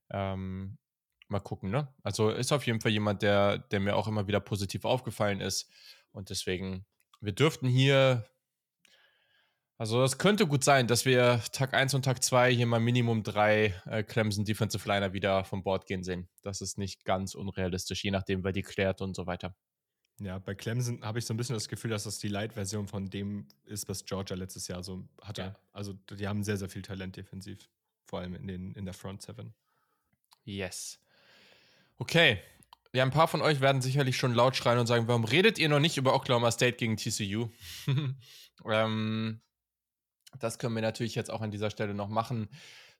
[0.09, 0.79] Ähm,
[1.29, 1.93] mal gucken, ne?
[2.03, 5.71] Also ist auf jeden Fall jemand, der, der mir auch immer wieder positiv aufgefallen ist.
[6.13, 6.87] Und deswegen,
[7.21, 8.25] wir dürften hier
[9.79, 13.23] also es könnte gut sein, dass wir Tag 1 und Tag 2 hier mal Minimum
[13.23, 16.29] drei äh, Clemson Defensive Liner wieder vom Board gehen sehen.
[16.43, 19.55] Das ist nicht ganz unrealistisch, je nachdem, wer die klärt und so weiter.
[20.21, 23.09] Ja, bei Clemson habe ich so ein bisschen das Gefühl, dass das die Light-Version von
[23.09, 25.43] dem ist, was Georgia letztes Jahr so hatte.
[25.43, 25.57] Ja.
[25.73, 27.71] Also die haben sehr, sehr viel Talent defensiv,
[28.05, 29.55] vor allem in, den, in der Front Seven.
[30.45, 30.99] Yes.
[31.99, 32.41] Okay.
[32.93, 35.69] Ja, ein paar von euch werden sicherlich schon laut schreien und sagen, warum redet ihr
[35.69, 37.51] noch nicht über Oklahoma State gegen TCU?
[38.65, 39.41] ähm,
[40.39, 42.49] das können wir natürlich jetzt auch an dieser Stelle noch machen.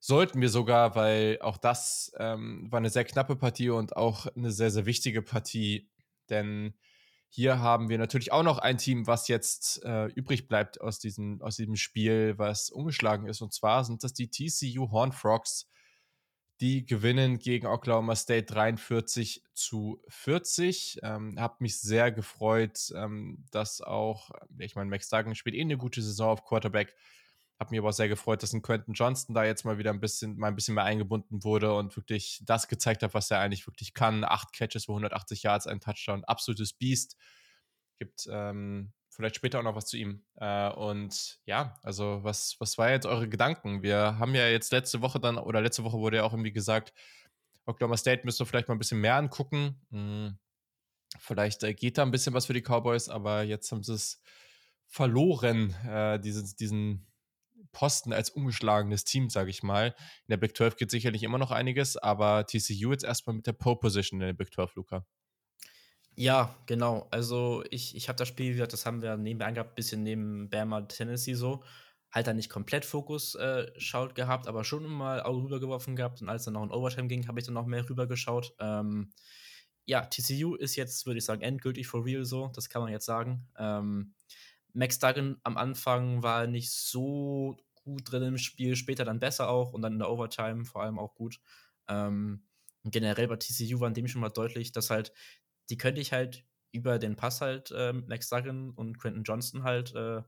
[0.01, 4.51] Sollten wir sogar, weil auch das ähm, war eine sehr knappe Partie und auch eine
[4.51, 5.91] sehr, sehr wichtige Partie.
[6.31, 6.75] Denn
[7.29, 11.43] hier haben wir natürlich auch noch ein Team, was jetzt äh, übrig bleibt aus, diesen,
[11.43, 13.43] aus diesem Spiel, was umgeschlagen ist.
[13.43, 15.69] Und zwar sind das die TCU Horn Frogs.
[16.61, 21.01] Die gewinnen gegen Oklahoma State 43 zu 40.
[21.03, 25.79] Ähm, hab mich sehr gefreut, ähm, dass auch, ich meine, Max Duggan spielt eh eine
[25.79, 26.95] gute Saison auf Quarterback
[27.59, 30.01] habe mich aber auch sehr gefreut, dass ein Quentin Johnston da jetzt mal wieder ein
[30.01, 33.67] bisschen, mal ein bisschen mehr eingebunden wurde und wirklich das gezeigt hat, was er eigentlich
[33.67, 34.25] wirklich kann.
[34.25, 37.17] Acht Catches für 180 Yards, ein Touchdown, absolutes Biest.
[37.99, 40.23] Gibt ähm, vielleicht später auch noch was zu ihm.
[40.37, 43.83] Äh, und ja, also was, was war jetzt eure Gedanken?
[43.83, 46.95] Wir haben ja jetzt letzte Woche dann, oder letzte Woche wurde ja auch irgendwie gesagt,
[47.67, 49.81] Oklahoma State müsste vielleicht mal ein bisschen mehr angucken.
[49.91, 50.39] Hm,
[51.19, 54.23] vielleicht äh, geht da ein bisschen was für die Cowboys, aber jetzt haben sie es
[54.87, 57.07] verloren, äh, diesen, diesen
[57.73, 59.89] Posten als ungeschlagenes Team, sage ich mal.
[59.89, 63.53] In der Big 12 geht sicherlich immer noch einiges, aber TCU jetzt erstmal mit der
[63.53, 65.05] Pole Position in der Big 12, Luca.
[66.21, 67.07] Ja, genau.
[67.13, 70.81] Also ich, ich habe das Spiel, das haben wir nebenbei angehabt, ein bisschen neben Bama,
[70.83, 71.63] Tennessee so.
[72.11, 76.21] Halt da nicht komplett Fokus äh, schaut gehabt, aber schon mal Auge rübergeworfen gehabt.
[76.21, 78.53] Und als dann noch ein Overtime ging, habe ich dann noch mehr rübergeschaut.
[78.59, 79.11] Ähm,
[79.85, 82.51] ja, TCU ist jetzt, würde ich sagen, endgültig for real so.
[82.53, 83.47] Das kann man jetzt sagen.
[83.57, 84.15] Ähm,
[84.73, 89.73] Max Duggan am Anfang war nicht so gut drin im Spiel, später dann besser auch
[89.73, 91.39] und dann in der Overtime vor allem auch gut.
[91.89, 92.43] Ähm,
[92.85, 95.13] generell bei TCU war in dem schon mal deutlich, dass halt,
[95.71, 99.95] die könnte ich halt über den Pass halt äh, Max Duggan und Quentin Johnston halt
[99.95, 100.23] äh,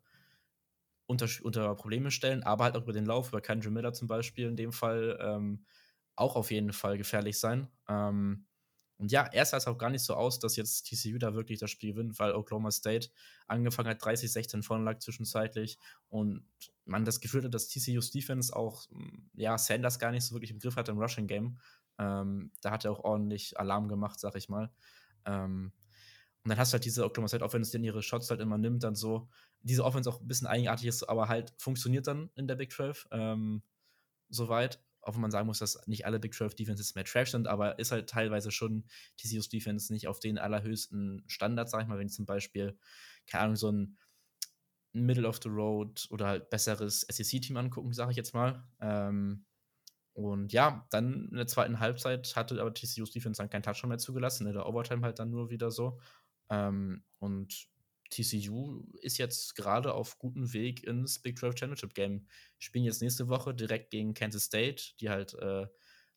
[1.06, 4.46] unter, unter Probleme stellen, aber halt auch über den Lauf, über Kendra Miller zum Beispiel
[4.48, 5.64] in dem Fall ähm,
[6.16, 7.68] auch auf jeden Fall gefährlich sein.
[7.88, 8.46] Ähm,
[8.98, 11.60] Und ja, erst sah es auch gar nicht so aus, dass jetzt TCU da wirklich
[11.60, 13.10] das Spiel gewinnt, weil Oklahoma State
[13.48, 15.78] angefangen hat, 30-16 vorne lag zwischenzeitlich
[16.10, 16.46] und
[16.86, 18.86] man das Gefühl hat, dass TCU's Defense auch,
[19.34, 21.60] ja, Sanders gar nicht so wirklich im Griff hat im Rushing Game.
[21.98, 24.72] Ähm, da hat er auch ordentlich Alarm gemacht, sag ich mal.
[25.26, 25.72] Ähm,
[26.42, 28.82] und dann hast du halt diese Oklahoma State Offense, die ihre Shots halt immer nimmt,
[28.82, 29.28] dann so.
[29.62, 33.08] Diese Offense auch ein bisschen eigenartig ist, aber halt funktioniert dann in der Big 12
[33.10, 33.62] ähm,
[34.30, 37.48] soweit auch wenn man sagen muss, dass nicht alle Big 12 Defenses mehr Trash sind,
[37.48, 38.84] aber ist halt teilweise schon
[39.16, 42.78] TCU's Defense nicht auf den allerhöchsten Standard, sag ich mal, wenn ich zum Beispiel,
[43.26, 43.98] keine Ahnung, so ein
[44.92, 48.64] Middle of the Road oder halt besseres SEC-Team angucken, sage ich jetzt mal.
[48.80, 49.46] Ähm,
[50.12, 53.98] und ja, dann in der zweiten Halbzeit hatte aber TCU's Defense dann keinen Touchdown mehr
[53.98, 56.00] zugelassen, in der Overtime halt dann nur wieder so.
[56.48, 57.68] Ähm, und
[58.10, 62.26] TCU ist jetzt gerade auf gutem Weg ins Big 12 Championship Game.
[62.58, 65.66] Spielen jetzt nächste Woche direkt gegen Kansas State, die halt äh,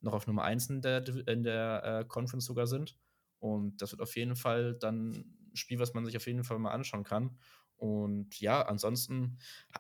[0.02, 2.98] noch auf Nummer 1 in der, in der äh, Conference sogar sind.
[3.40, 6.58] Und das wird auf jeden Fall dann ein Spiel, was man sich auf jeden Fall
[6.60, 7.38] mal anschauen kann.
[7.76, 9.38] Und ja, ansonsten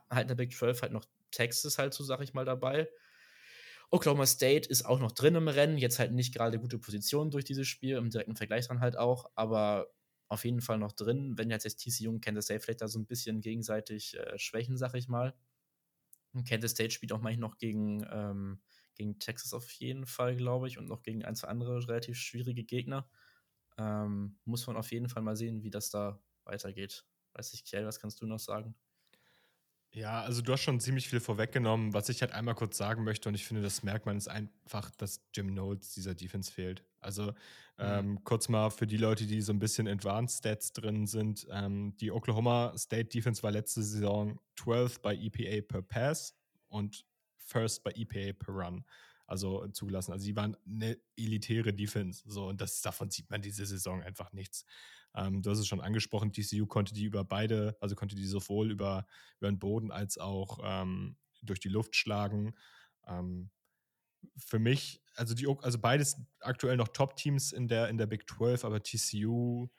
[0.09, 2.87] halt in der Big 12 halt noch Texas halt so, sag ich mal, dabei.
[3.93, 7.45] Oklahoma State ist auch noch drin im Rennen, jetzt halt nicht gerade gute Position durch
[7.45, 9.87] dieses Spiel, im direkten Vergleich dann halt auch, aber
[10.29, 13.05] auf jeden Fall noch drin, wenn jetzt TCU und Kansas State vielleicht da so ein
[13.05, 15.35] bisschen gegenseitig äh, schwächen, sag ich mal.
[16.33, 18.61] Und Kansas State spielt auch manchmal noch gegen, ähm,
[18.95, 22.63] gegen Texas auf jeden Fall, glaube ich, und noch gegen ein, zwei andere relativ schwierige
[22.63, 23.07] Gegner.
[23.77, 27.05] Ähm, muss man auf jeden Fall mal sehen, wie das da weitergeht.
[27.33, 28.75] Weiß ich, Kiel, was kannst du noch sagen?
[29.93, 31.93] Ja, also du hast schon ziemlich viel vorweggenommen.
[31.93, 34.89] Was ich halt einmal kurz sagen möchte, und ich finde, das merkt man, ist einfach,
[34.91, 36.83] dass Jim Notes dieser Defense fehlt.
[36.99, 37.31] Also mhm.
[37.77, 41.45] ähm, kurz mal für die Leute, die so ein bisschen Advanced Stats drin sind.
[41.51, 46.35] Ähm, die Oklahoma State Defense war letzte Saison 12 bei EPA per Pass
[46.69, 47.05] und
[47.37, 48.83] First bei EPA per Run.
[49.25, 50.11] Also zugelassen.
[50.11, 52.23] Also sie waren eine elitäre Defense.
[52.25, 54.65] So, und das, davon sieht man diese Saison einfach nichts.
[55.15, 58.71] Ähm, du hast es schon angesprochen, TCU konnte die über beide, also konnte die sowohl
[58.71, 59.05] über,
[59.39, 62.55] über den Boden als auch ähm, durch die Luft schlagen.
[63.07, 63.49] Ähm,
[64.37, 68.65] für mich, also die, also beides aktuell noch Top-Teams in der, in der Big 12,
[68.65, 69.69] aber TCU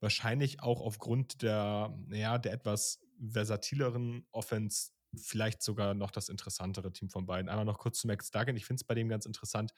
[0.00, 3.00] wahrscheinlich auch aufgrund der, ja, der etwas
[3.30, 7.48] versatileren Offense vielleicht sogar noch das interessantere Team von beiden.
[7.48, 8.56] Einmal noch kurz zu Max Duggan.
[8.56, 9.72] Ich finde es bei dem ganz interessant.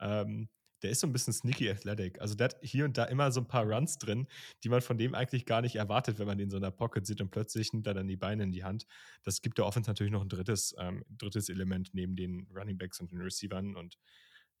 [0.00, 0.48] Ähm,
[0.82, 2.20] der ist so ein bisschen sneaky athletic.
[2.20, 4.26] Also der hat hier und da immer so ein paar Runs drin,
[4.62, 7.06] die man von dem eigentlich gar nicht erwartet, wenn man den so in der Pocket
[7.06, 8.86] sieht und plötzlich nimmt er dann die Beine in die Hand.
[9.22, 13.00] Das gibt der Offense natürlich noch ein drittes, ähm, drittes Element neben den Running Backs
[13.00, 13.76] und den Receivern.
[13.76, 13.98] Und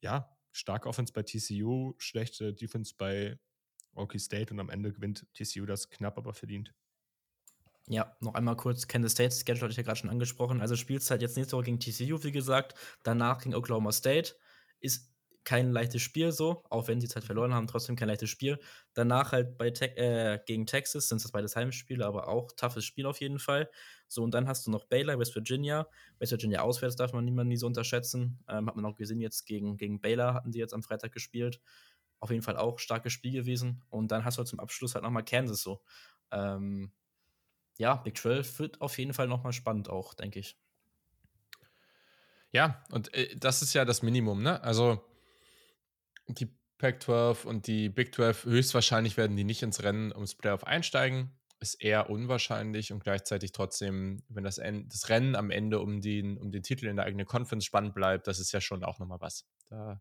[0.00, 3.38] ja, starke Offense bei TCU, schlechte Defense bei
[3.94, 6.72] Rocky State und am Ende gewinnt TCU das knapp, aber verdient.
[7.88, 10.60] Ja, noch einmal kurz, Kansas State Schedule hatte ich ja gerade schon angesprochen.
[10.62, 14.36] Also Spielzeit jetzt nächste Woche gegen TCU, wie gesagt, danach gegen Oklahoma State.
[14.80, 15.12] Ist
[15.44, 18.58] kein leichtes Spiel so, auch wenn sie jetzt halt verloren haben, trotzdem kein leichtes Spiel.
[18.94, 23.04] Danach halt bei Te äh, gegen Texas sind das beides Heimspiele, aber auch toughes Spiel
[23.04, 23.70] auf jeden Fall.
[24.08, 25.86] So, und dann hast du noch Baylor, West Virginia.
[26.18, 28.38] West Virginia auswärts darf man niemand nie so unterschätzen.
[28.48, 31.60] Ähm, hat man auch gesehen, jetzt gegen, gegen Baylor hatten die jetzt am Freitag gespielt.
[32.20, 33.82] Auf jeden Fall auch starkes Spiel gewesen.
[33.90, 35.82] Und dann hast du halt zum Abschluss halt nochmal Kansas so.
[36.30, 36.92] Ähm,
[37.76, 40.56] ja, Big 12 wird auf jeden Fall nochmal spannend auch, denke ich.
[42.52, 44.62] Ja, und äh, das ist ja das Minimum, ne?
[44.62, 45.04] Also
[46.28, 51.36] die Pac-12 und die Big 12 höchstwahrscheinlich werden die nicht ins Rennen ums Playoff einsteigen.
[51.60, 56.50] Ist eher unwahrscheinlich und gleichzeitig trotzdem, wenn das, das Rennen am Ende um den, um
[56.50, 59.46] den Titel in der eigenen Conference spannend bleibt, das ist ja schon auch nochmal was.
[59.68, 60.00] Da,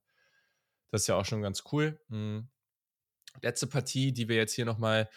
[0.89, 1.99] das ist ja auch schon ganz cool.
[2.09, 2.49] Hm.
[3.41, 5.09] Letzte Partie, die wir jetzt hier nochmal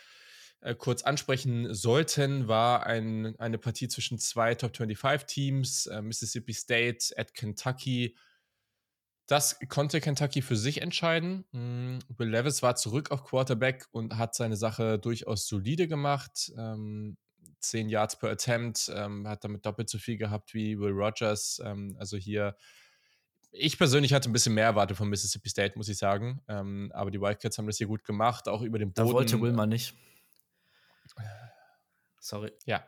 [0.67, 6.53] äh, kurz ansprechen sollten, war ein, eine Partie zwischen zwei Top 25 Teams, äh, Mississippi
[6.53, 8.17] State at Kentucky
[9.27, 11.45] das konnte Kentucky für sich entscheiden.
[11.51, 16.53] Mm, Will Levis war zurück auf Quarterback und hat seine Sache durchaus solide gemacht.
[16.57, 17.17] Ähm,
[17.61, 21.61] 10 Yards per Attempt, ähm, hat damit doppelt so viel gehabt wie Will Rogers.
[21.65, 22.57] Ähm, also hier,
[23.51, 26.41] ich persönlich hatte ein bisschen mehr erwartet von Mississippi State, muss ich sagen.
[26.47, 29.09] Ähm, aber die Wildcats haben das hier gut gemacht, auch über den Boden.
[29.09, 29.95] Da wollte Will mal nicht.
[32.21, 32.53] Sorry.
[32.65, 32.85] Ja.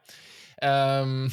[0.60, 1.30] Ähm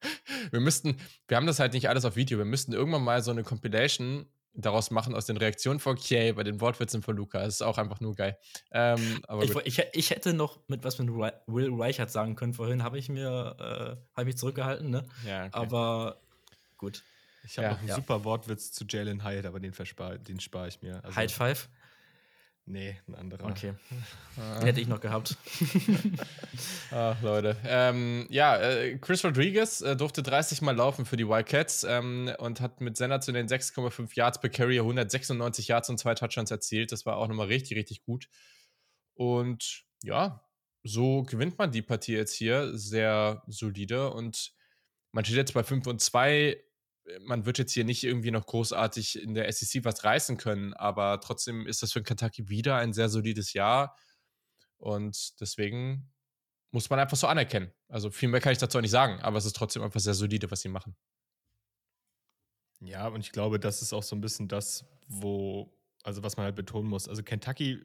[0.50, 0.96] wir müssten,
[1.26, 4.26] wir haben das halt nicht alles auf Video, wir müssten irgendwann mal so eine Compilation
[4.54, 7.40] daraus machen aus den Reaktionen von Kay bei den Wortwitzen von Luca.
[7.40, 8.36] Das ist auch einfach nur geil.
[8.72, 12.98] Ähm, ich, ich, ich, hätte noch mit was mit Will Reichert sagen können vorhin, habe
[12.98, 15.04] ich mir äh, hab mich zurückgehalten, ne?
[15.24, 15.50] Ja, okay.
[15.52, 16.20] Aber
[16.76, 17.04] gut.
[17.44, 17.94] Ich habe ja, noch einen ja.
[17.94, 21.02] super Wortwitz zu Jalen Hyatt, aber den, den spare ich mir.
[21.04, 21.68] Also, Hyatt Five?
[22.70, 23.46] Nee, ein anderer.
[23.46, 23.72] Okay.
[24.36, 25.38] Den hätte ich noch gehabt.
[26.90, 27.56] Ach, Leute.
[27.64, 32.60] Ähm, ja, äh, Chris Rodriguez äh, durfte 30 Mal laufen für die Wildcats ähm, und
[32.60, 36.92] hat mit sensationellen 6,5 Yards per Carrier 196 Yards und zwei Touchdowns erzielt.
[36.92, 38.28] Das war auch nochmal richtig, richtig gut.
[39.14, 40.44] Und ja,
[40.84, 44.52] so gewinnt man die Partie jetzt hier sehr solide und
[45.12, 46.62] man steht jetzt bei 5 und 2
[47.20, 51.20] man wird jetzt hier nicht irgendwie noch großartig in der SEC was reißen können, aber
[51.20, 53.96] trotzdem ist das für Kentucky wieder ein sehr solides Jahr.
[54.76, 56.12] Und deswegen
[56.70, 57.72] muss man einfach so anerkennen.
[57.88, 60.14] Also viel mehr kann ich dazu auch nicht sagen, aber es ist trotzdem einfach sehr
[60.14, 60.96] solide, was sie machen.
[62.80, 66.44] Ja, und ich glaube, das ist auch so ein bisschen das, wo, also was man
[66.44, 67.08] halt betonen muss.
[67.08, 67.82] Also Kentucky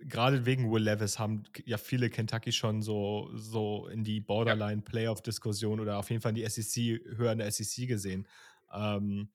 [0.00, 5.98] gerade wegen Will Levis haben ja viele Kentucky schon so, so in die Borderline-Playoff-Diskussion oder
[5.98, 8.26] auf jeden Fall in die SEC, höher in der SEC gesehen.
[8.72, 9.30] Ähm,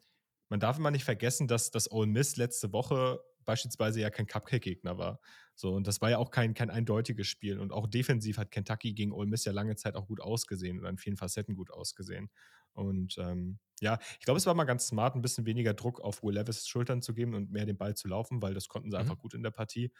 [0.49, 4.97] man darf immer nicht vergessen, dass das Ole Miss letzte Woche beispielsweise ja kein Cupcake-Gegner
[4.97, 5.19] war.
[5.55, 7.59] So, und das war ja auch kein, kein eindeutiges Spiel.
[7.59, 10.89] Und auch defensiv hat Kentucky gegen Ole Miss ja lange Zeit auch gut ausgesehen oder
[10.89, 12.29] in vielen Facetten gut ausgesehen.
[12.73, 16.23] Und ähm, ja, ich glaube, es war mal ganz smart, ein bisschen weniger Druck auf
[16.23, 18.97] Will Levis Schultern zu geben und mehr den Ball zu laufen, weil das konnten sie
[18.97, 19.01] mhm.
[19.01, 19.91] einfach gut in der Partie.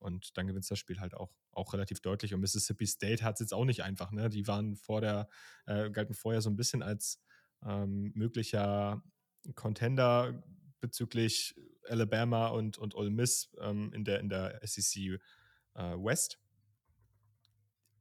[0.00, 2.34] Und dann gewinnt das Spiel halt auch, auch relativ deutlich.
[2.34, 4.10] Und Mississippi State hat es jetzt auch nicht einfach.
[4.10, 4.28] Ne?
[4.28, 5.28] Die waren vor der,
[5.66, 7.22] äh, galten vorher so ein bisschen als
[7.64, 9.02] ähm, möglicher
[9.54, 10.42] Contender
[10.80, 11.54] bezüglich
[11.88, 15.20] Alabama und, und Ole Miss ähm, in, der, in der SEC
[15.74, 16.38] äh, West.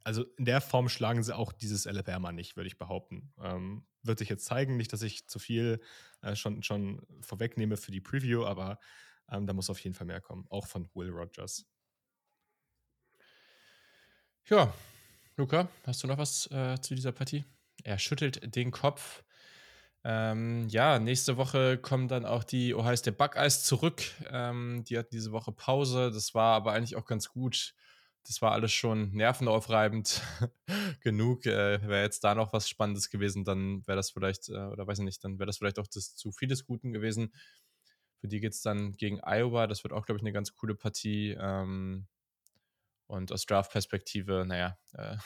[0.04, 3.34] Also in der Form schlagen sie auch dieses Alabama nicht, würde ich behaupten.
[3.42, 5.82] Ähm, wird sich jetzt zeigen, nicht, dass ich zu viel
[6.22, 8.80] äh, schon, schon vorwegnehme für die Preview, aber
[9.30, 11.66] ähm, da muss auf jeden Fall mehr kommen, auch von Will Rogers.
[14.50, 14.74] Ja,
[15.38, 17.46] Luca, hast du noch was äh, zu dieser Partie?
[17.84, 19.24] Er schüttelt den Kopf.
[20.04, 24.02] Ähm, ja, nächste Woche kommen dann auch die Ohio State Buckeyes zurück.
[24.32, 26.10] Ähm, die hatten diese Woche Pause.
[26.12, 27.76] Das war aber eigentlich auch ganz gut.
[28.26, 30.20] Das war alles schon nervenaufreibend
[31.02, 31.46] genug.
[31.46, 34.98] Äh, wäre jetzt da noch was Spannendes gewesen, dann wäre das vielleicht, äh, oder weiß
[34.98, 37.36] ich nicht, dann wäre das vielleicht auch das zu vieles Guten gewesen.
[38.20, 39.68] Für die geht es dann gegen Iowa.
[39.68, 41.38] Das wird auch, glaube ich, eine ganz coole Partie.
[41.40, 42.08] Ähm,
[43.10, 45.18] und aus Draft-Perspektive, naja, äh,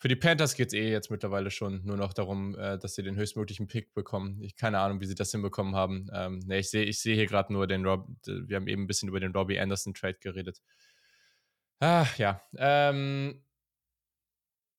[0.00, 3.02] für die Panthers geht es eh jetzt mittlerweile schon nur noch darum, äh, dass sie
[3.02, 4.40] den höchstmöglichen Pick bekommen.
[4.42, 6.08] Ich keine Ahnung, wie sie das hinbekommen haben.
[6.12, 8.86] Ähm, ne, ich sehe ich seh hier gerade nur den Rob, wir haben eben ein
[8.86, 10.60] bisschen über den Robbie Anderson Trade geredet.
[11.80, 12.42] Ah, ja.
[12.56, 13.44] Ähm,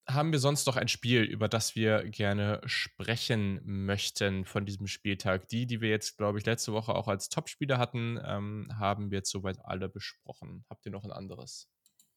[0.07, 5.47] haben wir sonst noch ein Spiel, über das wir gerne sprechen möchten von diesem Spieltag?
[5.49, 9.19] Die, die wir jetzt, glaube ich, letzte Woche auch als Topspieler hatten, ähm, haben wir
[9.19, 10.65] jetzt soweit alle besprochen.
[10.69, 11.69] Habt ihr noch ein anderes?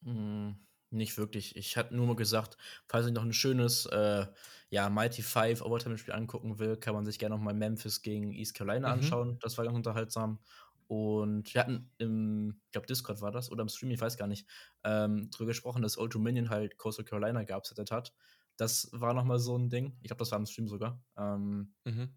[0.03, 0.55] Hm,
[0.89, 1.55] nicht wirklich.
[1.55, 2.57] Ich hatte nur mal gesagt,
[2.87, 4.27] falls ich noch ein schönes, äh,
[4.69, 8.53] ja, Mighty Five Overtime-Spiel angucken will, kann man sich gerne noch mal Memphis gegen East
[8.53, 8.91] Carolina Mhm.
[8.91, 9.39] anschauen.
[9.39, 10.39] Das war ganz unterhaltsam.
[10.87, 14.27] Und wir hatten im, ich glaube, Discord war das oder im Stream, ich weiß gar
[14.27, 14.47] nicht,
[14.83, 18.13] ähm, drüber gesprochen, dass Old Dominion halt Coastal Carolina geupsettet hat.
[18.57, 19.97] Das war noch mal so ein Ding.
[20.01, 21.01] Ich glaube, das war im Stream sogar.
[21.17, 22.13] Ähm, Mhm.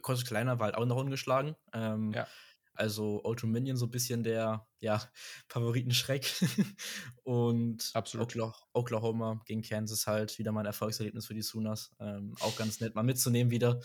[0.00, 1.56] Coastal Carolina war halt auch noch ungeschlagen.
[1.72, 2.32] Ähm, Ja.
[2.74, 5.02] Also Old Dominion so ein bisschen der ja,
[5.48, 6.30] Favoritenschreck.
[7.22, 8.36] und Absolut.
[8.72, 11.92] Oklahoma gegen Kansas halt wieder mal ein Erfolgserlebnis für die Sooners.
[12.00, 13.80] Ähm, auch ganz nett mal mitzunehmen wieder.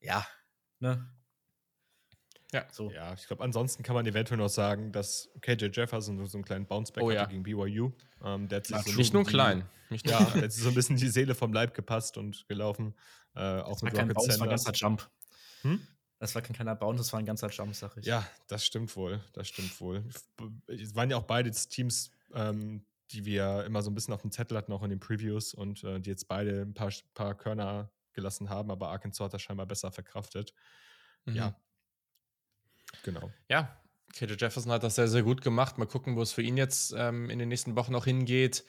[0.00, 0.26] Ja,
[0.80, 1.08] ne?
[2.52, 2.90] Ja, so.
[2.90, 6.66] ja ich glaube, ansonsten kann man eventuell noch sagen, dass KJ Jefferson so einen kleinen
[6.66, 7.24] Bounceback oh, hatte ja.
[7.26, 7.90] gegen BYU.
[8.22, 9.68] Ähm, der hat sich so nicht nur klein.
[9.90, 12.94] Nicht ja, der hat sich so ein bisschen die Seele vom Leib gepasst und gelaufen.
[13.34, 15.10] Äh, auch das mit Rocket Bounce, war ganzer Jump.
[15.62, 15.84] Hm?
[16.24, 18.06] Das war kein kleiner Bounce, das war ein ganzer Jump, sag ich.
[18.06, 19.22] Ja, das stimmt wohl.
[19.34, 20.02] Das stimmt wohl.
[20.68, 24.32] Es waren ja auch beide Teams, ähm, die wir immer so ein bisschen auf dem
[24.32, 27.90] Zettel hatten, auch in den Previews und äh, die jetzt beide ein paar, paar Körner
[28.14, 30.54] gelassen haben, aber Arkansas hat das scheinbar besser verkraftet.
[31.26, 31.36] Mhm.
[31.36, 31.60] Ja.
[33.02, 33.30] Genau.
[33.50, 33.78] Ja,
[34.14, 35.76] KJ Jefferson hat das sehr, sehr gut gemacht.
[35.76, 38.64] Mal gucken, wo es für ihn jetzt ähm, in den nächsten Wochen noch hingeht.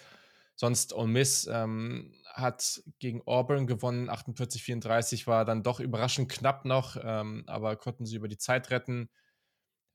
[0.58, 6.98] Sonst Ole Miss ähm, hat gegen Auburn gewonnen, 48-34 war dann doch überraschend knapp noch,
[7.02, 9.10] ähm, aber konnten sie über die Zeit retten.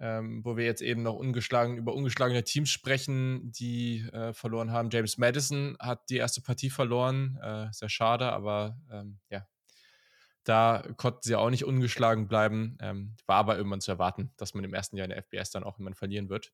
[0.02, 4.88] Ähm, wo wir jetzt eben noch ungeschlagen, über ungeschlagene Teams sprechen, die äh, verloren haben.
[4.90, 9.46] James Madison hat die erste Partie verloren, äh, sehr schade, aber ähm, ja,
[10.44, 12.78] da konnten sie auch nicht ungeschlagen bleiben.
[12.80, 15.64] Ähm, war aber irgendwann zu erwarten, dass man im ersten Jahr in der FBS dann
[15.64, 16.52] auch irgendwann verlieren wird.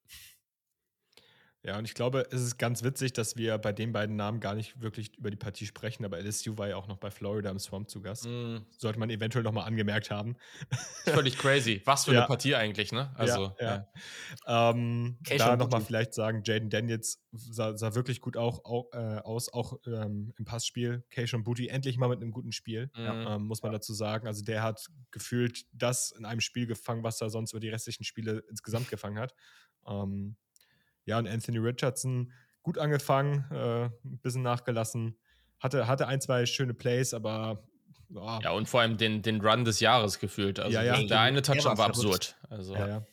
[1.67, 4.55] Ja, und ich glaube, es ist ganz witzig, dass wir bei den beiden Namen gar
[4.55, 7.59] nicht wirklich über die Partie sprechen, aber LSU war ja auch noch bei Florida im
[7.59, 8.25] Swamp zu Gast.
[8.25, 8.59] Mm.
[8.79, 10.37] Sollte man eventuell nochmal angemerkt haben.
[11.07, 11.83] Völlig crazy.
[11.85, 12.21] Was für ja.
[12.21, 13.13] eine Partie eigentlich, ne?
[13.17, 13.89] Also, ja.
[14.47, 14.71] ja.
[14.71, 19.53] Ähm, da nochmal vielleicht sagen, Jaden Daniels sah, sah, wirklich gut auch, auch äh, aus,
[19.53, 21.05] auch ähm, im Passspiel.
[21.11, 23.01] Keishon Booty endlich mal mit einem guten Spiel, mm.
[23.01, 24.29] ähm, muss man dazu sagen.
[24.29, 28.05] Also der hat gefühlt das in einem Spiel gefangen, was er sonst über die restlichen
[28.05, 29.35] Spiele insgesamt gefangen hat.
[29.89, 30.37] Ähm,
[31.07, 35.17] ja, und Anthony Richardson gut angefangen, äh, ein bisschen nachgelassen.
[35.61, 37.67] Hatte, hatte ein, zwei schöne Plays, aber.
[38.15, 38.39] Oh.
[38.43, 40.61] Ja, und vor allem den, den Run des Jahres gefühlt.
[40.61, 41.03] Also ja, ja.
[41.03, 42.37] der eine Touchdown war absurd.
[42.51, 43.07] Also, ja, ja.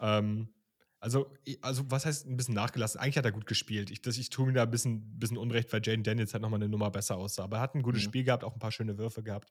[0.00, 0.54] Ähm,
[1.00, 1.30] also,
[1.60, 3.00] also, was heißt ein bisschen nachgelassen?
[3.00, 3.90] Eigentlich hat er gut gespielt.
[3.90, 6.68] Ich, ich tue mir da ein bisschen, bisschen Unrecht, weil Jaden Daniels halt nochmal eine
[6.68, 7.44] Nummer besser aussah.
[7.44, 8.06] Aber er hat ein gutes mhm.
[8.06, 9.50] Spiel gehabt, auch ein paar schöne Würfe gehabt.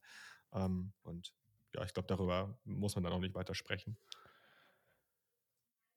[0.54, 1.34] Ähm, und
[1.76, 3.98] ja, ich glaube, darüber muss man dann auch nicht weiter sprechen.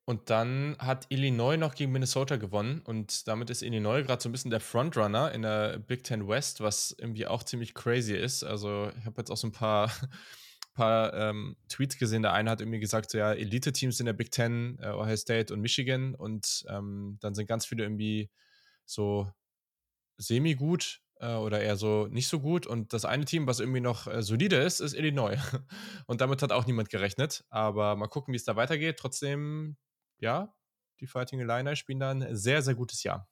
[0.09, 4.33] Und dann hat Illinois noch gegen Minnesota gewonnen und damit ist Illinois gerade so ein
[4.33, 8.45] bisschen der Frontrunner in der Big Ten West, was irgendwie auch ziemlich crazy ist.
[8.45, 9.91] Also ich habe jetzt auch so ein paar,
[10.75, 12.23] paar ähm, Tweets gesehen.
[12.23, 15.53] Der eine hat irgendwie gesagt, so, ja, Elite-Teams in der Big Ten, äh, Ohio State
[15.53, 18.31] und Michigan und ähm, dann sind ganz viele irgendwie
[18.85, 19.29] so
[20.19, 22.69] semi-gut äh, oder eher so nicht so gut.
[22.69, 25.37] Und das eine Team, was irgendwie noch äh, solide ist, ist Illinois.
[26.07, 27.45] Und damit hat auch niemand gerechnet.
[27.51, 28.99] Aber mal gucken, wie es da weitergeht.
[28.99, 29.77] Trotzdem
[30.19, 30.55] ja,
[31.01, 33.29] die Fighting Illini spielen da ein sehr, sehr gutes Jahr.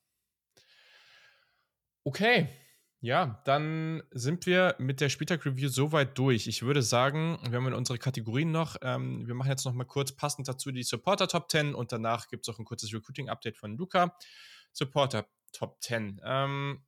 [2.05, 2.49] Okay,
[3.05, 6.47] ja, dann sind wir mit der Spieltag-Review soweit durch.
[6.47, 8.77] Ich würde sagen, wir haben unsere Kategorien noch.
[8.81, 12.29] Ähm, wir machen jetzt noch mal kurz passend dazu die Supporter Top 10 und danach
[12.29, 14.17] gibt es auch ein kurzes Recruiting-Update von Luca.
[14.73, 16.23] Supporter Top 10.
[16.25, 16.83] Ähm,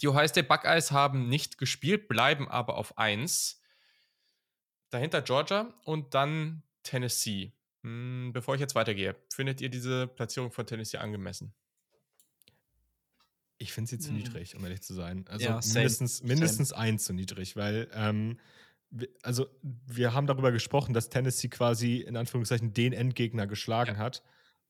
[0.00, 3.62] die Ohio State Buckeyes haben nicht gespielt, bleiben aber auf 1.
[4.90, 7.52] Dahinter Georgia und dann Tennessee.
[7.86, 11.54] Hm, bevor ich jetzt weitergehe, findet ihr diese Platzierung von Tennessee angemessen?
[13.58, 14.16] Ich finde sie zu hm.
[14.16, 15.24] niedrig, um ehrlich zu sein.
[15.28, 18.40] Also ja, mindestens, mindestens eins zu niedrig, weil ähm,
[18.90, 23.98] wir, also wir haben darüber gesprochen, dass Tennessee quasi in Anführungszeichen den Endgegner geschlagen ja.
[23.98, 24.24] hat.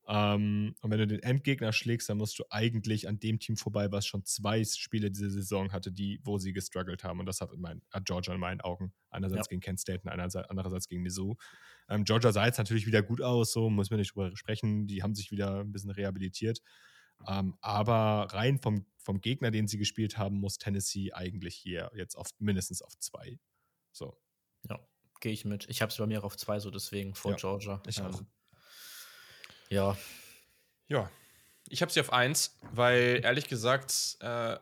[0.09, 3.91] Ähm, und wenn du den Endgegner schlägst, dann musst du eigentlich an dem Team vorbei,
[3.91, 7.19] was schon zwei Spiele diese Saison hatte, die, wo sie gestruggelt haben.
[7.19, 8.93] Und das hat, mein, hat Georgia in meinen Augen.
[9.09, 9.49] Einerseits ja.
[9.49, 11.35] gegen Kent State und andererseits gegen Mizzou.
[11.89, 14.87] Ähm, Georgia sah jetzt natürlich wieder gut aus, so muss man nicht drüber sprechen.
[14.87, 16.61] Die haben sich wieder ein bisschen rehabilitiert.
[17.27, 22.15] Ähm, aber rein vom, vom Gegner, den sie gespielt haben, muss Tennessee eigentlich hier jetzt
[22.15, 23.39] auf mindestens auf zwei.
[23.91, 24.17] So.
[24.69, 24.79] Ja,
[25.19, 25.67] gehe ich mit.
[25.69, 27.81] Ich habe es bei mir auch auf zwei, so deswegen vor ja, Georgia.
[27.87, 28.19] Ich auch.
[28.19, 28.27] Ähm,
[29.69, 29.97] ja.
[30.87, 31.09] Ja.
[31.69, 34.57] Ich habe sie auf eins, weil ehrlich gesagt, äh,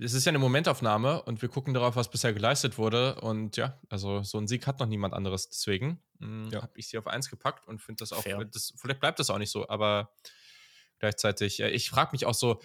[0.00, 3.20] es ist ja eine Momentaufnahme und wir gucken darauf, was bisher geleistet wurde.
[3.20, 5.48] Und ja, also so ein Sieg hat noch niemand anderes.
[5.48, 6.62] Deswegen mm, ja.
[6.62, 9.38] habe ich sie auf eins gepackt und finde das auch, das, vielleicht bleibt das auch
[9.38, 10.12] nicht so, aber
[10.98, 12.60] gleichzeitig, äh, ich frage mich auch so,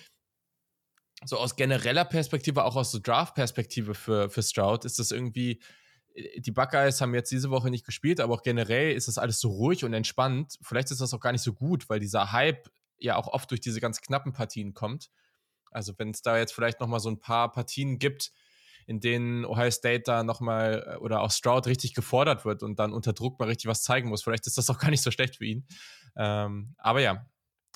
[1.26, 5.60] so aus genereller Perspektive, auch aus so Draft-Perspektive für, für Stroud, ist das irgendwie,
[6.38, 9.50] die Buckeyes haben jetzt diese Woche nicht gespielt, aber auch generell ist das alles so
[9.50, 10.58] ruhig und entspannt.
[10.62, 13.62] Vielleicht ist das auch gar nicht so gut, weil dieser Hype ja auch oft durch
[13.62, 15.10] diese ganz knappen Partien kommt.
[15.72, 18.32] Also wenn es da jetzt vielleicht noch mal so ein paar Partien gibt,
[18.88, 22.80] in denen Ohio State da noch mal äh, oder auch Stroud richtig gefordert wird und
[22.80, 25.12] dann unter Druck mal richtig was zeigen muss, vielleicht ist das auch gar nicht so
[25.12, 25.68] schlecht für ihn.
[26.16, 27.26] Ähm, aber ja,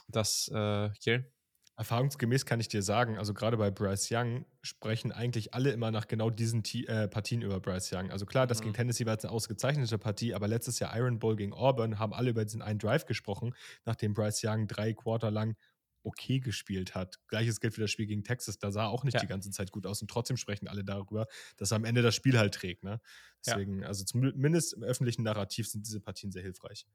[0.07, 1.31] das, äh, Kiel?
[1.77, 6.07] Erfahrungsgemäß kann ich dir sagen, also gerade bei Bryce Young sprechen eigentlich alle immer nach
[6.07, 8.11] genau diesen T äh, Partien über Bryce Young.
[8.11, 8.63] Also klar, das mhm.
[8.65, 12.13] gegen Tennessee war jetzt eine ausgezeichnete Partie, aber letztes Jahr Iron Bowl gegen Auburn haben
[12.13, 15.55] alle über diesen einen Drive gesprochen, nachdem Bryce Young drei Quarter lang
[16.03, 17.19] okay gespielt hat.
[17.27, 19.19] Gleiches gilt für das Spiel gegen Texas, da sah auch nicht ja.
[19.19, 21.27] die ganze Zeit gut aus und trotzdem sprechen alle darüber,
[21.57, 22.83] dass er am Ende das Spiel halt trägt.
[22.83, 22.99] Ne?
[23.45, 23.87] Deswegen, ja.
[23.87, 26.85] also zumindest im öffentlichen Narrativ sind diese Partien sehr hilfreich.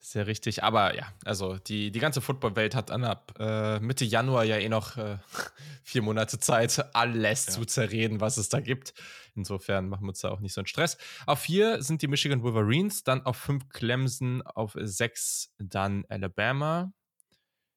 [0.00, 0.62] Sehr richtig.
[0.62, 4.68] Aber ja, also die, die ganze Footballwelt hat dann ab äh, Mitte Januar ja eh
[4.68, 5.18] noch äh,
[5.82, 7.52] vier Monate Zeit, alles ja.
[7.52, 8.94] zu zerreden, was es da gibt.
[9.34, 10.96] Insofern machen wir uns da auch nicht so einen Stress.
[11.26, 16.92] Auf vier sind die Michigan Wolverines, dann auf fünf Clemson, auf sechs dann Alabama,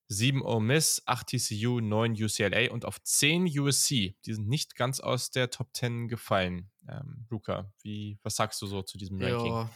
[0.07, 4.15] sieben Ole Miss, acht TCU, neun UCLA und auf zehn USC.
[4.25, 6.69] Die sind nicht ganz aus der Top 10 gefallen.
[6.87, 9.53] Ähm, Luca, wie, was sagst du so zu diesem Ranking?
[9.53, 9.69] Ja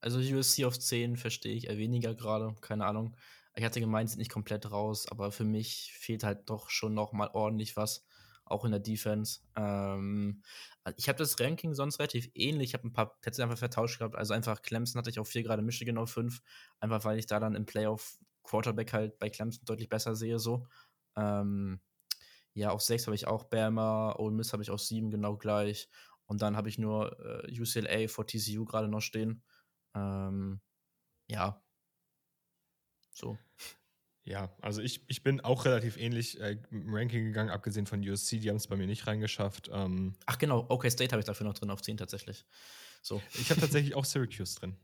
[0.00, 3.16] also USC auf 10 verstehe ich eher weniger gerade, keine Ahnung.
[3.54, 7.12] Ich hatte gemeint, sind nicht komplett raus, aber für mich fehlt halt doch schon noch
[7.12, 8.06] mal ordentlich was,
[8.44, 9.40] auch in der Defense.
[9.56, 10.42] Ähm,
[10.96, 12.70] ich habe das Ranking sonst relativ ähnlich.
[12.70, 14.14] Ich habe ein paar Plätze einfach vertauscht gehabt.
[14.16, 16.40] Also einfach Clemson hatte ich auf 4 gerade, Michigan auf 5.
[16.80, 20.66] Einfach weil ich da dann im Playoff Quarterback halt bei Clemson deutlich besser sehe, so.
[21.16, 21.80] Ähm,
[22.54, 25.88] ja, auf 6 habe ich auch Bama, Ole Miss habe ich auf 7 genau gleich.
[26.26, 29.42] Und dann habe ich nur äh, UCLA vor TCU gerade noch stehen.
[29.98, 30.60] Ähm,
[31.28, 31.62] ja.
[33.12, 33.38] So.
[34.24, 38.38] Ja, also ich, ich bin auch relativ ähnlich äh, im Ranking gegangen, abgesehen von USC,
[38.38, 39.70] die haben es bei mir nicht reingeschafft.
[39.72, 42.44] Ähm, Ach genau, OK State habe ich dafür noch drin auf 10 tatsächlich.
[43.00, 43.22] So.
[43.34, 44.76] Ich habe tatsächlich auch Syracuse drin.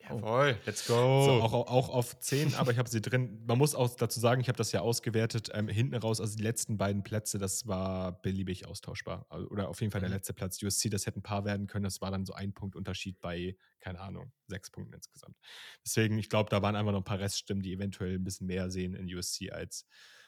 [0.00, 1.24] Jawohl, let's go.
[1.24, 3.44] So, auch, auch auf 10, aber ich habe sie drin.
[3.46, 5.50] Man muss auch dazu sagen, ich habe das ja ausgewertet.
[5.52, 9.26] Ähm, hinten raus, also die letzten beiden Plätze, das war beliebig austauschbar.
[9.50, 10.16] Oder auf jeden Fall der mhm.
[10.16, 10.62] letzte Platz.
[10.62, 11.84] USC, das hätte ein paar werden können.
[11.84, 15.36] Das war dann so ein Punkt Unterschied bei, keine Ahnung, sechs Punkten insgesamt.
[15.84, 18.70] Deswegen, ich glaube, da waren einfach noch ein paar Reststimmen, die eventuell ein bisschen mehr
[18.70, 19.84] sehen in USC als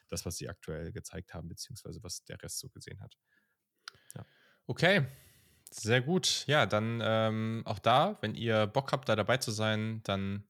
[0.08, 3.16] das, was sie aktuell gezeigt haben, beziehungsweise was der Rest so gesehen hat.
[4.16, 4.26] Ja.
[4.66, 5.06] Okay,
[5.70, 6.44] sehr gut.
[6.46, 10.44] Ja, dann ähm, auch da, wenn ihr Bock habt, da dabei zu sein, dann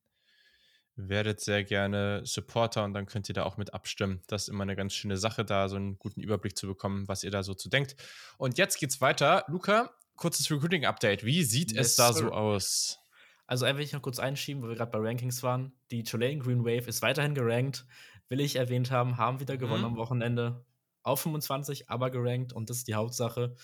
[0.96, 4.22] werdet sehr gerne Supporter und dann könnt ihr da auch mit abstimmen.
[4.26, 7.24] Das ist immer eine ganz schöne Sache, da so einen guten Überblick zu bekommen, was
[7.24, 7.96] ihr da so zu denkt.
[8.38, 9.44] Und jetzt geht's weiter.
[9.48, 11.24] Luca, kurzes Recruiting-Update.
[11.24, 12.98] Wie sieht yes, es da so aus?
[13.46, 15.72] Also einfach ich noch kurz einschieben, wo wir gerade bei Rankings waren.
[15.90, 17.86] Die Tulane Green Wave ist weiterhin gerankt.
[18.28, 19.88] Will ich erwähnt haben, haben wieder gewonnen mhm.
[19.88, 20.64] am Wochenende.
[21.02, 23.56] Auf 25, aber gerankt und das ist die Hauptsache.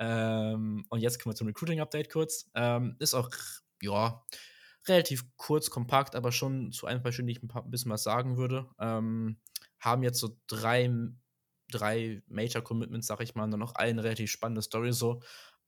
[0.00, 2.50] Ähm, und jetzt kommen wir zum Recruiting-Update kurz.
[2.54, 3.28] Ähm, ist auch,
[3.82, 4.24] ja,
[4.88, 8.38] relativ kurz, kompakt, aber schon zu ein paar Stellen, die ich ein, bisschen was sagen
[8.38, 8.66] würde.
[8.80, 9.38] Ähm,
[9.78, 10.90] haben jetzt so drei,
[11.70, 15.20] drei Major-Commitments, sag ich mal, und dann noch eine relativ spannende Story so.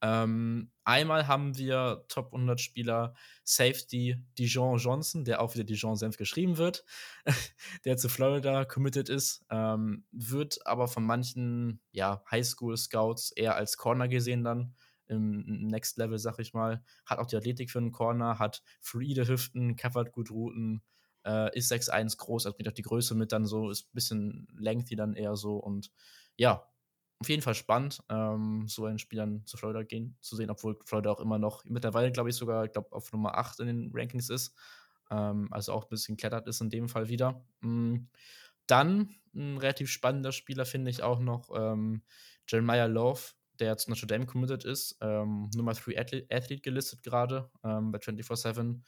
[0.05, 3.15] Ähm, einmal haben wir Top 100 Spieler
[3.45, 6.85] Safety Dijon Johnson, der auch wieder Dijon Senf geschrieben wird,
[7.85, 13.77] der zu Florida committed ist, ähm, wird aber von manchen ja, Highschool Scouts eher als
[13.77, 14.75] Corner gesehen dann
[15.07, 16.83] im Next Level, sag ich mal.
[17.07, 20.83] Hat auch die Athletik für einen Corner, hat fluide Hüften, covert gut Routen,
[21.25, 24.49] äh, ist 6'1 groß, also bringt auch die Größe mit dann so, ist ein bisschen
[24.59, 25.93] lengthy dann eher so und
[26.37, 26.67] ja,
[27.23, 31.13] auf jeden Fall spannend, ähm, so einen Spielern zu Florida gehen, zu sehen, obwohl Florida
[31.13, 34.57] auch immer noch mittlerweile, glaube ich, sogar glaub, auf Nummer 8 in den Rankings ist.
[35.09, 37.45] Ähm, also auch ein bisschen klettert ist in dem Fall wieder.
[37.61, 38.09] Mhm.
[38.67, 42.03] Dann ein relativ spannender Spieler finde ich auch noch ähm,
[42.49, 43.21] Jeremiah Love,
[43.61, 44.99] der zu Notre Dame committed ist.
[45.01, 48.81] Ähm, Nummer 3 Athlete, Athlete gelistet gerade ähm, bei 24-7.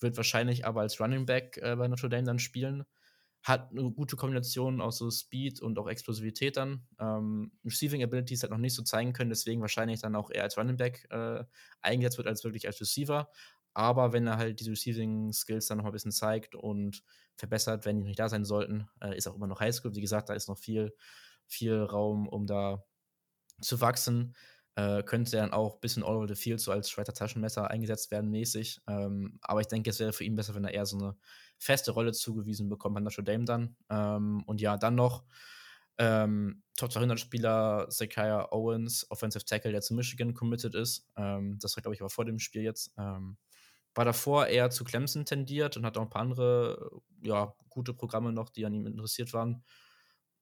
[0.00, 2.86] Wird wahrscheinlich aber als Running Back äh, bei Notre Dame dann spielen
[3.42, 6.86] hat eine gute Kombination aus so Speed und auch Explosivität dann.
[7.00, 10.56] Ähm, Receiving Abilities hat noch nicht so zeigen können, deswegen wahrscheinlich dann auch eher als
[10.56, 11.44] Running Back äh,
[11.80, 13.28] eingesetzt wird, als wirklich als Receiver.
[13.74, 17.02] Aber wenn er halt diese Receiving Skills dann noch ein bisschen zeigt und
[17.36, 19.94] verbessert, wenn die nicht da sein sollten, äh, ist auch immer noch Highschool.
[19.94, 20.94] Wie gesagt, da ist noch viel,
[21.46, 22.84] viel Raum, um da
[23.60, 24.34] zu wachsen.
[24.74, 28.10] Äh, könnte dann auch ein bisschen all over the field so als Schweiter Taschenmesser eingesetzt
[28.10, 28.80] werden mäßig.
[28.86, 31.16] Ähm, aber ich denke, es wäre für ihn besser, wenn er eher so eine
[31.62, 33.76] feste Rolle zugewiesen bekommt an Notre Dame dann.
[33.88, 35.24] Ähm, und ja, dann noch
[35.98, 41.06] ähm, Top 200-Spieler Zekiah Owens, Offensive Tackle, der zu Michigan committed ist.
[41.16, 42.92] Ähm, das war, glaube ich, aber vor dem Spiel jetzt.
[42.98, 43.36] Ähm,
[43.94, 46.90] war davor eher zu Clemson tendiert und hat auch ein paar andere,
[47.22, 49.62] ja, gute Programme noch, die an ihm interessiert waren.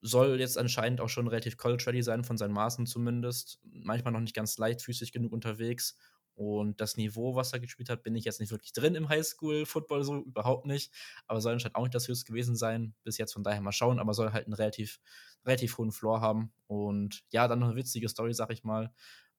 [0.00, 3.60] Soll jetzt anscheinend auch schon relativ college-ready sein, von seinen Maßen zumindest.
[3.64, 5.96] Manchmal noch nicht ganz leichtfüßig genug unterwegs
[6.34, 10.04] und das Niveau, was er gespielt hat, bin ich jetzt nicht wirklich drin im Highschool-Football,
[10.04, 10.92] so überhaupt nicht.
[11.26, 12.94] Aber soll anscheinend auch nicht das höchste gewesen sein.
[13.04, 15.00] Bis jetzt von daher mal schauen, aber soll halt einen relativ,
[15.44, 16.52] relativ hohen Floor haben.
[16.66, 18.92] Und ja, dann noch eine witzige Story, sag ich mal.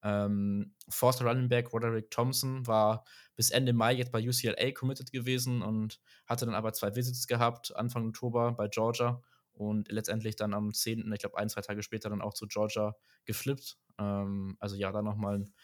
[0.04, 3.04] Ähm, Forster Running Back Roderick Thompson war
[3.36, 7.74] bis Ende Mai jetzt bei UCLA committed gewesen und hatte dann aber zwei Visits gehabt,
[7.76, 12.10] Anfang Oktober bei Georgia und letztendlich dann am 10., ich glaube ein, zwei Tage später
[12.10, 13.78] dann auch zu Georgia geflippt.
[13.98, 15.54] Ähm, also ja, dann nochmal ein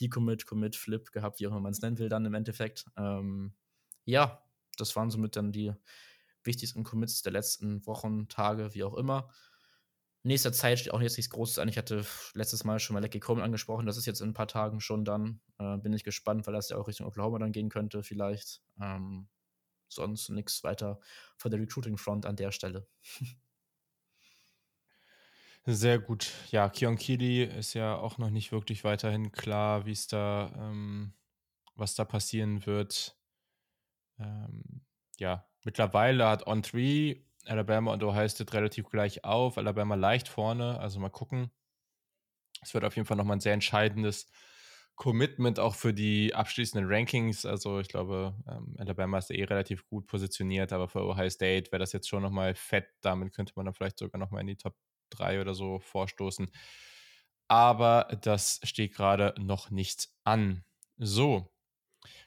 [0.00, 2.86] Decommit, Commit, Flip gehabt, wie auch immer man es nennen will, dann im Endeffekt.
[2.96, 3.54] Ähm,
[4.04, 4.42] ja,
[4.76, 5.72] das waren somit dann die
[6.42, 9.30] wichtigsten Commits der letzten Wochen, Tage, wie auch immer.
[10.22, 11.68] Nächster Zeit steht auch jetzt nichts Großes an.
[11.68, 13.84] Ich hatte letztes Mal schon mal Lecky Coleman angesprochen.
[13.84, 15.40] Das ist jetzt in ein paar Tagen schon dann.
[15.58, 18.62] Äh, bin ich gespannt, weil das ja auch Richtung Oklahoma dann gehen könnte, vielleicht.
[18.80, 19.28] Ähm,
[19.88, 20.98] sonst nichts weiter
[21.36, 22.86] von der Recruiting Front an der Stelle.
[25.66, 26.30] Sehr gut.
[26.50, 31.14] Ja, Kion Kili ist ja auch noch nicht wirklich weiterhin klar, wie es da, ähm,
[31.76, 33.16] was da passieren wird.
[34.18, 34.82] Ähm,
[35.18, 39.58] ja, mittlerweile hat On 3 Alabama und Ohio State relativ gleich auf.
[39.58, 41.50] Alabama leicht vorne, also mal gucken.
[42.62, 44.28] Es wird auf jeden Fall nochmal ein sehr entscheidendes
[44.96, 47.44] Commitment auch für die abschließenden Rankings.
[47.44, 51.80] Also ich glaube, ähm, Alabama ist eh relativ gut positioniert, aber für Ohio State wäre
[51.80, 52.86] das jetzt schon nochmal fett.
[53.00, 54.76] Damit könnte man dann vielleicht sogar nochmal in die Top
[55.16, 56.50] drei oder so vorstoßen.
[57.48, 60.64] Aber das steht gerade noch nicht an.
[60.96, 61.52] So,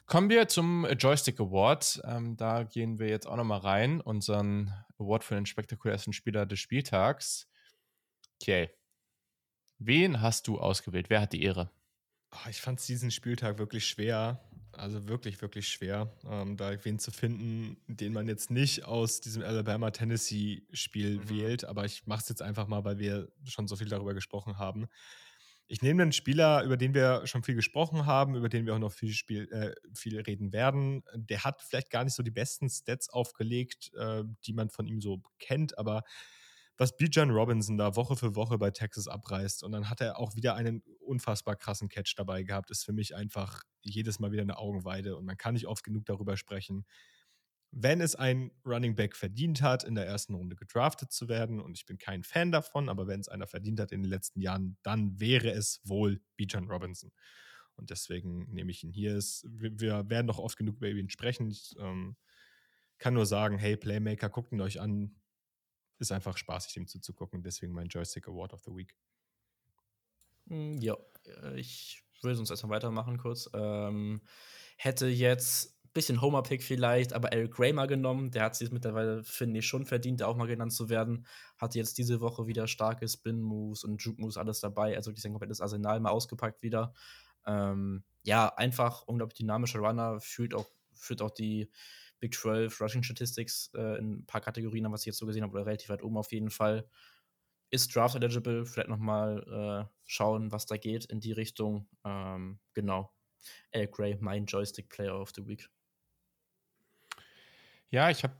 [0.05, 2.01] kommen wir zum Joystick Award.
[2.03, 4.01] Ähm, da gehen wir jetzt auch nochmal rein.
[4.01, 7.49] Unseren Award für den spektakulärsten Spieler des Spieltags.
[8.41, 8.69] Okay.
[9.79, 11.09] Wen hast du ausgewählt?
[11.09, 11.71] Wer hat die Ehre?
[12.33, 14.46] Oh, ich fand diesen Spieltag wirklich schwer.
[14.77, 19.43] Also wirklich, wirklich schwer, ähm, da wen zu finden, den man jetzt nicht aus diesem
[19.43, 21.29] Alabama-Tennessee-Spiel mhm.
[21.29, 21.65] wählt.
[21.65, 24.87] Aber ich mache es jetzt einfach mal, weil wir schon so viel darüber gesprochen haben.
[25.67, 28.79] Ich nehme einen Spieler, über den wir schon viel gesprochen haben, über den wir auch
[28.79, 31.03] noch viel, Spiel, äh, viel reden werden.
[31.13, 35.01] Der hat vielleicht gar nicht so die besten Stats aufgelegt, äh, die man von ihm
[35.01, 36.03] so kennt, aber
[36.77, 40.35] was Bijan Robinson da Woche für Woche bei Texas abreißt und dann hat er auch
[40.35, 44.57] wieder einen unfassbar krassen Catch dabei gehabt, ist für mich einfach jedes Mal wieder eine
[44.57, 46.85] Augenweide und man kann nicht oft genug darüber sprechen.
[47.71, 51.77] Wenn es ein Running Back verdient hat, in der ersten Runde gedraftet zu werden, und
[51.77, 54.77] ich bin kein Fan davon, aber wenn es einer verdient hat in den letzten Jahren,
[54.83, 57.11] dann wäre es wohl Bijan Robinson.
[57.75, 59.19] Und deswegen nehme ich ihn hier.
[59.43, 61.49] wir werden doch oft genug über ihn sprechen.
[61.51, 62.15] Ich ähm,
[62.99, 65.15] kann nur sagen, hey Playmaker, guckt ihn euch an
[65.99, 67.43] ist einfach spaßig, dem zuzugucken.
[67.43, 68.95] Deswegen mein Joystick Award of the Week.
[70.47, 70.95] Hm, ja,
[71.25, 73.49] äh, ich will sonst erstmal weitermachen kurz.
[73.53, 74.21] Ähm,
[74.77, 78.31] hätte jetzt ein bisschen Homer-Pick vielleicht, aber Eric mal genommen.
[78.31, 81.25] Der hat sich mittlerweile, finde ich, schon verdient, auch mal genannt zu werden.
[81.57, 84.95] Hatte jetzt diese Woche wieder starke Spin-Moves und Juke-Moves alles dabei.
[84.95, 86.93] Also sein komplettes Arsenal mal ausgepackt wieder.
[87.45, 91.71] Ähm, ja, einfach unglaublich dynamischer Runner, führt auch, führt auch die
[92.19, 95.53] Big 12 Rushing Statistics äh, in ein paar Kategorien, was ich jetzt so gesehen habe,
[95.53, 96.89] oder relativ weit oben auf jeden Fall.
[97.69, 101.87] Ist Draft eligible, vielleicht nochmal äh, schauen, was da geht in die Richtung.
[102.05, 103.13] Ähm, genau.
[103.73, 105.69] Al Gray, mein Joystick Player of the Week.
[107.89, 108.35] Ja, ich habe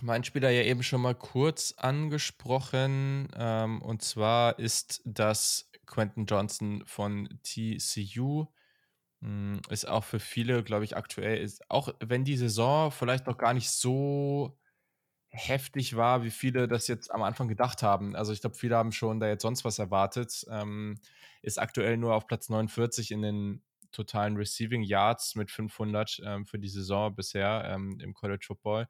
[0.00, 3.28] meinen Spieler ja eben schon mal kurz angesprochen.
[3.36, 8.46] Ähm, und zwar ist das Quentin Johnson von TCU.
[9.24, 13.38] Hm, ist auch für viele, glaube ich, aktuell ist, auch wenn die Saison vielleicht noch
[13.38, 14.58] gar nicht so
[15.30, 18.16] heftig war, wie viele das jetzt am Anfang gedacht haben.
[18.16, 20.46] Also ich glaube, viele haben schon da jetzt sonst was erwartet.
[20.50, 21.00] Ähm,
[21.42, 26.58] ist aktuell nur auf Platz 49 in den totalen Receiving Yards mit 500 ähm, für
[26.58, 28.88] die Saison bisher ähm, im College Football.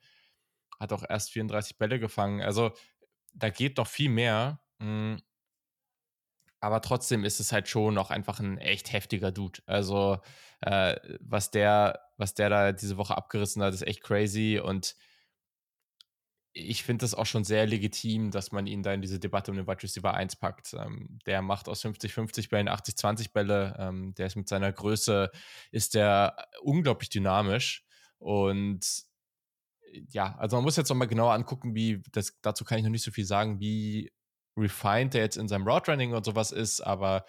[0.80, 2.42] Hat auch erst 34 Bälle gefangen.
[2.42, 2.72] Also
[3.34, 4.60] da geht doch viel mehr.
[4.80, 5.22] Mhm.
[6.64, 9.60] Aber trotzdem ist es halt schon noch einfach ein echt heftiger Dude.
[9.66, 10.20] Also,
[10.62, 14.58] äh, was, der, was der da diese Woche abgerissen hat, ist echt crazy.
[14.64, 14.96] Und
[16.54, 19.58] ich finde das auch schon sehr legitim, dass man ihn da in diese Debatte um
[19.58, 20.72] den Wide Receiver 1 packt.
[20.72, 23.76] Ähm, der macht aus 50-50 Bällen 80-20 Bälle.
[23.78, 25.30] Ähm, der ist mit seiner Größe,
[25.70, 27.84] ist der unglaublich dynamisch.
[28.16, 29.04] Und
[30.08, 33.04] ja, also man muss jetzt nochmal genauer angucken, wie, das, dazu kann ich noch nicht
[33.04, 34.13] so viel sagen, wie
[34.56, 37.24] refined der jetzt in seinem Route Running und sowas ist, aber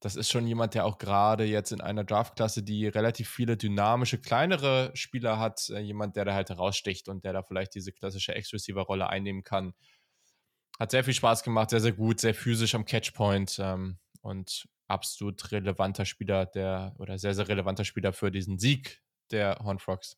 [0.00, 4.20] das ist schon jemand, der auch gerade jetzt in einer Draftklasse, die relativ viele dynamische,
[4.20, 8.34] kleinere Spieler hat, äh, jemand, der da halt heraussticht und der da vielleicht diese klassische
[8.34, 9.74] Ex-Receiver-Rolle einnehmen kann.
[10.78, 15.50] Hat sehr viel Spaß gemacht, sehr, sehr gut, sehr physisch am Catchpoint ähm, und absolut
[15.50, 19.02] relevanter Spieler, der oder sehr, sehr relevanter Spieler für diesen Sieg
[19.32, 20.16] der Hornfrogs.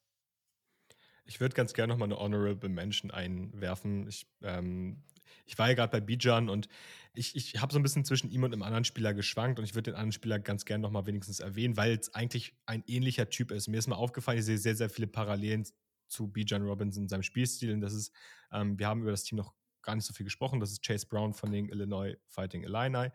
[1.24, 4.06] Ich würde ganz gerne nochmal eine Honorable Mention einwerfen.
[4.08, 5.04] Ich ähm,
[5.46, 6.68] ich war ja gerade bei Bijan und
[7.12, 9.74] ich, ich habe so ein bisschen zwischen ihm und einem anderen Spieler geschwankt und ich
[9.74, 13.50] würde den anderen Spieler ganz gerne nochmal wenigstens erwähnen, weil es eigentlich ein ähnlicher Typ
[13.50, 13.68] ist.
[13.68, 15.66] Mir ist mal aufgefallen, ich sehe sehr, sehr viele Parallelen
[16.08, 18.12] zu Bijan Robinson in seinem Spielstil und das ist,
[18.52, 21.06] ähm, wir haben über das Team noch gar nicht so viel gesprochen, das ist Chase
[21.06, 23.08] Brown von den Illinois Fighting Illini.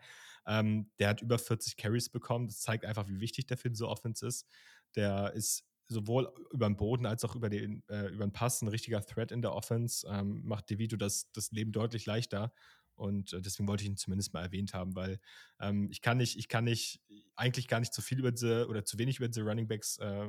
[0.46, 3.88] Ähm, der hat über 40 Carries bekommen, das zeigt einfach, wie wichtig der für diese
[3.88, 4.46] Offense ist.
[4.94, 8.68] Der ist sowohl über den Boden als auch über den, äh, über den Pass ein
[8.68, 12.52] richtiger Threat in der Offense, ähm, macht DeVito das, das Leben deutlich leichter.
[12.94, 15.20] Und äh, deswegen wollte ich ihn zumindest mal erwähnt haben, weil
[15.60, 17.02] ähm, ich kann nicht, ich kann nicht,
[17.34, 20.28] eigentlich gar nicht zu viel über diese oder zu wenig über diese Running Backs äh,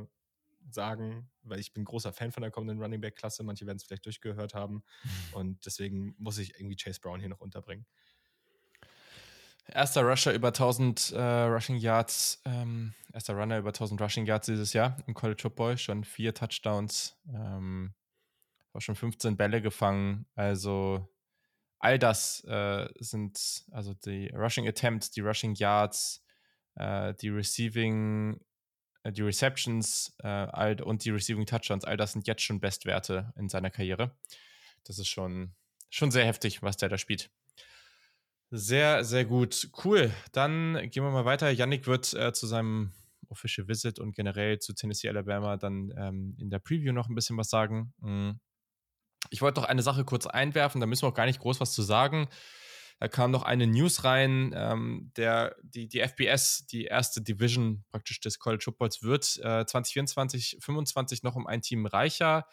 [0.70, 3.44] sagen, weil ich bin großer Fan von der kommenden Running Back Klasse.
[3.44, 4.84] Manche werden es vielleicht durchgehört haben.
[5.04, 5.34] Mhm.
[5.34, 7.86] Und deswegen muss ich irgendwie Chase Brown hier noch unterbringen.
[9.74, 14.74] Erster Rusher über 1000 äh, Rushing Yards, ähm, erster Runner über 1000 Rushing Yards dieses
[14.74, 17.94] Jahr im College Football, schon vier Touchdowns, ähm,
[18.74, 20.26] auch schon 15 Bälle gefangen.
[20.36, 21.08] Also
[21.80, 26.24] all das äh, sind, also die Rushing Attempts, die Rushing Yards,
[26.76, 28.40] äh, die Receiving,
[29.04, 33.34] äh, die Receptions äh, all, und die Receiving Touchdowns, all das sind jetzt schon Bestwerte
[33.36, 34.16] in seiner Karriere.
[34.86, 35.56] Das ist schon,
[35.90, 37.30] schon sehr heftig, was der da spielt.
[38.50, 39.70] Sehr, sehr gut.
[39.84, 40.12] Cool.
[40.32, 41.50] Dann gehen wir mal weiter.
[41.52, 42.94] Yannick wird äh, zu seinem
[43.30, 47.38] Official Visit und generell zu Tennessee, Alabama dann ähm, in der Preview noch ein bisschen
[47.38, 47.94] was sagen.
[48.00, 48.40] Mhm.
[49.30, 51.74] Ich wollte noch eine Sache kurz einwerfen, da müssen wir auch gar nicht groß was
[51.74, 52.30] zu sagen.
[53.00, 58.20] Da kam noch eine News rein, ähm, der, die, die FBS, die erste Division praktisch
[58.22, 62.48] des College Footballs, wird äh, 2024, 25 noch um ein Team reicher.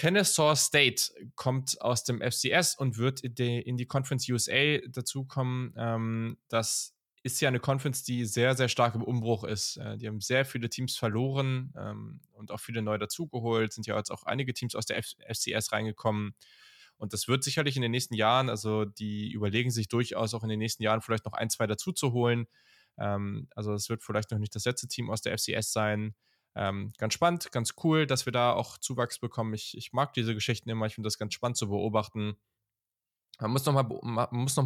[0.00, 5.74] Kennesaw State kommt aus dem FCS und wird in die, in die Conference USA dazukommen.
[5.76, 9.76] Ähm, das ist ja eine Conference, die sehr, sehr stark im Umbruch ist.
[9.76, 13.74] Äh, die haben sehr viele Teams verloren ähm, und auch viele neu dazugeholt.
[13.74, 16.34] Sind ja jetzt auch einige Teams aus der F FCS reingekommen.
[16.96, 20.48] Und das wird sicherlich in den nächsten Jahren, also die überlegen sich durchaus auch in
[20.48, 22.46] den nächsten Jahren vielleicht noch ein, zwei dazu zu holen.
[22.96, 26.14] Ähm, also es wird vielleicht noch nicht das letzte Team aus der FCS sein.
[26.54, 29.54] Ähm, ganz spannend, ganz cool, dass wir da auch Zuwachs bekommen.
[29.54, 32.36] Ich, ich mag diese Geschichten immer, ich finde das ganz spannend zu beobachten.
[33.40, 33.86] Man muss nochmal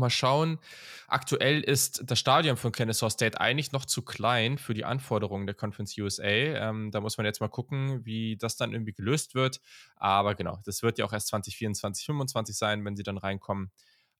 [0.00, 0.58] noch schauen.
[1.06, 5.54] Aktuell ist das Stadion von Kennesaw State eigentlich noch zu klein für die Anforderungen der
[5.54, 6.24] Conference USA.
[6.24, 9.60] Ähm, da muss man jetzt mal gucken, wie das dann irgendwie gelöst wird.
[9.96, 13.70] Aber genau, das wird ja auch erst 2024, 2025 sein, wenn sie dann reinkommen.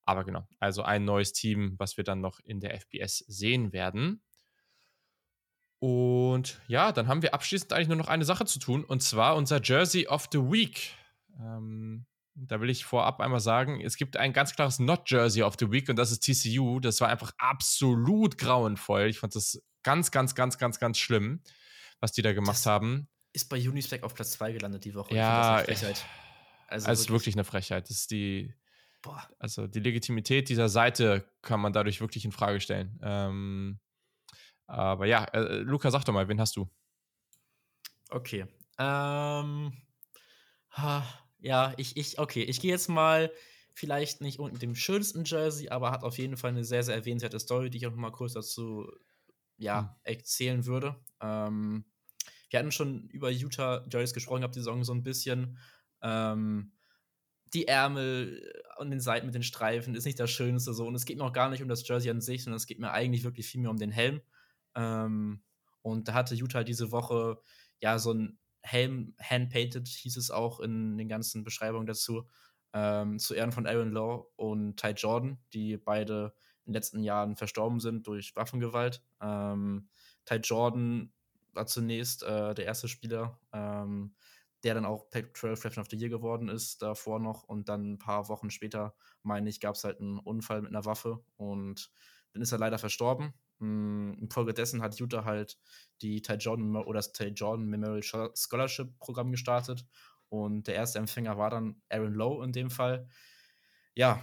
[0.05, 4.23] Aber genau, also ein neues Team, was wir dann noch in der FBS sehen werden.
[5.79, 9.37] Und ja, dann haben wir abschließend eigentlich nur noch eine Sache zu tun, und zwar
[9.37, 10.93] unser Jersey of the Week.
[11.39, 15.71] Ähm, da will ich vorab einmal sagen, es gibt ein ganz klares Not-Jersey of the
[15.71, 16.81] Week und das ist TCU.
[16.81, 19.07] Das war einfach absolut grauenvoll.
[19.09, 21.43] Ich fand das ganz, ganz, ganz, ganz, ganz schlimm,
[22.01, 23.09] was die da gemacht das haben.
[23.33, 25.15] Ist bei Unispec auf Platz 2 gelandet die Woche.
[25.15, 26.05] Ja, ich das Also,
[26.69, 26.99] also wirklich.
[26.99, 27.89] ist wirklich eine Frechheit.
[27.89, 28.55] Das ist die,
[29.03, 29.29] Boah.
[29.39, 32.99] also die Legitimität dieser Seite kann man dadurch wirklich in Frage stellen.
[33.03, 33.81] Ähm,
[34.67, 36.69] aber ja, äh, Luca, sag doch mal, wen hast du?
[38.11, 38.47] Okay.
[38.79, 39.73] Ähm,
[40.71, 41.05] ha,
[41.39, 43.31] ja, ich, ich, okay, ich gehe jetzt mal
[43.75, 47.41] vielleicht nicht mit dem schönsten Jersey, aber hat auf jeden Fall eine sehr, sehr erwähnenswerte
[47.41, 48.91] Story, die ich auch noch mal kurz dazu
[49.57, 49.89] ja, hm.
[50.05, 50.97] erzählen würde.
[51.21, 51.85] Ähm,
[52.51, 55.59] wir hatten schon über Utah Jerseys gesprochen, habe die Saison so ein bisschen.
[56.03, 56.73] Ähm,
[57.53, 60.87] die Ärmel an den Seiten mit den Streifen ist nicht das Schönste so.
[60.87, 62.79] Und es geht mir auch gar nicht um das Jersey an sich, sondern es geht
[62.79, 64.21] mir eigentlich wirklich viel mehr um den Helm.
[64.75, 65.43] Ähm,
[65.83, 67.39] und da hatte Utah diese Woche
[67.81, 72.27] ja so ein Helm hand-painted, hieß es auch in den ganzen Beschreibungen dazu,
[72.73, 76.35] ähm, zu Ehren von Aaron Law und Ty Jordan, die beide
[76.65, 79.03] in den letzten Jahren verstorben sind durch Waffengewalt.
[79.21, 79.89] Ähm,
[80.25, 81.13] Ty Jordan
[81.53, 84.15] war zunächst äh, der erste Spieler, ähm,
[84.65, 87.45] der dann auch Pac-12 Freshman of the Year geworden ist, davor noch.
[87.45, 90.87] Und dann ein paar Wochen später, meine ich, gab es halt einen Unfall mit einer
[90.87, 91.91] Waffe und
[92.33, 93.35] dann ist er leider verstorben.
[93.65, 95.59] Hm, infolgedessen hat Utah halt
[96.03, 98.03] die Ty Jordan oder das Ty Jordan Memorial
[98.35, 99.87] Scholarship Programm gestartet
[100.29, 103.09] und der erste Empfänger war dann Aaron Lowe in dem Fall.
[103.95, 104.23] Ja,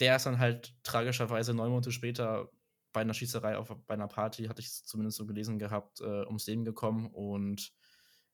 [0.00, 2.50] der ist dann halt tragischerweise neun Monate später
[2.92, 6.46] bei einer Schießerei auf bei einer Party, hatte ich zumindest so gelesen gehabt, äh, ums
[6.46, 7.72] Leben gekommen und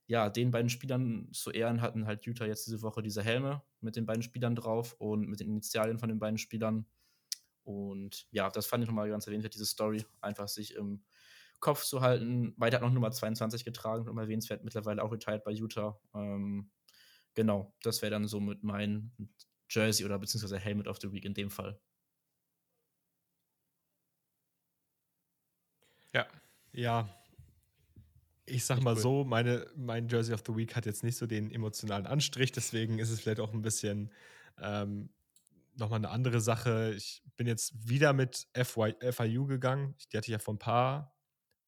[0.06, 3.94] ja, den beiden Spielern zu Ehren hatten halt Utah jetzt diese Woche diese Helme mit
[3.94, 6.86] den beiden Spielern drauf und mit den Initialien von den beiden Spielern.
[7.68, 11.04] Und ja, das fand ich nochmal ganz erwähnt, diese Story, einfach sich im
[11.60, 12.54] Kopf zu halten.
[12.56, 16.00] Weiter hat noch Nummer 22 getragen, um erwähnenswert, mittlerweile auch retired bei Utah.
[16.14, 16.70] Ähm,
[17.34, 19.12] genau, das wäre dann so mit meinem
[19.68, 21.78] Jersey oder beziehungsweise Helmet of the Week in dem Fall.
[26.14, 26.26] Ja.
[26.72, 27.22] Ja.
[28.46, 29.00] Ich sag mal cool.
[29.02, 32.98] so, meine, mein Jersey of the Week hat jetzt nicht so den emotionalen Anstrich, deswegen
[32.98, 34.10] ist es vielleicht auch ein bisschen
[34.58, 35.10] ähm,
[35.78, 36.94] nochmal eine andere Sache.
[36.96, 39.94] Ich bin jetzt wieder mit FY, FIU gegangen.
[40.12, 41.14] Die hatte ich ja vor ein paar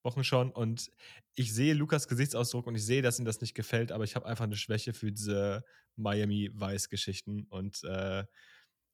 [0.03, 0.51] Wochen schon.
[0.51, 0.91] Und
[1.35, 4.27] ich sehe Lukas Gesichtsausdruck und ich sehe, dass ihm das nicht gefällt, aber ich habe
[4.27, 5.65] einfach eine Schwäche für diese
[5.97, 7.47] Miami Vice-Geschichten.
[7.51, 8.25] Und äh,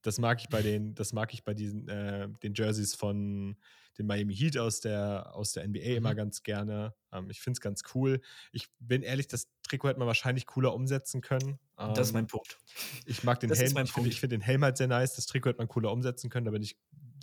[0.07, 3.57] das mag ich bei den, das mag ich bei diesen, äh, den Jerseys von
[3.99, 5.97] den Miami Heat aus der, aus der NBA mhm.
[5.97, 6.95] immer ganz gerne.
[7.13, 8.21] Ähm, ich finde es ganz cool.
[8.53, 11.59] Ich bin ehrlich, das Trikot hätte man wahrscheinlich cooler umsetzen können.
[11.79, 12.59] Ähm, das ist mein Punkt.
[13.05, 13.77] Ich mag den das Helm.
[13.79, 15.15] Ich finde find den Helm halt sehr nice.
[15.15, 16.45] Das Trikot hätte man cooler umsetzen können.
[16.45, 16.79] Da bin ich,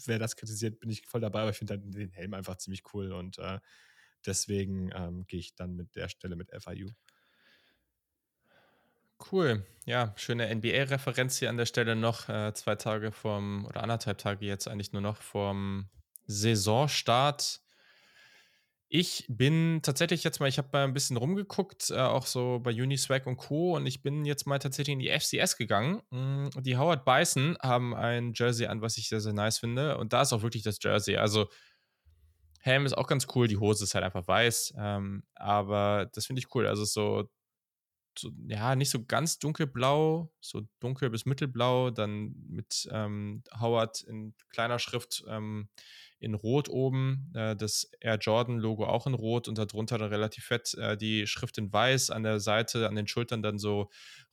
[0.05, 1.41] wer das kritisiert, bin ich voll dabei.
[1.41, 3.14] Aber ich finde den Helm einfach ziemlich cool.
[3.14, 3.60] Und äh,
[4.26, 6.89] deswegen ähm, gehe ich dann mit der Stelle mit FIU.
[9.31, 9.65] Cool.
[9.85, 12.29] Ja, schöne NBA-Referenz hier an der Stelle noch.
[12.29, 15.89] Äh, zwei Tage vom, oder anderthalb Tage jetzt eigentlich nur noch vom
[16.25, 17.61] Saisonstart.
[18.87, 22.71] Ich bin tatsächlich jetzt mal, ich habe mal ein bisschen rumgeguckt, äh, auch so bei
[22.71, 23.75] Uniswag und Co.
[23.75, 26.01] Und ich bin jetzt mal tatsächlich in die FCS gegangen.
[26.11, 29.97] Mm, die Howard Bison haben ein Jersey an, was ich sehr, sehr nice finde.
[29.97, 31.17] Und da ist auch wirklich das Jersey.
[31.17, 31.47] Also
[32.59, 34.75] Helm ist auch ganz cool, die Hose ist halt einfach weiß.
[34.77, 36.67] Ähm, aber das finde ich cool.
[36.67, 37.29] Also so
[38.18, 44.34] so, ja, nicht so ganz dunkelblau, so dunkel bis mittelblau, dann mit ähm, Howard in
[44.49, 45.69] kleiner Schrift ähm,
[46.19, 50.73] in Rot oben, äh, das Air Jordan-Logo auch in Rot und darunter dann relativ fett
[50.76, 53.90] äh, die Schrift in Weiß, an der Seite, an den Schultern dann so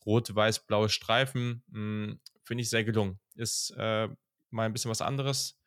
[0.06, 1.62] rot-weiß-blaue Streifen.
[1.72, 3.18] Hm, Finde ich sehr gelungen.
[3.34, 4.08] Ist äh,
[4.50, 5.58] mal ein bisschen was anderes.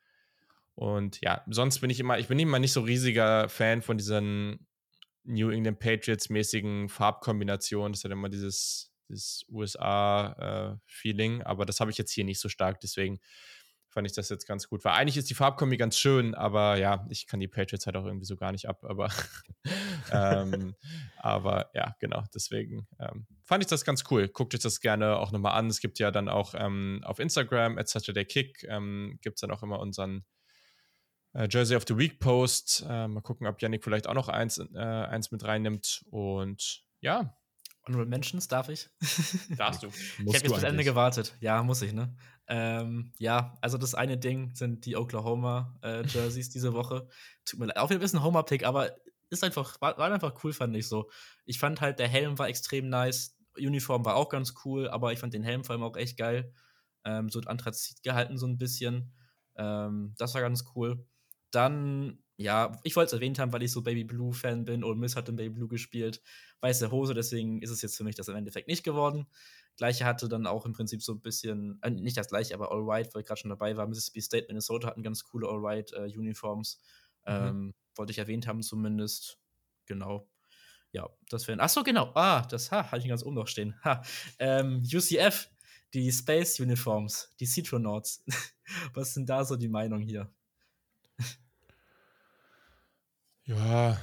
[0.74, 4.66] Und ja, sonst bin ich immer, ich bin immer nicht so riesiger Fan von diesen
[5.24, 7.92] New England Patriots-mäßigen Farbkombinationen.
[7.92, 12.48] Das hat immer dieses, dieses USA-Feeling, äh, aber das habe ich jetzt hier nicht so
[12.48, 12.80] stark.
[12.80, 13.20] Deswegen
[13.94, 14.84] fand ich das jetzt ganz gut.
[14.84, 18.04] Weil eigentlich ist die Farbkombi ganz schön, aber ja, ich kann die Patriots halt auch
[18.04, 18.84] irgendwie so gar nicht ab.
[18.84, 19.08] Aber,
[20.12, 20.74] ähm,
[21.16, 24.28] aber ja, genau, deswegen ähm, fand ich das ganz cool.
[24.28, 25.68] Guckt euch das gerne auch nochmal an.
[25.68, 29.52] Es gibt ja dann auch ähm, auf Instagram, at Saturday Kick, ähm, gibt es dann
[29.52, 30.24] auch immer unseren
[31.34, 32.84] Jersey of the Week Post.
[32.88, 36.04] Äh, mal gucken, ob Yannick vielleicht auch noch eins, äh, eins mit reinnimmt.
[36.10, 37.36] Und ja,
[37.86, 38.88] Honorable Mentions, darf ich?
[39.56, 39.88] Darfst du.
[39.88, 41.36] ich habe jetzt bis Ende gewartet.
[41.40, 42.16] Ja, muss ich, ne?
[42.46, 47.08] Ähm, ja, also das eine Ding sind die Oklahoma äh, Jerseys diese Woche.
[47.44, 48.96] Tut mir leid, auch wieder ein bisschen Homer-Pick, aber
[49.30, 51.10] ist einfach, war, war, einfach cool, fand ich so.
[51.44, 55.18] Ich fand halt, der Helm war extrem nice, Uniform war auch ganz cool, aber ich
[55.18, 56.52] fand den Helm vor allem auch echt geil.
[57.04, 59.12] Ähm, so Anthrazit gehalten, so ein bisschen.
[59.56, 61.06] Ähm, das war ganz cool.
[61.54, 64.82] Dann ja, ich wollte es erwähnt haben, weil ich so Baby Blue-Fan bin.
[64.82, 66.20] und Miss hat in Baby Blue gespielt.
[66.60, 69.26] Weiße Hose, deswegen ist es jetzt für mich das im Endeffekt nicht geworden.
[69.76, 72.86] Gleiche hatte dann auch im Prinzip so ein bisschen, äh, nicht das gleiche, aber All
[72.86, 73.86] White, weil ich gerade schon dabei war.
[73.86, 76.80] Mississippi State, Minnesota hatten ganz coole All White-Uniforms.
[77.24, 77.46] Äh, mhm.
[77.46, 79.38] ähm, wollte ich erwähnt haben, zumindest.
[79.86, 80.28] Genau.
[80.90, 81.60] Ja, das wären.
[81.60, 82.10] Achso, genau.
[82.14, 83.74] Ah, das ha, hatte ich ganz oben noch stehen.
[83.84, 84.02] Ha.
[84.38, 85.50] Ähm, UCF,
[85.92, 88.24] die Space Uniforms, die Citronauts.
[88.94, 90.32] Was sind da so die Meinungen hier?
[93.44, 93.98] Ja.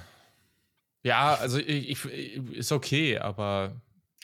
[1.03, 2.05] Ja, also ich, ich
[2.53, 3.81] ist okay, aber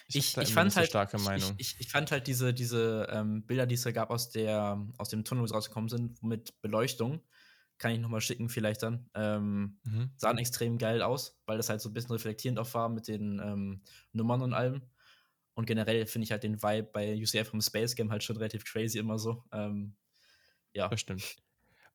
[0.07, 1.55] ich, ich fand halt, starke Meinung.
[1.57, 4.85] Ich, ich, ich, fand halt diese, diese ähm, Bilder, die es da gab aus, der,
[4.97, 7.21] aus dem Tunnel, wo sie rausgekommen sind, mit Beleuchtung,
[7.77, 9.09] kann ich nochmal schicken, vielleicht dann.
[9.15, 10.11] Ähm, mhm.
[10.15, 13.39] Sahen extrem geil aus, weil das halt so ein bisschen reflektierend auch war mit den
[13.39, 13.81] ähm,
[14.13, 14.81] Nummern und allem.
[15.55, 18.63] Und generell finde ich halt den Vibe bei UCF im Space Game halt schon relativ
[18.63, 19.43] crazy immer so.
[19.51, 19.95] Ähm,
[20.73, 20.87] ja.
[20.87, 21.37] Das stimmt.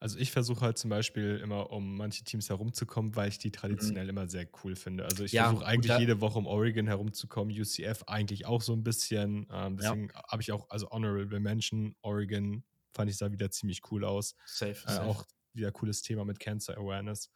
[0.02, 4.02] Also ich versuche halt zum Beispiel immer um manche Teams herumzukommen, weil ich die traditionell
[4.02, 4.10] mhm.
[4.10, 5.04] immer sehr cool finde.
[5.04, 8.82] Also ich ja, versuche eigentlich jede Woche um Oregon herumzukommen, UCF eigentlich auch so ein
[8.82, 9.46] bisschen.
[9.52, 10.22] Ähm, deswegen ja.
[10.26, 14.34] habe ich auch, also Honorable Mention, Oregon fand ich sah wieder ziemlich cool aus.
[14.44, 15.02] Safe, äh, safe.
[15.02, 17.30] Auch wieder cooles Thema mit Cancer Awareness.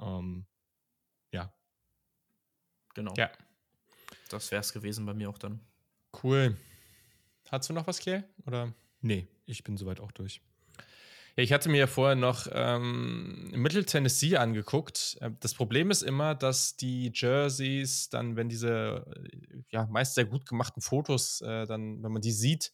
[0.00, 0.46] Ähm,
[1.32, 1.52] ja.
[2.94, 3.12] Genau.
[3.16, 3.32] Ja.
[4.28, 5.58] Das wäre es gewesen bei mir auch dann.
[6.22, 6.56] Cool.
[7.50, 8.22] Hast du noch was, Claire?
[8.46, 8.72] Oder?
[9.00, 10.40] Nee, ich bin soweit auch durch.
[11.36, 15.16] Ja, ich hatte mir ja vorher noch ähm, Middle Tennessee angeguckt.
[15.20, 20.26] Äh, das Problem ist immer, dass die Jerseys dann, wenn diese äh, ja meist sehr
[20.26, 22.72] gut gemachten Fotos, äh, dann, wenn man die sieht,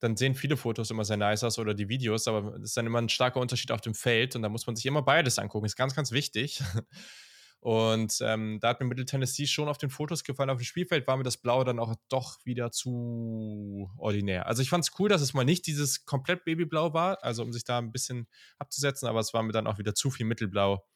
[0.00, 2.86] dann sehen viele Fotos immer sehr nice aus oder die Videos, aber es ist dann
[2.86, 5.66] immer ein starker Unterschied auf dem Feld und da muss man sich immer beides angucken.
[5.66, 6.62] Ist ganz, ganz wichtig.
[7.60, 10.50] Und ähm, da hat mir Middle Tennessee schon auf den Fotos gefallen.
[10.50, 14.46] Auf dem Spielfeld war mir das Blau dann auch doch wieder zu ordinär.
[14.46, 17.52] Also ich fand es cool, dass es mal nicht dieses komplett Babyblau war, also um
[17.52, 18.28] sich da ein bisschen
[18.58, 20.86] abzusetzen, aber es war mir dann auch wieder zu viel Mittelblau.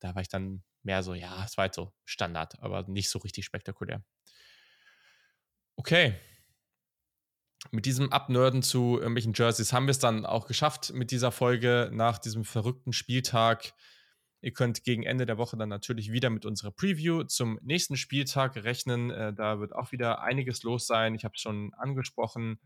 [0.00, 3.18] Da war ich dann mehr so, ja, es war halt so Standard, aber nicht so
[3.18, 4.02] richtig spektakulär.
[5.76, 6.14] Okay.
[7.72, 11.90] Mit diesem Abnörden zu irgendwelchen Jerseys haben wir es dann auch geschafft mit dieser Folge
[11.92, 13.74] nach diesem verrückten Spieltag
[14.46, 18.54] Ihr könnt gegen Ende der Woche dann natürlich wieder mit unserer Preview zum nächsten Spieltag
[18.54, 19.10] rechnen.
[19.10, 21.16] Äh, da wird auch wieder einiges los sein.
[21.16, 22.60] Ich habe es schon angesprochen.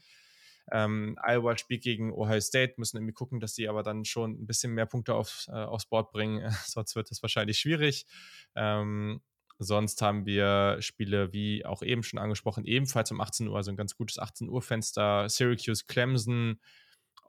[0.70, 4.46] Ähm, Iowa spielt gegen Ohio State, müssen irgendwie gucken, dass sie aber dann schon ein
[4.46, 6.50] bisschen mehr Punkte auf, äh, aufs Board bringen.
[6.66, 8.04] Sonst wird das wahrscheinlich schwierig.
[8.54, 9.22] Ähm,
[9.58, 13.76] sonst haben wir Spiele, wie auch eben schon angesprochen, ebenfalls um 18 Uhr, also ein
[13.78, 15.30] ganz gutes 18 Uhr Fenster.
[15.30, 16.60] Syracuse, Clemson,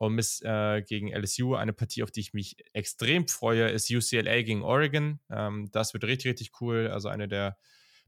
[0.01, 1.53] Ole Miss äh, gegen LSU.
[1.53, 5.19] Eine Partie, auf die ich mich extrem freue, ist UCLA gegen Oregon.
[5.29, 6.89] Ähm, das wird richtig, richtig cool.
[6.91, 7.57] Also eine der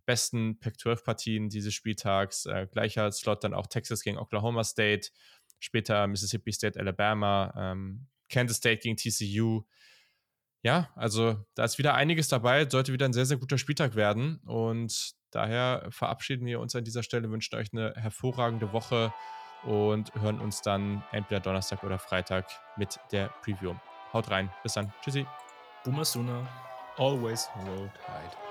[0.05, 2.47] besten Pac-12-Partien dieses Spieltags.
[2.47, 5.09] Äh, gleicher Slot dann auch Texas gegen Oklahoma State.
[5.59, 7.53] Später Mississippi State, Alabama.
[7.55, 9.63] Ähm, Kansas State gegen TCU.
[10.63, 12.67] Ja, also da ist wieder einiges dabei.
[12.67, 14.37] Sollte wieder ein sehr, sehr guter Spieltag werden.
[14.45, 19.13] Und daher verabschieden wir uns an dieser Stelle, wünschen euch eine hervorragende Woche
[19.65, 22.45] und hören uns dann entweder Donnerstag oder Freitag
[22.77, 23.73] mit der Preview.
[24.13, 24.49] Haut rein.
[24.61, 24.93] Bis dann.
[25.01, 25.25] Tschüssi.
[25.83, 26.45] Boomer Sooner.
[26.97, 28.42] Always roll tide.